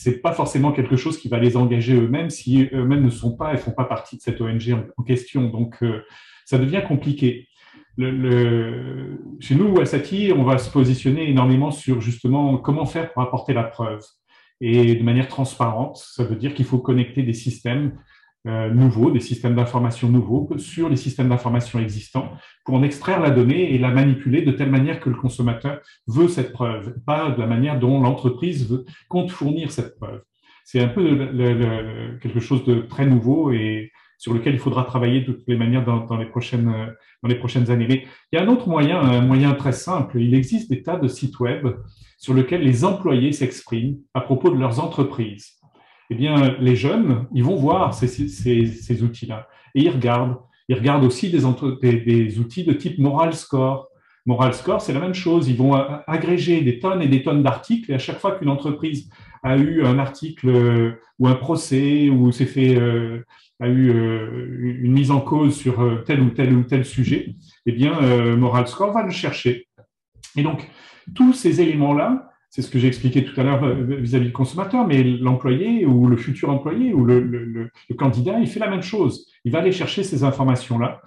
c'est 0.01 0.23
pas 0.23 0.31
forcément 0.31 0.71
quelque 0.71 0.95
chose 0.95 1.19
qui 1.19 1.29
va 1.29 1.41
les 1.41 1.57
engager 1.57 1.93
eux-mêmes 1.93 2.31
si 2.31 2.69
eux-mêmes 2.73 3.03
ne 3.03 3.11
sont 3.11 3.37
pas 3.37 3.53
et 3.53 3.57
font 3.57 3.73
pas 3.73 3.85
partie 3.85 4.17
de 4.17 4.23
cette 4.23 4.41
ONG 4.41 4.77
en, 4.97 5.03
question. 5.03 5.49
Donc, 5.49 5.75
euh, 5.83 6.05
ça 6.45 6.57
devient 6.57 6.83
compliqué. 6.87 7.49
Le, 7.97 9.19
chez 9.41 9.57
nous, 9.57 9.81
à 9.81 9.87
Sati, 9.87 10.33
on 10.33 10.45
va 10.45 10.59
se 10.59 10.71
positionner 10.71 11.29
énormément 11.29 11.73
sur 11.73 12.01
justement 12.01 12.59
comment 12.59 12.87
faire 12.87 13.13
pour 13.13 13.23
apporter 13.23 13.53
la 13.53 13.65
preuve. 13.65 14.01
Et 14.61 14.95
de 14.95 15.03
manière 15.03 15.27
transparente, 15.27 15.97
ça 15.97 16.23
veut 16.23 16.37
dire 16.37 16.55
qu'il 16.55 16.65
faut 16.65 16.79
connecter 16.79 17.25
des 17.25 17.33
systèmes 17.33 17.99
euh, 18.47 18.71
nouveaux, 18.71 19.11
des 19.11 19.21
systèmes 19.21 19.57
d'information 19.57 20.09
nouveaux 20.09 20.49
sur 20.59 20.89
les 20.89 20.97
systèmes 20.97 21.29
d'information 21.29 21.81
existants 21.81 22.33
pour 22.65 22.77
en 22.77 22.85
extraire 22.85 23.21
la 23.21 23.31
donnée 23.31 23.75
et 23.75 23.79
la 23.79 23.91
manipuler 23.91 24.43
de 24.43 24.53
telle 24.53 24.71
manière 24.71 25.01
que 25.01 25.11
le 25.11 25.17
consommateur 25.17 25.81
veut 26.07 26.29
cette 26.29 26.53
preuve, 26.53 26.95
pas 27.05 27.31
de 27.31 27.41
la 27.41 27.49
manière 27.49 27.81
dont 27.81 28.01
l'entreprise 28.01 28.85
compte 29.09 29.33
fournir 29.33 29.73
cette 29.73 29.97
preuve. 29.97 30.23
C'est 30.65 30.81
un 30.81 30.89
peu 30.89 31.17
quelque 32.23 32.39
chose 32.39 32.65
de 32.65 32.83
très 32.83 33.07
nouveau 33.07 33.51
et 33.51 33.91
sur 34.19 34.35
lequel 34.35 34.55
il 34.55 34.61
faudra 34.61 34.85
travailler 34.85 35.23
de 35.23 35.33
toutes 35.33 35.49
les 35.49 35.57
manières 35.57 35.85
dans, 35.85 36.17
les 36.17 36.27
prochaines, 36.27 36.95
dans 37.23 37.29
les 37.29 37.37
prochaines 37.37 37.71
années. 37.71 37.87
Mais 37.89 38.07
il 38.31 38.37
y 38.37 38.39
a 38.39 38.45
un 38.45 38.49
autre 38.49 38.69
moyen, 38.69 39.01
un 39.01 39.21
moyen 39.21 39.55
très 39.55 39.73
simple. 39.73 40.21
Il 40.21 40.35
existe 40.35 40.71
des 40.71 40.83
tas 40.83 40.97
de 40.97 41.09
sites 41.09 41.41
web 41.41 41.67
sur 42.19 42.35
lesquels 42.35 42.63
les 42.63 42.85
employés 42.85 43.33
s'expriment 43.33 43.97
à 44.15 44.21
propos 44.21 44.51
de 44.51 44.59
leurs 44.59 44.79
entreprises 44.79 45.58
eh 46.11 46.15
bien, 46.15 46.57
les 46.59 46.77
jeunes, 46.77 47.27
ils 47.35 47.45
vont 47.45 47.57
voir 47.57 47.95
ces, 47.95 49.03
outils-là 49.03 49.49
et 49.75 49.83
ils 49.83 49.91
regardent. 49.91 50.39
Ils 50.71 50.77
regardent 50.77 51.05
aussi 51.05 51.31
des, 51.31 51.41
des, 52.01 52.39
outils 52.39 52.65
de 52.65 52.75
type 52.75 52.99
Moral 52.99 53.33
Score. 53.35 53.89
Moral 54.27 54.53
Score, 54.53 54.83
c'est 54.83 54.93
la 54.93 55.01
même 55.01 55.15
chose. 55.15 55.49
Ils 55.49 55.57
vont 55.57 55.73
agréger 56.07 56.61
des 56.61 56.79
tonnes 56.79 57.01
et 57.01 57.09
des 57.09 57.23
tonnes 57.23 57.43
d'articles 57.43 57.91
et 57.91 57.95
à 57.95 57.99
chaque 57.99 58.19
fois 58.19 58.33
qu'une 58.33 58.51
entreprise 58.51 59.09
a 59.43 59.57
eu 59.57 59.85
un 59.85 59.99
article 59.99 60.49
euh, 60.49 60.93
ou 61.19 61.29
un 61.29 61.35
procès 61.35 62.09
ou 62.11 62.33
s'est 62.33 62.47
fait 62.47 62.77
euh, 62.77 63.25
a 63.61 63.69
eu 63.69 63.91
euh, 63.91 64.77
une 64.83 64.93
mise 64.93 65.11
en 65.11 65.21
cause 65.21 65.57
sur 65.57 66.05
tel 66.05 66.21
ou 66.21 66.31
tel 66.31 66.53
ou 66.55 66.63
tel 66.63 66.85
sujet, 66.85 67.35
eh 67.67 67.73
bien, 67.73 68.01
Moral 68.37 68.69
Score 68.69 68.93
va 68.93 69.03
le 69.03 69.11
chercher. 69.11 69.67
Et 70.37 70.43
donc, 70.43 70.69
tous 71.15 71.33
ces 71.33 71.61
éléments-là, 71.61 72.31
c'est 72.51 72.63
ce 72.63 72.71
que 72.71 72.79
j'ai 72.79 72.89
expliqué 72.89 73.25
tout 73.25 73.39
à 73.41 73.45
l'heure 73.45 73.75
vis-à-vis 73.75 74.27
du 74.27 74.33
consommateur, 74.33 74.87
mais 74.87 75.03
l'employé 75.03 75.85
ou 75.85 76.07
le 76.07 76.17
futur 76.17 76.51
employé 76.51 76.95
ou 76.95 77.05
le, 77.05 77.71
candidat, 77.99 78.39
il 78.41 78.47
fait 78.47 78.61
la 78.61 78.71
même 78.71 78.83
chose. 78.83 79.27
Il 79.45 79.53
va 79.53 79.59
aller 79.59 79.73
chercher 79.73 80.03
ces 80.03 80.25
informations-là 80.25 81.03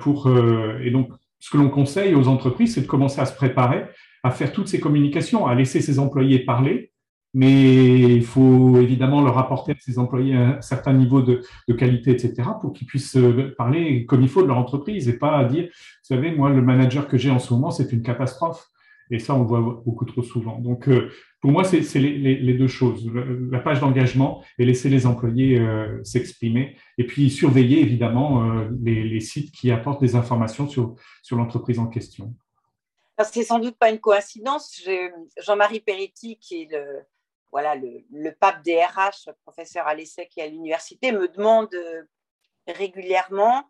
pour 0.00 0.28
et 0.28 0.90
donc 0.90 1.10
ce 1.40 1.50
que 1.50 1.56
l'on 1.56 1.68
conseille 1.68 2.14
aux 2.14 2.28
entreprises, 2.28 2.74
c'est 2.74 2.82
de 2.82 2.86
commencer 2.86 3.20
à 3.20 3.26
se 3.26 3.34
préparer 3.34 3.86
à 4.22 4.30
faire 4.30 4.52
toutes 4.52 4.68
ces 4.68 4.80
communications, 4.80 5.46
à 5.46 5.54
laisser 5.54 5.80
ses 5.80 5.98
employés 5.98 6.40
parler, 6.40 6.92
mais 7.34 8.00
il 8.00 8.24
faut 8.24 8.78
évidemment 8.78 9.20
leur 9.20 9.38
apporter 9.38 9.72
à 9.72 9.74
ces 9.78 9.98
employés 9.98 10.34
un 10.34 10.60
certain 10.60 10.92
niveau 10.92 11.22
de, 11.22 11.42
qualité, 11.76 12.10
etc., 12.12 12.34
pour 12.60 12.72
qu'ils 12.72 12.86
puissent 12.86 13.16
euh, 13.16 13.54
parler 13.56 14.06
comme 14.06 14.22
il 14.22 14.28
faut 14.28 14.42
de 14.42 14.48
leur 14.48 14.58
entreprise 14.58 15.08
et 15.08 15.18
pas 15.18 15.44
dire, 15.44 15.64
vous 15.64 16.14
savez, 16.14 16.32
moi, 16.32 16.50
le 16.50 16.62
manager 16.62 17.06
que 17.06 17.18
j'ai 17.18 17.30
en 17.30 17.38
ce 17.38 17.52
moment, 17.52 17.70
c'est 17.70 17.92
une 17.92 18.02
catastrophe. 18.02 18.68
Et 19.10 19.18
ça, 19.18 19.34
on 19.34 19.44
voit 19.44 19.60
beaucoup 19.60 20.04
trop 20.04 20.22
souvent. 20.22 20.58
Donc, 20.58 20.88
euh, 20.88 21.10
pour 21.40 21.50
moi, 21.50 21.64
c'est 21.64 21.80
les, 21.98 22.54
deux 22.54 22.68
choses, 22.68 23.10
la 23.50 23.60
page 23.60 23.80
d'engagement 23.80 24.42
et 24.58 24.64
laisser 24.64 24.88
les 24.88 25.06
employés 25.06 25.58
euh, 25.58 26.02
s'exprimer. 26.04 26.76
Et 26.98 27.06
puis, 27.06 27.30
surveiller, 27.30 27.80
évidemment, 27.80 28.66
les, 28.82 29.20
sites 29.20 29.52
qui 29.52 29.70
apportent 29.70 30.00
des 30.00 30.16
informations 30.16 30.68
sur, 30.68 30.96
sur 31.22 31.36
l'entreprise 31.36 31.78
en 31.78 31.86
question. 31.86 32.34
C'est 33.24 33.42
sans 33.42 33.58
doute 33.58 33.76
pas 33.76 33.90
une 33.90 33.98
coïncidence. 33.98 34.82
Jean-Marie 35.38 35.80
Peretti, 35.80 36.38
qui 36.38 36.62
est 36.62 36.68
le, 36.70 37.02
voilà, 37.50 37.74
le, 37.74 38.30
pape 38.30 38.62
des 38.62 38.82
RH, 38.82 39.32
professeur 39.42 39.86
à 39.86 39.94
l'ESSEC 39.94 40.30
et 40.36 40.42
à 40.42 40.46
l'université, 40.46 41.12
me 41.12 41.28
demande 41.28 41.72
euh, 41.74 42.02
régulièrement 42.66 43.58
euh, 43.58 43.62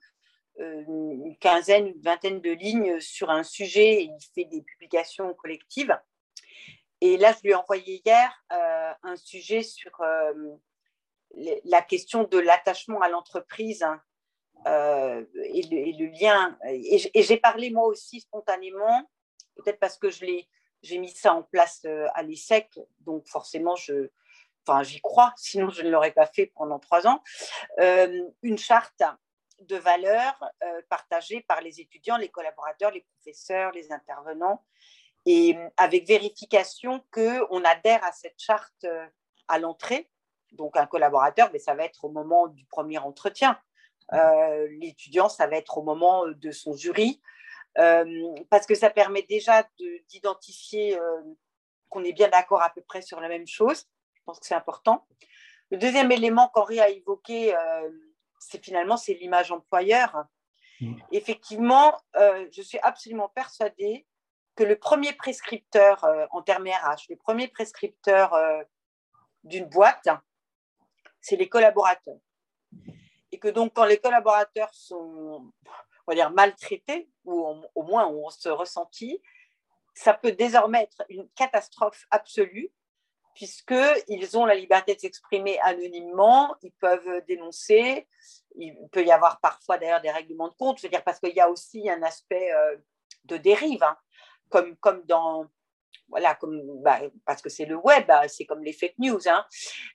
une 0.59 1.37
quinzaine, 1.39 1.87
une 1.89 2.03
vingtaine 2.03 2.41
de 2.41 2.51
lignes 2.51 3.01
sur 3.01 3.31
un 3.31 3.43
sujet 3.43 4.03
et 4.03 4.11
il 4.11 4.19
fait 4.35 4.45
des 4.45 4.63
publications 4.63 5.33
collectives. 5.35 5.97
Et 7.01 7.17
là, 7.17 7.33
je 7.33 7.43
lui 7.43 7.51
ai 7.51 7.55
envoyé 7.55 8.03
hier 8.05 8.45
euh, 8.53 8.93
un 9.03 9.17
sujet 9.17 9.63
sur 9.63 9.93
la 11.65 11.83
question 11.83 12.25
de 12.25 12.39
l'attachement 12.39 13.01
à 13.01 13.09
l'entreprise 13.09 13.83
hein, 13.83 14.03
et, 14.67 15.63
le, 15.63 16.07
lien. 16.21 16.59
et 16.67 17.23
j'ai 17.23 17.37
parlé 17.37 17.71
moi 17.71 17.87
aussi 17.87 18.21
spontanément, 18.21 19.09
peut-être 19.59 19.79
parce 19.79 19.99
que 19.99 20.09
j'ai 20.11 20.99
mis 20.99 21.11
ça 21.11 21.35
en 21.35 21.43
place 21.43 21.83
euh, 21.85 22.07
à 22.15 22.23
l'ESSEC, 22.23 22.79
donc 23.01 23.27
forcément, 23.29 23.77
je, 23.77 24.11
enfin, 24.67 24.83
j'y 24.83 25.01
crois, 25.01 25.33
sinon 25.37 25.71
je 25.71 25.83
ne 25.83 25.91
l'aurais 25.91 26.13
pas 26.13 26.27
fait 26.27 26.47
pendant 26.55 26.79
trois 26.79 27.07
ans. 27.07 27.23
Euh, 27.81 28.23
une 28.43 28.59
charte 28.59 29.03
de 29.61 29.77
valeurs 29.77 30.39
euh, 30.63 30.83
partagée 30.89 31.41
par 31.43 31.61
les 31.61 31.81
étudiants, 31.81 32.17
les 32.17 32.29
collaborateurs, 32.29 32.91
les 32.91 33.07
professeurs, 33.15 33.73
les 33.73 33.93
intervenants, 33.93 34.65
et 35.27 35.57
avec 35.77 36.07
vérification 36.07 37.05
qu'on 37.13 37.65
adhère 37.65 38.03
à 38.05 38.13
cette 38.13 38.39
charte 38.39 38.87
à 39.49 39.59
l'entrée. 39.59 40.09
Donc 40.53 40.77
un 40.77 40.87
collaborateur, 40.87 41.51
mais 41.53 41.59
ça 41.59 41.75
va 41.75 41.85
être 41.85 42.05
au 42.05 42.09
moment 42.09 42.47
du 42.47 42.65
premier 42.67 42.99
entretien. 42.99 43.61
L'étudiant, 44.71 45.29
ça 45.29 45.47
va 45.47 45.57
être 45.57 45.77
au 45.77 45.83
moment 45.83 46.27
de 46.27 46.51
son 46.51 46.73
jury. 46.75 47.21
Euh, 47.79 48.35
parce 48.51 48.67
que 48.67 48.75
ça 48.75 48.91
permet 48.91 49.23
déjà 49.23 49.69
d'identifier 50.09 50.99
euh, 50.99 51.23
qu'on 51.89 52.03
est 52.03 52.13
bien 52.13 52.29
d'accord 52.29 52.63
à 52.63 52.71
peu 52.71 52.81
près 52.81 53.03
sur 53.03 53.21
la 53.21 53.29
même 53.29 53.47
chose. 53.47 53.87
Je 54.15 54.21
pense 54.25 54.41
que 54.41 54.47
c'est 54.47 54.55
important. 54.55 55.07
Le 55.71 55.77
deuxième 55.77 56.11
élément 56.11 56.49
qu'Henri 56.49 56.81
a 56.81 56.89
évoqué, 56.89 57.55
euh, 57.55 57.91
c'est 58.41 58.62
finalement 58.64 58.97
c'est 58.97 59.14
l'image 59.14 59.53
employeur. 59.53 60.24
Mm. 60.80 60.97
Effectivement, 61.12 61.97
je 62.14 62.62
suis 62.62 62.78
absolument 62.82 63.28
persuadée 63.28 64.07
que 64.55 64.64
le 64.64 64.76
premier 64.76 65.12
prescripteur 65.12 66.05
en 66.30 66.43
termes 66.43 66.66
RH, 66.66 67.11
le 67.11 67.16
premier 67.16 67.49
prescripteur 67.49 68.34
d'une 69.45 69.66
boîte, 69.66 70.09
c'est 71.20 71.36
les 71.36 71.49
collaborateurs. 71.49 72.18
Et 73.30 73.39
que 73.39 73.49
donc, 73.49 73.74
quand 73.74 73.84
les 73.84 73.99
collaborateurs 73.99 74.72
sont 74.72 75.53
on 76.09 76.12
va 76.12 76.14
dire, 76.14 76.30
maltraités, 76.30 77.11
ou 77.24 77.62
au 77.74 77.82
moins 77.82 78.09
on 78.09 78.30
se 78.30 78.49
ressentit, 78.49 79.20
ça 79.93 80.14
peut 80.14 80.32
désormais 80.32 80.84
être 80.84 81.05
une 81.11 81.28
catastrophe 81.30 82.07
absolue, 82.11 82.70
puisqu'ils 83.39 84.36
ont 84.36 84.47
la 84.47 84.57
liberté 84.57 84.97
de 84.97 85.01
s'exprimer 85.01 85.61
anonymement, 85.61 86.57
ils 86.62 86.72
peuvent 86.72 87.22
dénoncer, 87.28 88.09
il 88.57 88.76
peut 88.91 89.05
y 89.05 89.12
avoir 89.12 89.39
parfois 89.39 89.78
d'ailleurs 89.78 90.01
des 90.01 90.11
règlements 90.11 90.49
de 90.49 90.55
compte, 90.55 90.78
je 90.78 90.82
veux 90.82 90.89
dire, 90.89 91.05
parce 91.05 91.20
qu'il 91.20 91.36
y 91.36 91.41
a 91.41 91.49
aussi 91.49 91.89
un 91.89 92.03
aspect 92.03 92.53
euh, 92.53 92.76
de 93.26 93.36
dérive, 93.36 93.84
hein, 93.84 93.97
comme, 94.51 94.76
comme 94.78 95.05
dans 95.05 95.47
voilà, 96.09 96.34
comme, 96.34 96.82
bah, 96.82 96.99
parce 97.24 97.41
que 97.41 97.49
c'est 97.49 97.66
le 97.66 97.76
web, 97.76 98.11
hein, 98.11 98.22
c'est 98.26 98.45
comme 98.45 98.64
les 98.64 98.72
fake 98.72 98.99
news. 98.99 99.28
Hein. 99.28 99.47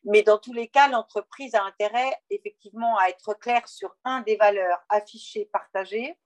Mais 0.05 0.23
dans 0.23 0.37
tous 0.37 0.53
les 0.53 0.69
cas, 0.69 0.87
l'entreprise 0.87 1.53
a 1.53 1.63
intérêt 1.63 2.15
effectivement 2.29 2.97
à 2.97 3.09
être 3.09 3.33
claire 3.33 3.67
sur 3.67 3.93
un 4.05 4.21
des 4.21 4.37
valeurs 4.37 4.79
affichées, 4.87 5.49
partagées 5.51 6.17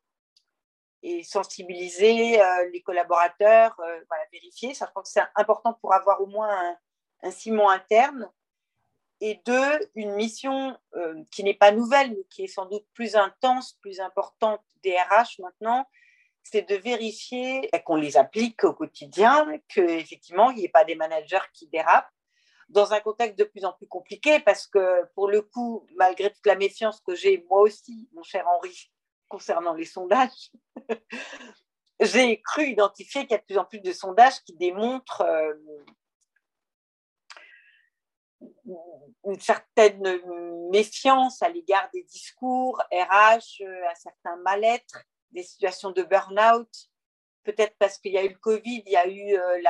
et 1.01 1.23
sensibiliser 1.23 2.39
euh, 2.39 2.69
les 2.71 2.81
collaborateurs, 2.83 3.79
euh, 3.79 4.01
voilà, 4.07 4.23
vérifier. 4.31 4.75
Ça, 4.75 4.85
je 4.87 4.91
pense 4.91 5.05
que 5.05 5.13
c'est 5.13 5.27
important 5.35 5.73
pour 5.81 5.93
avoir 5.93 6.21
au 6.21 6.27
moins 6.27 6.49
un, 6.49 6.77
un 7.23 7.31
ciment 7.31 7.69
interne. 7.69 8.29
Et 9.19 9.41
deux, 9.45 9.79
une 9.95 10.13
mission 10.13 10.77
euh, 10.95 11.23
qui 11.31 11.43
n'est 11.43 11.55
pas 11.55 11.71
nouvelle, 11.71 12.11
mais 12.11 12.23
qui 12.29 12.43
est 12.43 12.47
sans 12.47 12.67
doute 12.67 12.85
plus 12.93 13.15
intense, 13.15 13.73
plus 13.81 13.99
importante 13.99 14.61
des 14.83 14.95
RH 14.95 15.41
maintenant, 15.41 15.87
c'est 16.43 16.69
de 16.69 16.75
vérifier 16.75 17.69
qu'on 17.85 17.95
les 17.95 18.17
applique 18.17 18.63
au 18.63 18.73
quotidien, 18.73 19.45
qu'effectivement, 19.67 20.51
il 20.51 20.57
n'y 20.57 20.65
ait 20.65 20.69
pas 20.69 20.85
des 20.85 20.95
managers 20.95 21.45
qui 21.53 21.67
dérapent 21.67 22.11
dans 22.69 22.93
un 22.93 22.99
contexte 22.99 23.39
de 23.39 23.43
plus 23.43 23.65
en 23.65 23.73
plus 23.73 23.87
compliqué, 23.87 24.39
parce 24.39 24.67
que 24.67 25.05
pour 25.15 25.29
le 25.29 25.41
coup, 25.41 25.85
malgré 25.95 26.31
toute 26.31 26.45
la 26.45 26.55
méfiance 26.55 27.01
que 27.01 27.15
j'ai, 27.15 27.45
moi 27.49 27.61
aussi, 27.61 28.09
mon 28.13 28.23
cher 28.23 28.45
Henri, 28.47 28.91
concernant 29.29 29.73
les 29.73 29.85
sondages, 29.85 30.51
j'ai 31.99 32.41
cru 32.41 32.67
identifier 32.67 33.21
qu'il 33.21 33.31
y 33.31 33.35
a 33.35 33.39
de 33.39 33.45
plus 33.45 33.57
en 33.57 33.65
plus 33.65 33.79
de 33.79 33.91
sondages 33.91 34.43
qui 34.43 34.55
démontrent 34.55 35.21
euh, 35.21 35.53
une 39.25 39.39
certaine 39.39 40.19
méfiance 40.71 41.41
à 41.41 41.49
l'égard 41.49 41.89
des 41.93 42.03
discours 42.03 42.81
RH, 42.91 43.63
un 43.63 43.95
certain 43.95 44.35
mal-être 44.37 45.03
des 45.31 45.43
situations 45.43 45.91
de 45.91 46.03
burn-out, 46.03 46.69
peut-être 47.47 47.75
parce 47.79 47.97
qu'il 47.97 48.11
y 48.11 48.17
a 48.17 48.23
eu 48.23 48.29
le 48.29 48.37
Covid, 48.37 48.83
il 48.85 48.91
y 48.91 48.97
a 48.97 49.07
eu 49.07 49.37
euh, 49.37 49.61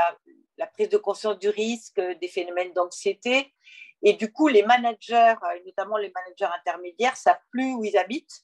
la, 0.58 0.68
prise 0.68 0.90
de 0.90 0.98
conscience 0.98 1.38
du 1.38 1.50
risque, 1.50 2.00
des 2.00 2.28
phénomènes 2.28 2.74
d'anxiété. 2.74 3.54
Et 4.02 4.14
du 4.14 4.32
coup, 4.32 4.48
les 4.48 4.64
managers, 4.64 5.36
euh, 5.44 5.60
notamment 5.66 5.98
les 5.98 6.12
managers 6.12 6.54
intermédiaires, 6.60 7.16
savent 7.16 7.40
plus 7.52 7.74
où 7.74 7.84
ils 7.84 7.98
habitent 7.98 8.44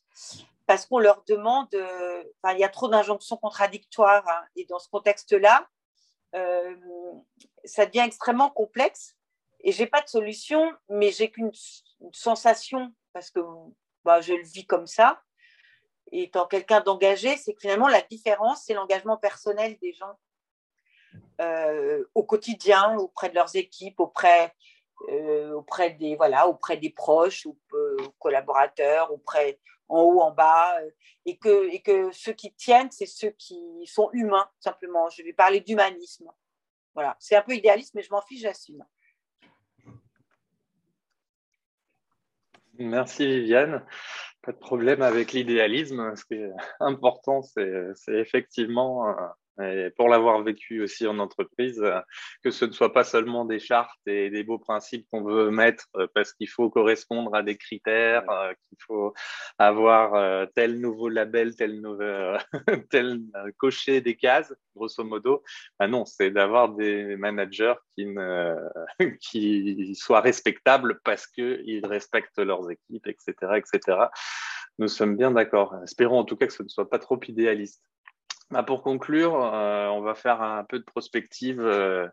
parce 0.66 0.86
qu'on 0.86 1.00
leur 1.00 1.24
demande, 1.28 1.74
euh, 1.74 2.24
il 2.52 2.60
y 2.60 2.64
a 2.64 2.70
trop 2.70 2.88
d'injonctions 2.88 3.38
contradictoires. 3.38 4.28
Hein. 4.28 4.44
et 4.56 4.66
dans 4.66 4.80
ce 4.80 4.88
contexte-là, 4.90 5.68
ça 7.66 7.86
devient 7.86 8.04
extrêmement 8.06 8.50
complexe. 8.50 9.16
Et 9.64 9.72
j'ai 9.72 9.88
pas 9.88 10.02
de 10.02 10.10
solution, 10.10 10.72
mais 10.90 11.12
j'ai 11.12 11.32
qu'une 11.32 11.52
sensation, 12.12 12.94
parce 13.14 13.32
que 13.32 13.40
bah, 14.04 14.20
je 14.22 14.34
le 14.34 14.44
vis 14.44 14.66
comme 14.66 14.88
ça, 14.88 15.22
étant 16.12 16.46
quelqu'un 16.46 16.82
d'engagé, 16.82 17.38
c'est 17.38 17.54
que 17.54 17.62
finalement, 17.62 17.88
la 17.88 18.02
différence, 18.02 18.64
c'est 18.66 18.74
l'engagement 18.74 19.18
personnel 19.18 19.78
des 19.82 19.94
gens 19.94 20.20
euh, 21.42 22.04
au 22.14 22.24
quotidien, 22.24 22.98
auprès 22.98 23.30
de 23.30 23.36
leurs 23.36 23.56
équipes, 23.56 24.00
auprès, 24.00 24.54
euh, 25.10 25.54
auprès, 25.54 25.92
des, 25.92 26.16
voilà, 26.16 26.48
auprès 26.48 26.78
des 26.78 26.90
proches, 26.90 27.46
ou, 27.46 27.58
euh, 27.74 27.98
collaborateurs, 28.20 29.12
auprès 29.12 29.60
en 29.88 30.02
haut, 30.02 30.22
en 30.22 30.32
bas, 30.32 30.76
et, 31.26 31.38
que, 31.38 31.70
et 31.70 31.82
que 31.82 32.12
ceux 32.12 32.34
qui 32.34 32.54
tiennent, 32.54 32.92
c'est 32.92 33.06
ceux 33.06 33.32
qui 33.32 33.60
sont 33.86 34.10
humains, 34.14 34.50
simplement. 34.60 35.10
Je 35.10 35.24
vais 35.24 35.34
parler 35.34 35.62
d'humanisme. 35.62 36.30
Voilà, 36.94 37.16
c'est 37.20 37.36
un 37.36 37.42
peu 37.42 37.54
idéaliste, 37.54 37.94
mais 37.96 38.04
je 38.04 38.12
m'en 38.12 38.22
fiche, 38.22 38.42
j'assume. 38.42 38.86
Merci 42.80 43.28
Viviane 43.28 43.84
pas 44.44 44.52
de 44.52 44.58
problème 44.58 45.02
avec 45.02 45.32
l'idéalisme. 45.32 46.16
Ce 46.16 46.26
qui 46.26 46.36
est 46.36 46.52
important, 46.80 47.42
c'est 47.42 47.94
effectivement 48.10 49.08
euh, 49.08 49.14
et 49.62 49.92
pour 49.92 50.10
l'avoir 50.10 50.42
vécu 50.42 50.82
aussi 50.82 51.06
en 51.06 51.20
entreprise, 51.20 51.80
euh, 51.82 52.00
que 52.44 52.50
ce 52.50 52.66
ne 52.66 52.72
soit 52.72 52.92
pas 52.92 53.04
seulement 53.04 53.46
des 53.46 53.60
chartes 53.60 54.00
et 54.08 54.32
des 54.32 54.44
beaux 54.44 54.58
principes 54.58 55.08
qu'on 55.12 55.24
veut 55.24 55.52
mettre 55.52 55.86
euh, 55.96 56.08
parce 56.16 56.34
qu'il 56.34 56.50
faut 56.50 56.70
correspondre 56.72 57.36
à 57.36 57.44
des 57.44 57.56
critères, 57.56 58.28
euh, 58.32 58.54
qu'il 58.68 58.78
faut 58.82 59.14
avoir 59.60 60.48
tel 60.56 60.80
nouveau 60.80 61.10
label, 61.10 61.56
tel, 61.56 61.82
nouvel, 61.82 62.40
tel 62.90 63.22
cocher 63.58 64.02
des 64.02 64.16
cases, 64.16 64.54
grosso 64.76 65.04
modo. 65.04 65.44
Ben 65.80 65.88
non, 65.88 66.06
c'est 66.06 66.32
d'avoir 66.32 66.70
des 66.70 67.16
managers 67.16 67.76
qui, 67.94 68.08
ne, 68.08 68.56
qui 69.22 69.94
soient 69.96 70.22
respectables 70.22 71.00
parce 71.04 71.28
qu'ils 71.28 71.86
respectent 71.86 72.40
leurs 72.40 72.72
équipes, 72.72 73.08
etc., 73.08 73.34
etc. 73.58 73.98
Nous 74.80 74.88
sommes 74.88 75.16
bien 75.16 75.32
d'accord. 75.32 75.76
Espérons 75.84 76.20
en 76.20 76.26
tout 76.26 76.36
cas 76.36 76.48
que 76.48 76.54
ce 76.54 76.64
ne 76.64 76.70
soit 76.70 76.90
pas 76.90 77.00
trop 77.00 77.20
idéaliste. 77.28 77.84
Bah, 78.54 78.62
pour 78.62 78.84
conclure, 78.84 79.34
euh, 79.36 79.88
on 79.88 80.02
va 80.02 80.14
faire 80.14 80.44
un 80.44 80.64
peu 80.64 80.78
de 80.78 80.84
prospective 80.84 81.60
euh, 81.60 82.08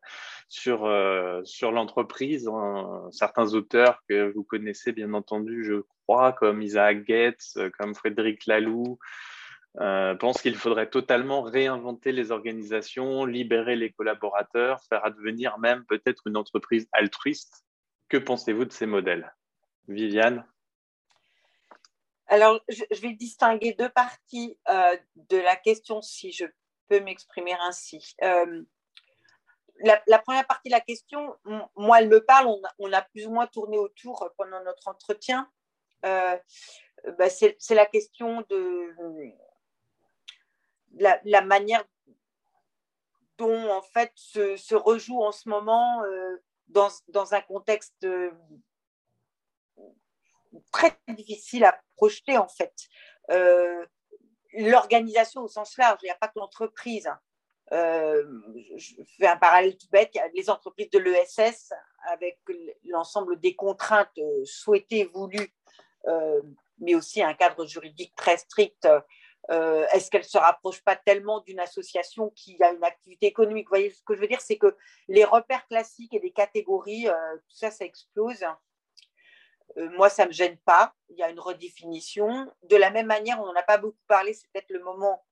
sur, 0.48 0.86
euh, 0.86 1.42
sur 1.44 1.70
l'entreprise. 1.70 2.48
Hein. 2.48 3.08
Certains 3.10 3.52
auteurs 3.52 4.02
que 4.08 4.32
vous 4.32 4.42
connaissez, 4.42 4.92
bien 4.92 5.12
entendu, 5.12 5.64
je 5.64 5.82
crois, 6.06 6.32
comme 6.32 6.62
Isaac 6.62 7.04
Gates, 7.04 7.58
comme 7.78 7.94
Frédéric 7.94 8.46
Laloux, 8.46 8.98
pensent 10.18 10.40
qu'il 10.40 10.56
faudrait 10.56 10.88
totalement 10.88 11.42
réinventer 11.42 12.10
les 12.10 12.30
organisations, 12.30 13.26
libérer 13.26 13.76
les 13.76 13.92
collaborateurs, 13.92 14.80
faire 14.88 15.04
advenir 15.04 15.58
même 15.58 15.84
peut-être 15.90 16.22
une 16.26 16.38
entreprise 16.38 16.88
altruiste. 16.92 17.66
Que 18.08 18.16
pensez-vous 18.16 18.64
de 18.64 18.72
ces 18.72 18.86
modèles? 18.86 19.30
Viviane? 19.88 20.46
Alors, 22.30 22.60
je, 22.68 23.00
vais 23.00 23.12
distinguer 23.14 23.72
deux 23.72 23.88
parties 23.88 24.56
euh, 24.68 24.96
de 25.16 25.36
la 25.36 25.56
question, 25.56 26.00
si 26.00 26.30
je 26.30 26.44
peux 26.86 27.00
m'exprimer 27.00 27.54
ainsi. 27.62 28.14
Euh, 28.22 28.62
la, 29.82 30.18
première 30.20 30.46
partie 30.46 30.68
de 30.68 30.74
la 30.74 30.80
question, 30.80 31.34
moi, 31.74 32.00
elle 32.00 32.08
me 32.08 32.24
parle, 32.24 32.46
on 32.78 32.92
a, 32.92 33.02
plus 33.02 33.26
ou 33.26 33.30
moins 33.30 33.48
tourné 33.48 33.78
autour 33.78 34.30
pendant 34.38 34.62
notre 34.62 34.86
entretien. 34.86 35.50
Euh, 36.06 36.38
bah, 37.18 37.28
c'est 37.28 37.56
la 37.70 37.86
question 37.86 38.44
de 38.48 38.94
la, 40.92 41.42
manière 41.42 41.84
dont, 43.38 43.70
en 43.72 43.82
fait, 43.82 44.12
se, 44.14 44.74
rejoue 44.76 45.20
en 45.20 45.32
ce 45.32 45.48
moment 45.48 46.00
dans, 46.68 46.90
dans, 47.08 47.34
un 47.34 47.40
contexte 47.40 48.06
très 50.72 50.96
difficile 51.08 51.64
à 51.64 51.78
projeter 51.96 52.36
en 52.38 52.48
fait. 52.48 52.74
Euh, 53.30 53.84
l'organisation 54.54 55.42
au 55.42 55.48
sens 55.48 55.76
large, 55.78 55.98
il 56.02 56.06
n'y 56.06 56.10
a 56.10 56.16
pas 56.16 56.28
que 56.28 56.38
l'entreprise. 56.38 57.10
Euh, 57.72 58.24
je 58.76 58.94
fais 59.16 59.28
un 59.28 59.36
parallèle 59.36 59.76
tout 59.76 59.86
bête, 59.92 60.16
les 60.34 60.50
entreprises 60.50 60.90
de 60.90 60.98
l'ESS 60.98 61.72
avec 62.08 62.40
l'ensemble 62.84 63.38
des 63.38 63.54
contraintes 63.54 64.18
euh, 64.18 64.44
souhaitées, 64.44 65.04
voulues, 65.04 65.54
mais 66.78 66.94
aussi 66.94 67.22
un 67.22 67.34
cadre 67.34 67.66
juridique 67.66 68.14
très 68.16 68.38
strict. 68.38 68.88
Est-ce 69.48 70.10
qu'elle 70.10 70.22
ne 70.22 70.26
se 70.26 70.38
rapproche 70.38 70.82
pas 70.82 70.96
tellement 70.96 71.40
d'une 71.40 71.60
association 71.60 72.30
qui 72.30 72.56
a 72.62 72.72
une 72.72 72.84
activité 72.84 73.26
économique? 73.26 73.66
Vous 73.66 73.76
voyez 73.76 73.90
ce 73.90 74.02
que 74.02 74.14
je 74.14 74.20
veux 74.20 74.28
dire, 74.28 74.40
c'est 74.40 74.56
que 74.56 74.74
les 75.08 75.24
repères 75.24 75.66
classiques 75.68 76.14
et 76.14 76.20
les 76.20 76.32
catégories, 76.32 77.04
tout 77.04 77.56
ça, 77.56 77.70
ça 77.70 77.84
explose. 77.84 78.44
Euh, 79.76 79.88
moi, 79.90 80.08
ça 80.08 80.24
ne 80.24 80.28
me 80.28 80.32
gêne 80.32 80.58
pas. 80.58 80.94
Il 81.08 81.16
y 81.16 81.22
a 81.22 81.30
une 81.30 81.40
redéfinition. 81.40 82.50
De 82.62 82.76
la 82.76 82.90
même 82.90 83.06
manière, 83.06 83.40
on 83.40 83.46
n'en 83.46 83.54
a 83.54 83.62
pas 83.62 83.78
beaucoup 83.78 84.02
parlé, 84.06 84.34
c'est 84.34 84.48
peut-être 84.52 84.70
le 84.70 84.82
moment. 84.82 85.24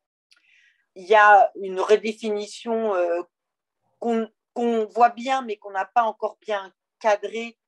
Il 0.95 1.05
y 1.05 1.15
a 1.15 1.51
une 1.57 1.81
redéfinition 1.81 2.95
euh, 2.95 3.23
qu'on 3.99 4.87
voit 4.87 5.11
bien, 5.11 5.43
mais 5.43 5.57
qu'on 5.57 5.71
n'a 5.71 5.85
pas 5.85 6.03
encore 6.03 6.39
bien 6.41 6.73
cadré 7.01 7.59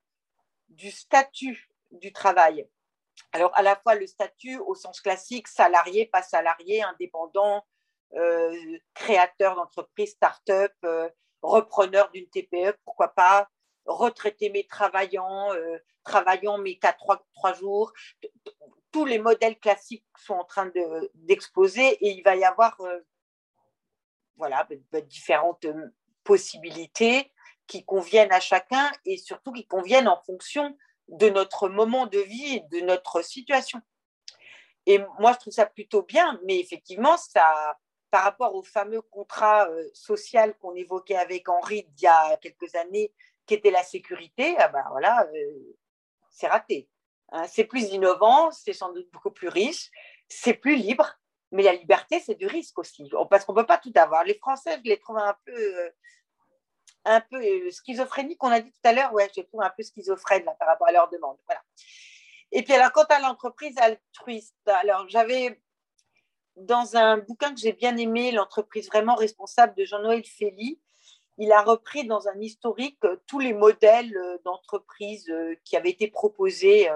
du 0.69 0.91
statut 0.91 1.71
du 1.91 2.13
travail. 2.13 2.69
Alors, 3.33 3.57
à 3.57 3.63
la 3.63 3.77
fois 3.77 3.95
le 3.95 4.07
statut 4.07 4.59
au 4.59 4.75
sens 4.75 5.01
classique, 5.01 5.49
salarié, 5.49 6.07
pas 6.07 6.23
salarié, 6.23 6.83
indépendant, 6.83 7.65
euh, 8.15 8.79
créateur 8.95 9.55
d'entreprise, 9.55 10.13
start-up, 10.13 10.73
repreneur 11.43 12.11
d'une 12.11 12.29
TPE, 12.29 12.77
pourquoi 12.85 13.09
pas, 13.09 13.49
retraité 13.91 14.51
mais 14.51 14.65
travaillant, 14.65 15.53
euh, 15.53 15.79
travaillant 16.05 16.59
mais 16.59 16.77
qu'à 16.77 16.93
trois, 16.93 17.25
trois, 17.35 17.53
jours. 17.55 17.93
Tous 18.93 19.05
les 19.05 19.19
modèles 19.19 19.59
classiques 19.59 20.07
sont 20.19 20.35
en 20.35 20.45
train 20.45 20.71
d'exploser 21.15 21.87
et 22.05 22.11
il 22.11 22.23
va 22.23 22.37
y 22.37 22.45
avoir 22.45 22.81
euh, 22.81 22.99
voilà, 24.37 24.67
différentes 25.07 25.65
euh, 25.65 25.95
possibilités 26.25 27.33
qui 27.67 27.85
conviennent 27.85 28.33
à 28.33 28.41
chacun 28.41 28.91
et 29.05 29.17
surtout 29.17 29.53
qui 29.53 29.67
conviennent 29.67 30.09
en 30.09 30.21
fonction 30.23 30.77
de 31.09 31.29
notre 31.29 31.69
moment 31.69 32.07
de 32.07 32.19
vie 32.19 32.57
et 32.57 32.61
de 32.71 32.85
notre 32.85 33.23
situation. 33.23 33.81
Et 34.87 34.99
moi, 35.19 35.33
je 35.35 35.39
trouve 35.39 35.53
ça 35.53 35.67
plutôt 35.67 36.03
bien, 36.03 36.41
mais 36.45 36.59
effectivement, 36.59 37.17
ça, 37.17 37.79
par 38.11 38.25
rapport 38.25 38.55
au 38.55 38.63
fameux 38.63 39.03
contrat 39.03 39.69
social 39.93 40.57
qu'on 40.59 40.75
évoquait 40.75 41.17
avec 41.17 41.49
Henri 41.49 41.87
il 41.97 42.03
y 42.03 42.07
a 42.07 42.37
quelques 42.39 42.75
années 42.75 43.13
qui 43.51 43.55
était 43.55 43.73
la 43.73 43.83
sécurité, 43.83 44.55
ah 44.59 44.69
ben 44.69 44.85
voilà, 44.93 45.27
euh, 45.35 45.77
c'est 46.31 46.47
raté. 46.47 46.89
Hein. 47.33 47.49
c'est 47.49 47.65
plus 47.65 47.91
innovant, 47.91 48.53
c'est 48.53 48.73
sans 48.73 48.93
doute 48.93 49.11
beaucoup 49.11 49.33
plus 49.33 49.49
riche, 49.49 49.91
c'est 50.29 50.55
plus 50.55 50.77
libre, 50.77 51.19
mais 51.51 51.65
la 51.65 51.73
liberté, 51.73 52.21
c'est 52.21 52.37
du 52.37 52.47
risque 52.47 52.79
aussi, 52.79 53.11
parce 53.29 53.45
qu'on 53.45 53.53
ne 53.53 53.61
peut 53.61 53.67
pas 53.67 53.79
tout 53.79 53.93
avoir. 53.97 54.23
Les 54.23 54.35
Français, 54.35 54.79
je 54.85 54.89
les 54.89 55.01
trouve 55.01 55.19
un 55.19 55.37
peu, 55.45 55.53
euh, 55.53 55.91
un 57.07 57.21
peu 57.21 57.45
euh, 57.45 57.73
schizophréniques, 57.73 58.43
on 58.45 58.53
a 58.53 58.61
dit 58.61 58.71
tout 58.71 58.89
à 58.89 58.93
l'heure, 58.93 59.13
ouais, 59.15 59.29
je 59.35 59.41
les 59.41 59.47
trouve 59.49 59.63
un 59.63 59.71
peu 59.77 59.83
schizophrènes 59.83 60.45
par 60.45 60.69
rapport 60.69 60.87
à 60.87 60.93
leurs 60.93 61.11
demandes. 61.11 61.39
Voilà. 61.47 61.61
Et 62.53 62.63
puis 62.63 62.73
alors, 62.75 62.93
quant 62.93 63.03
à 63.09 63.19
l'entreprise 63.19 63.77
altruiste, 63.79 64.55
alors 64.69 65.09
j'avais 65.09 65.61
dans 66.55 66.97
un 66.97 67.17
bouquin 67.19 67.53
que 67.53 67.61
j'ai 67.61 67.73
bien 67.73 67.97
aimé, 67.97 68.31
L'entreprise 68.31 68.87
vraiment 68.87 69.17
responsable 69.17 69.75
de 69.75 69.85
Jean-Noël 69.85 70.23
Félix, 70.25 70.81
il 71.41 71.53
a 71.53 71.63
repris 71.63 72.07
dans 72.07 72.29
un 72.29 72.39
historique 72.39 73.03
euh, 73.05 73.17
tous 73.27 73.39
les 73.39 73.55
modèles 73.55 74.15
euh, 74.15 74.39
d'entreprise 74.45 75.29
euh, 75.31 75.55
qui 75.65 75.75
avaient 75.75 75.91
été 75.91 76.07
proposés, 76.09 76.89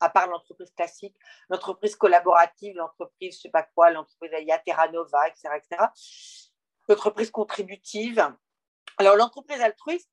à 0.00 0.10
part 0.10 0.28
l'entreprise 0.28 0.70
classique, 0.76 1.16
l'entreprise 1.48 1.96
collaborative, 1.96 2.76
l'entreprise, 2.76 3.36
je 3.36 3.40
sais 3.40 3.50
pas 3.50 3.62
quoi, 3.62 3.90
l'entreprise 3.90 4.30
Terra 4.64 4.88
Nova, 4.88 5.26
etc., 5.28 5.48
etc. 5.56 5.86
L'entreprise 6.88 7.30
contributive. 7.30 8.30
Alors, 8.98 9.16
l'entreprise 9.16 9.60
altruiste, 9.60 10.10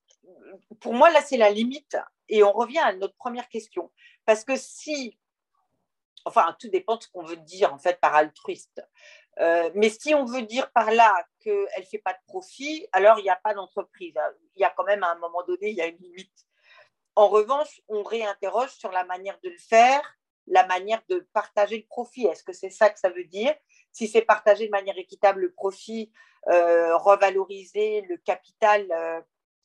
pour 0.79 0.93
moi, 0.93 1.11
là, 1.11 1.21
c'est 1.21 1.37
la 1.37 1.51
limite. 1.51 1.97
Et 2.29 2.43
on 2.43 2.51
revient 2.51 2.79
à 2.79 2.93
notre 2.93 3.15
première 3.15 3.49
question. 3.49 3.91
Parce 4.25 4.43
que 4.43 4.55
si, 4.55 5.19
enfin, 6.23 6.55
tout 6.59 6.69
dépend 6.69 6.95
de 6.95 7.03
ce 7.03 7.09
qu'on 7.09 7.23
veut 7.23 7.37
dire, 7.37 7.73
en 7.73 7.77
fait, 7.77 7.99
par 7.99 8.15
altruiste. 8.15 8.81
Euh, 9.39 9.69
mais 9.75 9.89
si 9.89 10.13
on 10.15 10.25
veut 10.25 10.43
dire 10.43 10.71
par 10.71 10.91
là 10.91 11.13
qu'elle 11.39 11.67
ne 11.77 11.85
fait 11.85 11.97
pas 11.99 12.13
de 12.13 12.19
profit, 12.27 12.87
alors 12.93 13.19
il 13.19 13.23
n'y 13.23 13.29
a 13.29 13.35
pas 13.35 13.53
d'entreprise. 13.53 14.13
Il 14.55 14.61
y 14.61 14.63
a 14.63 14.69
quand 14.69 14.85
même 14.85 15.03
à 15.03 15.11
un 15.11 15.19
moment 15.19 15.43
donné, 15.43 15.69
il 15.69 15.75
y 15.75 15.81
a 15.81 15.87
une 15.87 15.97
limite. 15.97 16.45
En 17.15 17.27
revanche, 17.27 17.81
on 17.87 18.03
réinterroge 18.03 18.71
sur 18.71 18.91
la 18.91 19.03
manière 19.05 19.39
de 19.43 19.49
le 19.49 19.57
faire, 19.57 20.17
la 20.47 20.65
manière 20.65 21.01
de 21.09 21.27
partager 21.33 21.77
le 21.77 21.85
profit. 21.87 22.25
Est-ce 22.25 22.43
que 22.43 22.53
c'est 22.53 22.69
ça 22.69 22.89
que 22.89 22.99
ça 22.99 23.09
veut 23.09 23.25
dire? 23.25 23.53
Si 23.91 24.07
c'est 24.07 24.21
partager 24.21 24.65
de 24.65 24.71
manière 24.71 24.97
équitable 24.97 25.41
le 25.41 25.53
profit, 25.53 26.11
euh, 26.49 26.95
revaloriser 26.97 28.01
le 28.01 28.17
capital 28.17 28.85
euh, 28.91 29.21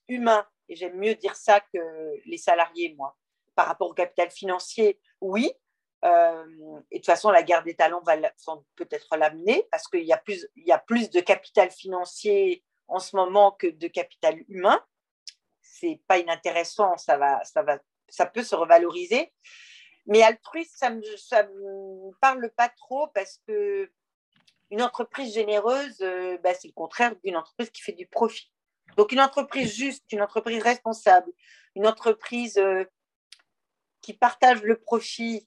humain, 0.08 0.46
et 0.68 0.76
j'aime 0.76 0.96
mieux 0.96 1.14
dire 1.16 1.36
ça 1.36 1.60
que 1.60 1.78
les 2.24 2.38
salariés, 2.38 2.94
moi, 2.96 3.16
par 3.56 3.66
rapport 3.66 3.90
au 3.90 3.94
capital 3.94 4.30
financier, 4.30 5.00
oui, 5.20 5.52
euh, 6.04 6.80
et 6.90 6.96
de 6.96 6.98
toute 6.98 7.06
façon, 7.06 7.30
la 7.30 7.42
guerre 7.42 7.62
des 7.62 7.74
talents 7.74 8.02
va 8.02 8.16
peut-être 8.76 9.16
l'amener 9.16 9.66
parce 9.70 9.86
qu'il 9.88 10.04
y, 10.04 10.12
a 10.12 10.16
plus, 10.16 11.10
de 11.10 11.20
capital 11.20 11.70
financier 11.70 12.64
en 12.88 12.98
ce 12.98 13.16
moment 13.16 13.52
que 13.52 13.66
de 13.66 13.88
capital 13.88 14.38
humain. 14.48 14.82
C'est 15.60 16.00
pas 16.06 16.18
inintéressant, 16.18 16.96
ça, 16.96 17.16
va, 17.16 17.42
ça, 17.44 17.62
va, 17.62 17.78
ça 18.08 18.26
peut 18.26 18.42
se 18.42 18.54
revaloriser. 18.54 19.32
Mais 20.06 20.22
altruiste, 20.22 20.76
ça 20.78 20.90
ne 20.90 21.00
me, 21.00 22.18
parle 22.20 22.50
pas 22.56 22.68
trop 22.68 23.08
parce 23.08 23.40
que 23.46 23.90
une 24.70 24.82
entreprise 24.82 25.34
généreuse, 25.34 26.00
euh, 26.00 26.38
bah, 26.38 26.54
c'est 26.54 26.68
le 26.68 26.72
contraire 26.72 27.14
d'une 27.24 27.36
entreprise 27.36 27.70
qui 27.70 27.82
fait 27.82 27.92
du 27.92 28.06
profit. 28.06 28.50
Donc 28.96 29.12
une 29.12 29.20
entreprise 29.20 29.74
juste, 29.74 30.10
une 30.12 30.22
entreprise 30.22 30.62
responsable, 30.62 31.30
une 31.74 31.86
entreprise 31.86 32.56
euh, 32.58 32.84
qui 34.00 34.14
partage 34.14 34.62
le 34.62 34.80
profit 34.80 35.46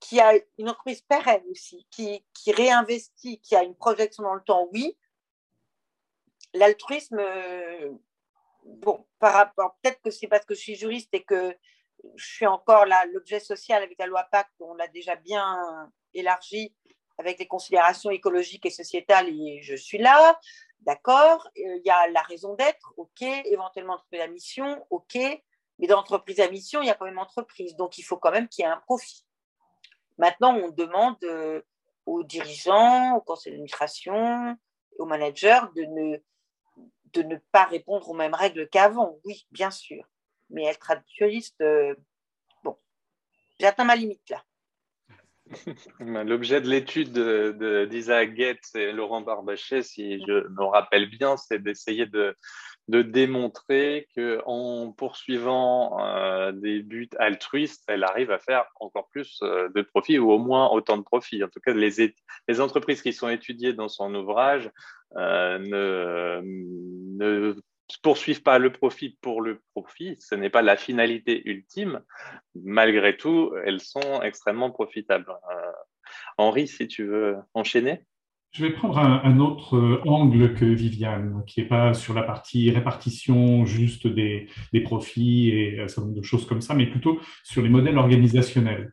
qui 0.00 0.18
a 0.18 0.32
une 0.58 0.68
entreprise 0.68 1.02
pérenne 1.02 1.44
aussi, 1.50 1.86
qui, 1.90 2.24
qui, 2.32 2.52
réinvestit, 2.52 3.40
qui 3.40 3.54
a 3.54 3.62
une 3.62 3.76
projection 3.76 4.22
dans 4.22 4.34
le 4.34 4.42
temps, 4.42 4.68
oui. 4.72 4.96
L'altruisme, 6.54 7.18
euh, 7.20 7.92
bon, 8.64 9.06
par 9.18 9.34
rapport, 9.34 9.76
peut-être 9.82 10.00
que 10.02 10.10
c'est 10.10 10.26
parce 10.26 10.44
que 10.44 10.54
je 10.54 10.60
suis 10.60 10.74
juriste 10.74 11.10
et 11.12 11.22
que 11.22 11.54
je 12.16 12.26
suis 12.26 12.46
encore 12.46 12.86
là, 12.86 13.04
l'objet 13.12 13.40
social 13.40 13.82
avec 13.82 13.98
la 13.98 14.06
loi 14.06 14.24
Pacte, 14.24 14.52
on 14.60 14.74
l'a 14.74 14.88
déjà 14.88 15.16
bien 15.16 15.92
élargi 16.14 16.74
avec 17.18 17.38
les 17.38 17.46
considérations 17.46 18.10
écologiques 18.10 18.64
et 18.64 18.70
sociétales, 18.70 19.28
et 19.28 19.60
je 19.62 19.76
suis 19.76 19.98
là. 19.98 20.40
D'accord 20.80 21.46
Il 21.56 21.82
y 21.84 21.90
a 21.90 22.08
la 22.08 22.22
raison 22.22 22.54
d'être, 22.54 22.94
ok. 22.96 23.20
Éventuellement, 23.20 23.94
entreprise 23.94 24.22
à 24.22 24.26
mission, 24.28 24.86
ok. 24.88 25.18
Mais 25.78 25.86
dans 25.86 25.96
l'entreprise 25.96 26.40
à 26.40 26.48
mission, 26.48 26.80
il 26.80 26.86
y 26.86 26.90
a 26.90 26.94
quand 26.94 27.04
même 27.04 27.18
entreprise. 27.18 27.76
Donc, 27.76 27.98
il 27.98 28.02
faut 28.02 28.16
quand 28.16 28.30
même 28.30 28.48
qu'il 28.48 28.64
y 28.64 28.68
ait 28.68 28.70
un 28.70 28.80
profit. 28.80 29.26
Maintenant, 30.20 30.54
on 30.54 30.68
demande 30.68 31.16
aux 32.04 32.22
dirigeants, 32.24 33.16
au 33.16 33.22
conseil 33.22 33.52
d'administration, 33.52 34.54
aux 34.98 35.06
managers 35.06 35.62
de 35.74 37.22
ne, 37.22 37.36
pas 37.52 37.64
répondre 37.64 38.06
aux 38.10 38.14
mêmes 38.14 38.34
règles 38.34 38.68
qu'avant. 38.68 39.18
Oui, 39.24 39.46
bien 39.50 39.70
sûr. 39.70 40.04
Mais 40.50 40.66
être 40.66 40.78
traditionnaliste, 40.80 41.64
bon, 42.62 42.76
j'atteins 43.58 43.84
ma 43.84 43.96
limite 43.96 44.28
là. 44.28 44.44
L'objet 46.00 46.60
de 46.60 46.68
l'étude 46.68 47.18
d'Isaac 47.88 48.36
Getz 48.36 48.74
et 48.74 48.92
Laurent 48.92 49.20
Barbachet, 49.20 49.82
si 49.82 50.20
je 50.26 50.48
me 50.48 50.64
rappelle 50.64 51.10
bien, 51.10 51.36
c'est 51.36 51.62
d'essayer 51.62 52.06
de, 52.06 52.36
de, 52.88 53.02
démontrer 53.02 54.06
qu'en 54.16 54.92
poursuivant 54.92 55.98
euh, 56.00 56.52
des 56.52 56.82
buts 56.82 57.10
altruistes, 57.18 57.84
elle 57.88 58.04
arrive 58.04 58.30
à 58.30 58.38
faire 58.38 58.64
encore 58.78 59.08
plus 59.10 59.40
euh, 59.42 59.68
de 59.74 59.82
profit 59.82 60.18
ou 60.18 60.30
au 60.30 60.38
moins 60.38 60.68
autant 60.70 60.96
de 60.96 61.02
profit. 61.02 61.42
En 61.42 61.48
tout 61.48 61.60
cas, 61.60 61.72
les, 61.72 62.14
les 62.48 62.60
entreprises 62.60 63.02
qui 63.02 63.12
sont 63.12 63.28
étudiées 63.28 63.72
dans 63.72 63.88
son 63.88 64.14
ouvrage 64.14 64.70
euh, 65.16 65.58
ne, 65.58 66.40
ne 67.18 67.54
poursuivent 67.98 68.42
pas 68.42 68.58
le 68.58 68.72
profit 68.72 69.18
pour 69.20 69.42
le 69.42 69.62
profit, 69.74 70.16
ce 70.20 70.34
n'est 70.34 70.50
pas 70.50 70.62
la 70.62 70.76
finalité 70.76 71.42
ultime. 71.48 72.00
Malgré 72.54 73.16
tout, 73.16 73.52
elles 73.64 73.80
sont 73.80 74.22
extrêmement 74.22 74.70
profitables. 74.70 75.30
Euh, 75.30 75.72
Henri, 76.38 76.68
si 76.68 76.88
tu 76.88 77.04
veux 77.04 77.36
enchaîner. 77.54 78.04
Je 78.52 78.64
vais 78.64 78.72
prendre 78.72 78.98
un, 78.98 79.38
autre 79.38 79.76
euh, 79.76 80.02
angle 80.06 80.54
que 80.54 80.64
Viviane, 80.64 81.44
qui 81.46 81.60
n'est 81.60 81.68
pas 81.68 81.94
sur 81.94 82.14
la 82.14 82.24
partie 82.24 82.70
répartition 82.70 83.64
juste 83.64 84.08
des, 84.08 84.48
des 84.72 84.80
profits 84.80 85.50
et 85.50 85.80
un 85.80 85.86
certain 85.86 86.08
nombre 86.08 86.20
de 86.20 86.24
choses 86.24 86.46
comme 86.46 86.60
ça, 86.60 86.74
mais 86.74 86.86
plutôt 86.86 87.20
sur 87.44 87.62
les 87.62 87.68
modèles 87.68 87.96
organisationnels. 87.96 88.92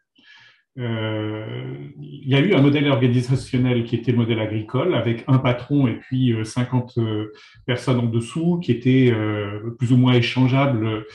Euh, 0.79 1.73
il 1.99 2.29
y 2.29 2.35
a 2.35 2.39
eu 2.39 2.53
un 2.53 2.61
modèle 2.61 2.87
organisationnel 2.87 3.83
qui 3.85 3.95
était 3.95 4.11
le 4.11 4.17
modèle 4.17 4.39
agricole 4.39 4.93
avec 4.93 5.23
un 5.27 5.39
patron 5.39 5.87
et 5.87 5.95
puis 5.95 6.35
50 6.43 6.97
euh, 6.97 7.01
euh, 7.01 7.33
personnes 7.65 7.99
en 7.99 8.05
dessous 8.05 8.59
qui 8.59 8.71
étaient 8.71 9.11
plus 9.79 9.91
ou 9.91 9.97
moins 9.97 10.13
échangeables 10.13 11.05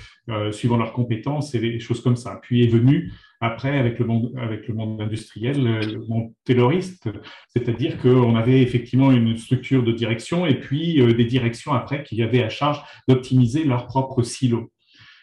suivant 0.52 0.76
leurs 0.76 0.92
compétences 0.92 1.54
et 1.54 1.60
des 1.60 1.80
choses 1.80 2.00
comme 2.00 2.16
ça. 2.16 2.38
Puis 2.42 2.64
est 2.64 2.68
venu 2.68 3.12
après 3.40 3.76
avec 3.78 3.98
le 3.98 4.06
monde, 4.06 4.32
avec 4.36 4.68
le 4.68 4.74
monde 4.74 5.00
industriel, 5.00 5.62
le 5.62 6.06
monde 6.06 6.32
tayloriste, 6.44 7.08
c'est-à-dire 7.48 8.00
qu'on 8.00 8.36
avait 8.36 8.62
effectivement 8.62 9.10
une 9.10 9.36
structure 9.36 9.82
de 9.82 9.92
direction 9.92 10.46
et 10.46 10.54
puis 10.54 11.04
des 11.14 11.24
directions 11.24 11.72
après 11.72 12.04
qui 12.04 12.22
avaient 12.22 12.42
à 12.42 12.48
charge 12.48 12.80
d'optimiser 13.08 13.64
leurs 13.64 13.86
propres 13.86 14.22
silos. 14.22 14.70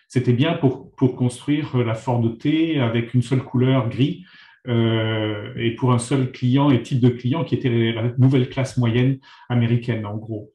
C'était 0.09 0.33
bien 0.33 0.53
pour, 0.53 0.93
pour 0.95 1.15
construire 1.15 1.77
la 1.77 1.93
Ford 1.93 2.23
T 2.39 2.79
avec 2.79 3.13
une 3.13 3.21
seule 3.21 3.43
couleur 3.43 3.89
gris 3.89 4.25
euh, 4.67 5.53
et 5.55 5.75
pour 5.75 5.93
un 5.93 5.99
seul 5.99 6.31
client 6.31 6.71
et 6.71 6.81
type 6.81 6.99
de 6.99 7.09
client 7.09 7.43
qui 7.43 7.53
était 7.53 7.93
la 7.93 8.11
nouvelle 8.17 8.49
classe 8.49 8.77
moyenne 8.77 9.19
américaine 9.49 10.07
en 10.07 10.17
gros. 10.17 10.51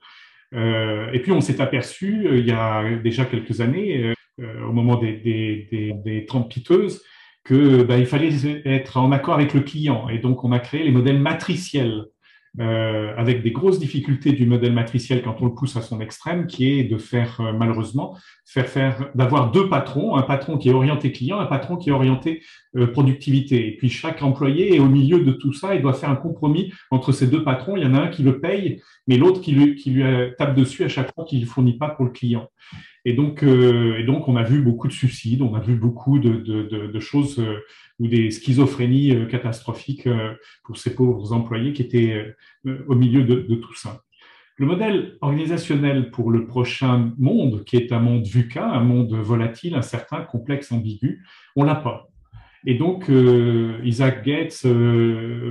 Euh, 0.55 1.09
et 1.12 1.20
puis 1.20 1.30
on 1.30 1.40
s'est 1.40 1.61
aperçu 1.61 2.26
euh, 2.26 2.38
il 2.38 2.46
y 2.46 2.50
a 2.50 2.96
déjà 2.96 3.24
quelques 3.24 3.61
années, 3.61 4.12
au 4.38 4.72
moment 4.72 4.96
des, 4.96 5.12
des, 5.12 5.68
des, 5.70 5.92
des 6.05 6.26
piteuses, 6.50 7.05
que 7.44 7.86
il 7.96 8.07
fallait 8.07 8.32
être 8.64 8.96
en 8.96 9.12
accord 9.12 9.34
avec 9.34 9.55
le 9.55 9.61
client. 9.61 10.09
Et 10.09 10.18
donc 10.18 10.42
on 10.42 10.50
a 10.50 10.59
créé 10.59 10.82
les 10.82 10.90
modèles 10.90 11.20
matriciels 11.20 12.07
euh, 12.61 13.12
avec 13.16 13.42
des 13.42 13.50
grosses 13.50 13.80
difficultés 13.80 14.30
du 14.30 14.46
modèle 14.46 14.72
matriciel 14.72 15.22
quand 15.22 15.36
on 15.40 15.46
le 15.46 15.55
pousse 15.55 15.76
à 15.76 15.82
son 15.82 16.00
extrême, 16.00 16.46
qui 16.46 16.70
est 16.70 16.84
de 16.84 16.98
faire 16.98 17.40
euh, 17.40 17.52
malheureusement 17.52 18.16
faire 18.46 18.68
faire 18.68 19.11
d'avoir 19.16 19.50
deux 19.50 19.68
patrons, 19.68 20.14
un 20.14 20.22
patron 20.22 20.57
qui 20.57 20.68
est 20.68 20.72
orienté 20.72 21.11
client, 21.11 21.40
un 21.40 21.46
patron 21.46 21.76
qui 21.76 21.88
est 21.88 21.92
orienté 21.92 22.44
euh, 22.76 22.86
productivité. 22.86 23.66
Et 23.66 23.76
puis 23.76 23.88
chaque 23.88 24.22
employé 24.22 24.76
est 24.76 24.78
au 24.78 24.86
milieu 24.86 25.24
de 25.24 25.32
tout 25.32 25.52
ça 25.52 25.74
et 25.74 25.80
doit 25.80 25.94
faire 25.94 26.11
un 26.11 26.16
compromis 26.16 26.72
entre 26.92 27.11
ces 27.11 27.26
deux 27.26 27.42
patrons. 27.42 27.76
Il 27.76 27.82
y 27.82 27.86
en 27.86 27.94
a 27.94 28.02
un 28.02 28.09
qui 28.09 28.22
le 28.22 28.38
paye, 28.38 28.80
mais 29.09 29.16
l'autre 29.16 29.40
qui 29.40 29.50
lui, 29.50 29.74
qui 29.74 29.90
lui 29.90 30.05
tape 30.38 30.55
dessus 30.55 30.84
à 30.84 30.88
chaque 30.88 31.12
fois 31.12 31.24
qu'il 31.24 31.40
ne 31.40 31.46
fournit 31.46 31.76
pas 31.76 31.88
pour 31.88 32.05
le 32.05 32.12
client. 32.12 32.48
Et 33.05 33.14
donc, 33.14 33.42
et 33.42 34.05
donc, 34.05 34.28
on 34.28 34.36
a 34.36 34.44
vu 34.44 34.62
beaucoup 34.62 34.88
de 34.88 34.92
suicides, 34.92 35.42
on 35.42 35.55
a 35.55 35.61
vu 35.61 35.74
beaucoup 35.74 36.18
de, 36.18 36.36
de, 36.36 36.62
de, 36.62 36.86
de 36.86 37.00
choses 37.00 37.38
ou 38.01 38.09
des 38.09 38.30
schizophrénies 38.30 39.14
euh, 39.14 39.26
catastrophiques 39.26 40.07
euh, 40.07 40.34
pour 40.64 40.76
ces 40.76 40.95
pauvres 40.95 41.32
employés 41.32 41.72
qui 41.72 41.82
étaient 41.82 42.34
euh, 42.66 42.84
au 42.88 42.95
milieu 42.95 43.22
de, 43.22 43.55
tout 43.55 43.74
ça. 43.74 44.03
Le 44.57 44.66
modèle 44.66 45.16
organisationnel 45.20 46.11
pour 46.11 46.30
le 46.30 46.47
prochain 46.47 47.12
monde, 47.18 47.64
qui 47.64 47.76
est 47.76 47.92
un 47.92 47.99
monde 47.99 48.24
VUCA, 48.24 48.64
un 48.64 48.84
monde 48.84 49.12
volatile, 49.14 49.74
incertain, 49.74 50.20
complexe, 50.22 50.70
ambigu, 50.70 51.24
on 51.57 51.64
l'a 51.64 51.74
pas. 51.74 52.09
Et 52.66 52.74
donc, 52.74 53.11
Isaac 53.82 54.24
Gates, 54.24 54.64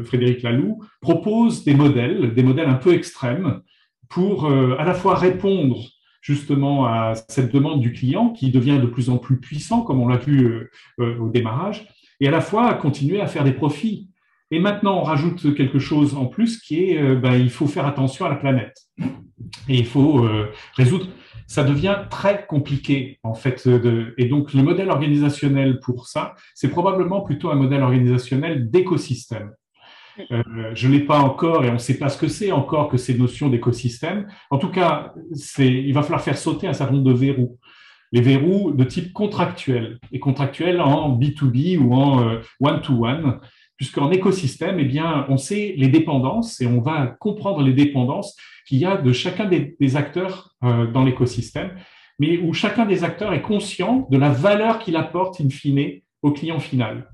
Frédéric 0.05 0.41
Laloux 0.41 0.79
proposent 0.99 1.63
des 1.65 1.75
modèles, 1.75 2.33
des 2.33 2.43
modèles 2.43 2.69
un 2.69 2.75
peu 2.75 2.93
extrêmes, 2.93 3.61
pour 4.09 4.49
à 4.49 4.83
la 4.85 4.93
fois 4.93 5.15
répondre 5.15 5.83
justement 6.21 6.85
à 6.85 7.13
cette 7.27 7.53
demande 7.53 7.81
du 7.81 7.91
client 7.91 8.29
qui 8.29 8.51
devient 8.51 8.79
de 8.79 8.87
plus 8.87 9.09
en 9.09 9.17
plus 9.17 9.39
puissant, 9.39 9.81
comme 9.81 9.99
on 9.99 10.07
l'a 10.07 10.17
vu 10.17 10.69
au 10.97 11.27
démarrage, 11.27 11.87
et 12.19 12.27
à 12.27 12.31
la 12.31 12.41
fois 12.41 12.73
continuer 12.75 13.21
à 13.21 13.27
faire 13.27 13.43
des 13.43 13.53
profits. 13.53 14.09
Et 14.51 14.59
maintenant, 14.59 14.99
on 14.99 15.03
rajoute 15.03 15.55
quelque 15.55 15.79
chose 15.79 16.15
en 16.15 16.27
plus 16.27 16.59
qui 16.59 16.83
est, 16.83 17.01
euh, 17.01 17.15
ben, 17.15 17.33
il 17.33 17.49
faut 17.49 17.67
faire 17.67 17.87
attention 17.87 18.25
à 18.25 18.29
la 18.29 18.35
planète. 18.35 18.77
Et 19.67 19.77
il 19.77 19.85
faut 19.85 20.23
euh, 20.25 20.51
résoudre. 20.75 21.07
Ça 21.47 21.63
devient 21.63 21.97
très 22.09 22.45
compliqué, 22.45 23.19
en 23.23 23.33
fait. 23.33 23.67
Et 24.17 24.25
donc, 24.25 24.53
le 24.53 24.63
modèle 24.63 24.89
organisationnel 24.89 25.79
pour 25.79 26.07
ça, 26.07 26.35
c'est 26.55 26.69
probablement 26.69 27.21
plutôt 27.21 27.49
un 27.49 27.55
modèle 27.55 27.81
organisationnel 27.81 28.69
d'écosystème. 28.69 29.51
Euh, 30.31 30.71
je 30.73 30.87
ne 30.87 30.93
l'ai 30.93 30.99
pas 30.99 31.19
encore 31.19 31.65
et 31.65 31.69
on 31.69 31.73
ne 31.73 31.77
sait 31.79 31.97
pas 31.97 32.09
ce 32.09 32.17
que 32.17 32.27
c'est 32.27 32.51
encore 32.51 32.89
que 32.89 32.97
ces 32.97 33.17
notions 33.17 33.49
d'écosystème. 33.49 34.27
En 34.49 34.57
tout 34.57 34.69
cas, 34.69 35.13
il 35.57 35.91
va 35.93 36.03
falloir 36.03 36.21
faire 36.21 36.37
sauter 36.37 36.67
un 36.67 36.73
certain 36.73 36.93
nombre 36.93 37.11
de 37.11 37.13
verrous 37.13 37.57
les 38.13 38.21
verrous 38.21 38.71
de 38.71 38.83
type 38.83 39.11
contractuel, 39.11 39.99
et 40.11 40.19
contractuel 40.19 40.79
en 40.79 41.17
B2B 41.17 41.79
ou 41.79 41.93
en 41.93 42.23
euh, 42.23 42.39
one-to-one, 42.61 43.39
puisqu'en 43.75 44.11
écosystème, 44.11 44.79
eh 44.79 44.85
bien, 44.85 45.25
on 45.29 45.37
sait 45.37 45.73
les 45.77 45.87
dépendances 45.87 46.61
et 46.61 46.67
on 46.67 46.79
va 46.79 47.07
comprendre 47.07 47.63
les 47.63 47.73
dépendances 47.73 48.37
qu'il 48.67 48.77
y 48.77 48.85
a 48.85 48.97
de 48.97 49.11
chacun 49.11 49.45
des, 49.45 49.95
acteurs 49.97 50.51
euh, 50.63 50.85
dans 50.85 51.03
l'écosystème, 51.03 51.71
mais 52.19 52.37
où 52.37 52.53
chacun 52.53 52.85
des 52.85 53.03
acteurs 53.03 53.33
est 53.33 53.41
conscient 53.41 54.07
de 54.11 54.17
la 54.17 54.29
valeur 54.29 54.77
qu'il 54.77 54.95
apporte 54.95 55.41
in 55.41 55.49
fine 55.49 56.01
au 56.21 56.31
client 56.31 56.59
final. 56.59 57.09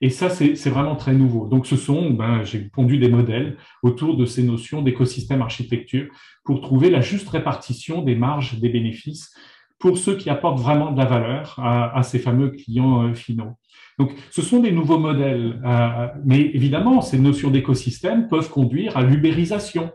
Et 0.00 0.10
ça, 0.10 0.28
c'est 0.28 0.68
vraiment 0.68 0.94
très 0.94 1.14
nouveau. 1.14 1.48
Donc, 1.48 1.66
ce 1.66 1.74
sont, 1.74 2.10
ben, 2.10 2.44
j'ai 2.44 2.58
pondu 2.58 2.98
des 2.98 3.08
modèles 3.08 3.56
autour 3.82 4.16
de 4.16 4.26
ces 4.26 4.42
notions 4.42 4.82
d'écosystème 4.82 5.40
architecture 5.40 6.06
pour 6.44 6.60
trouver 6.60 6.90
la 6.90 7.00
juste 7.00 7.28
répartition 7.30 8.02
des 8.02 8.14
marges 8.14 8.60
des 8.60 8.68
bénéfices 8.68 9.34
pour 9.78 9.98
ceux 9.98 10.16
qui 10.16 10.30
apportent 10.30 10.60
vraiment 10.60 10.92
de 10.92 10.98
la 10.98 11.04
valeur 11.04 11.58
à, 11.58 12.02
ces 12.02 12.18
fameux 12.18 12.50
clients 12.50 13.04
euh, 13.04 13.14
finaux. 13.14 13.56
Donc, 13.98 14.12
ce 14.30 14.42
sont 14.42 14.60
des 14.60 14.72
nouveaux 14.72 14.98
modèles, 14.98 15.60
euh, 15.64 16.08
mais 16.24 16.40
évidemment, 16.40 17.00
ces 17.00 17.18
notions 17.18 17.50
d'écosystème 17.50 18.28
peuvent 18.28 18.50
conduire 18.50 18.96
à 18.96 19.02
l'ubérisation, 19.02 19.90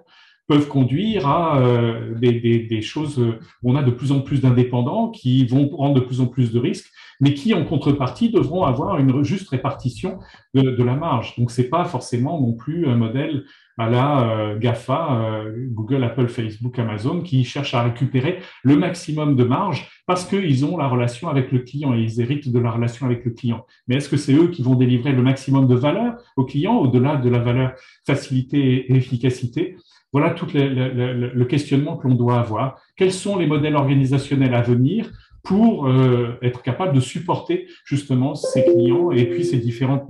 peuvent 0.47 0.67
conduire 0.67 1.27
à 1.27 1.59
euh, 1.59 2.15
des, 2.15 2.81
choses 2.81 3.19
où 3.19 3.71
on 3.71 3.75
a 3.75 3.83
de 3.83 3.91
plus 3.91 4.11
en 4.11 4.21
plus 4.21 4.41
d'indépendants 4.41 5.09
qui 5.09 5.45
vont 5.45 5.67
prendre 5.67 5.95
de 5.95 5.99
plus 5.99 6.19
en 6.19 6.25
plus 6.25 6.51
de 6.51 6.59
risques, 6.59 6.89
mais 7.19 7.33
qui, 7.33 7.53
en 7.53 7.63
contrepartie, 7.63 8.29
devront 8.29 8.63
avoir 8.63 8.97
une 8.97 9.23
juste 9.23 9.49
répartition 9.49 10.19
de, 10.53 10.61
de 10.71 10.83
la 10.83 10.95
marge. 10.95 11.35
Donc, 11.37 11.51
c'est 11.51 11.69
pas 11.69 11.85
forcément 11.85 12.41
non 12.41 12.53
plus 12.53 12.87
un 12.87 12.95
modèle 12.95 13.45
à 13.77 13.89
la 13.89 14.29
euh, 14.29 14.59
GAFA, 14.59 15.21
euh, 15.21 15.67
Google, 15.69 16.03
Apple, 16.03 16.27
Facebook, 16.27 16.77
Amazon, 16.79 17.21
qui 17.21 17.43
cherchent 17.43 17.73
à 17.73 17.83
récupérer 17.83 18.39
le 18.63 18.75
maximum 18.75 19.35
de 19.35 19.43
marge 19.43 19.89
parce 20.05 20.25
qu'ils 20.25 20.65
ont 20.65 20.77
la 20.77 20.87
relation 20.87 21.29
avec 21.29 21.51
le 21.51 21.59
client 21.59 21.93
et 21.93 22.01
ils 22.01 22.21
héritent 22.21 22.51
de 22.51 22.59
la 22.59 22.71
relation 22.71 23.05
avec 23.05 23.25
le 23.25 23.31
client. 23.31 23.65
Mais 23.87 23.95
est-ce 23.95 24.09
que 24.09 24.17
c'est 24.17 24.33
eux 24.33 24.47
qui 24.47 24.61
vont 24.61 24.75
délivrer 24.75 25.11
le 25.11 25.21
maximum 25.21 25.67
de 25.67 25.75
valeur 25.75 26.17
au 26.35 26.45
client 26.45 26.75
au-delà 26.77 27.15
de 27.15 27.29
la 27.29 27.39
valeur 27.39 27.73
facilité 28.05 28.91
et 28.91 28.95
efficacité? 28.95 29.77
Voilà 30.13 30.31
tout 30.31 30.45
le 30.53 31.43
questionnement 31.45 31.95
que 31.95 32.07
l'on 32.07 32.15
doit 32.15 32.39
avoir. 32.39 32.81
Quels 32.97 33.13
sont 33.13 33.37
les 33.37 33.47
modèles 33.47 33.77
organisationnels 33.77 34.53
à 34.53 34.61
venir? 34.61 35.09
Pour 35.43 35.87
euh, 35.87 36.37
être 36.41 36.61
capable 36.61 36.93
de 36.93 36.99
supporter 36.99 37.67
justement 37.85 38.35
ces 38.35 38.63
clients 38.63 39.11
et 39.11 39.25
puis 39.25 39.43
ces 39.43 39.57
différentes 39.57 40.07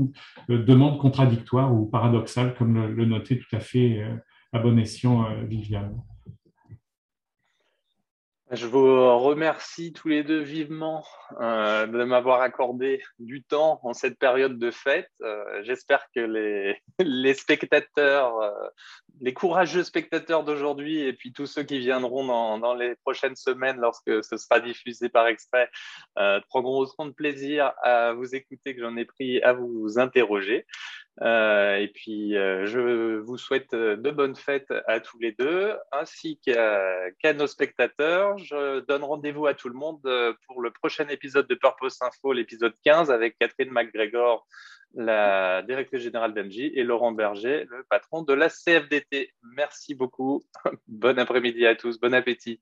euh, 0.50 0.64
demandes 0.64 1.00
contradictoires 1.00 1.74
ou 1.74 1.86
paradoxales, 1.86 2.54
comme 2.56 2.96
le, 2.96 3.06
notait 3.06 3.38
tout 3.38 3.56
à 3.56 3.60
fait 3.60 4.02
euh, 4.02 4.16
à 4.52 4.60
bon 4.60 4.78
escient 4.78 5.26
Viviane. 5.48 5.96
Je 8.54 8.68
vous 8.68 9.18
remercie 9.18 9.94
tous 9.94 10.10
les 10.10 10.26
deux 10.26 10.42
vivement 10.42 11.06
euh, 11.40 11.88
de 11.88 12.04
m'avoir 12.04 12.42
accordé 12.42 13.02
du 13.18 13.44
temps 13.44 13.80
en 13.84 13.94
cette 13.94 14.20
période 14.20 14.60
de 14.60 14.72
fête. 14.72 15.10
Euh, 15.22 15.64
j'espère 15.64 16.06
que 16.14 16.20
les, 16.20 16.78
les 17.00 17.34
spectateurs, 17.34 18.42
euh, 18.42 18.52
les 19.22 19.34
courageux 19.34 19.84
spectateurs 19.84 20.44
d'aujourd'hui 20.44 21.00
et 21.00 21.14
puis 21.14 21.32
tous 21.32 21.46
ceux 21.46 21.64
qui 21.64 21.80
viendront 21.80 22.26
dans, 22.26 22.60
dans, 22.60 22.74
les 22.74 22.96
prochaines 23.06 23.38
semaines 23.38 23.78
lorsque 23.78 24.22
ce 24.22 24.36
sera 24.36 24.60
diffusé 24.60 25.08
par 25.08 25.28
extrait 25.28 25.70
prendront 26.50 26.80
autant 26.80 27.06
de 27.06 27.14
plaisir 27.14 27.72
à 27.82 28.12
vous 28.12 28.36
écouter 28.36 28.76
que 28.76 28.82
j'en 28.82 28.98
ai 28.98 29.06
pris 29.06 29.42
à 29.44 29.54
vous 29.54 29.98
interroger. 29.98 30.66
Euh, 31.20 31.76
et 31.76 31.90
puis, 31.90 32.38
euh, 32.38 32.66
je 32.66 33.18
vous 33.20 33.38
souhaite 33.38 33.76
de 33.76 34.12
bonnes 34.12 34.36
fêtes 34.36 34.74
à 34.88 35.00
tous 35.00 35.20
les 35.20 35.34
deux, 35.34 35.74
ainsi 35.92 36.40
qu'à 36.40 37.34
nos 37.34 37.48
spectateurs. 37.48 38.38
Je 38.38 38.80
donne 38.82 39.04
rendez-vous 39.04 39.46
à 39.46 39.54
tout 39.54 39.70
le 39.70 39.76
monde 39.76 40.00
euh, 40.06 40.34
pour 40.48 40.62
le 40.62 40.72
prochain 40.72 41.08
épisode 41.10 41.48
de 41.48 41.56
Purpose 41.56 41.98
Info, 42.02 42.34
l'épisode 42.34 42.74
15, 42.84 43.12
avec 43.12 43.38
Catherine 43.38 43.72
McGregor, 43.72 44.48
la 44.96 45.62
directrice 45.64 46.02
générale 46.02 46.34
d'Engie, 46.34 46.72
et 46.76 46.84
Laurent 46.84 47.12
Berger, 47.12 47.66
le 47.70 47.84
patron 47.90 48.24
de 48.24 48.34
la 48.34 48.50
CFDT. 48.50 49.34
Merci 49.56 49.96
beaucoup. 49.96 50.44
Bon 50.88 51.18
après-midi 51.20 51.66
à 51.66 51.76
tous. 51.76 52.00
Bon 52.00 52.14
appétit. 52.14 52.62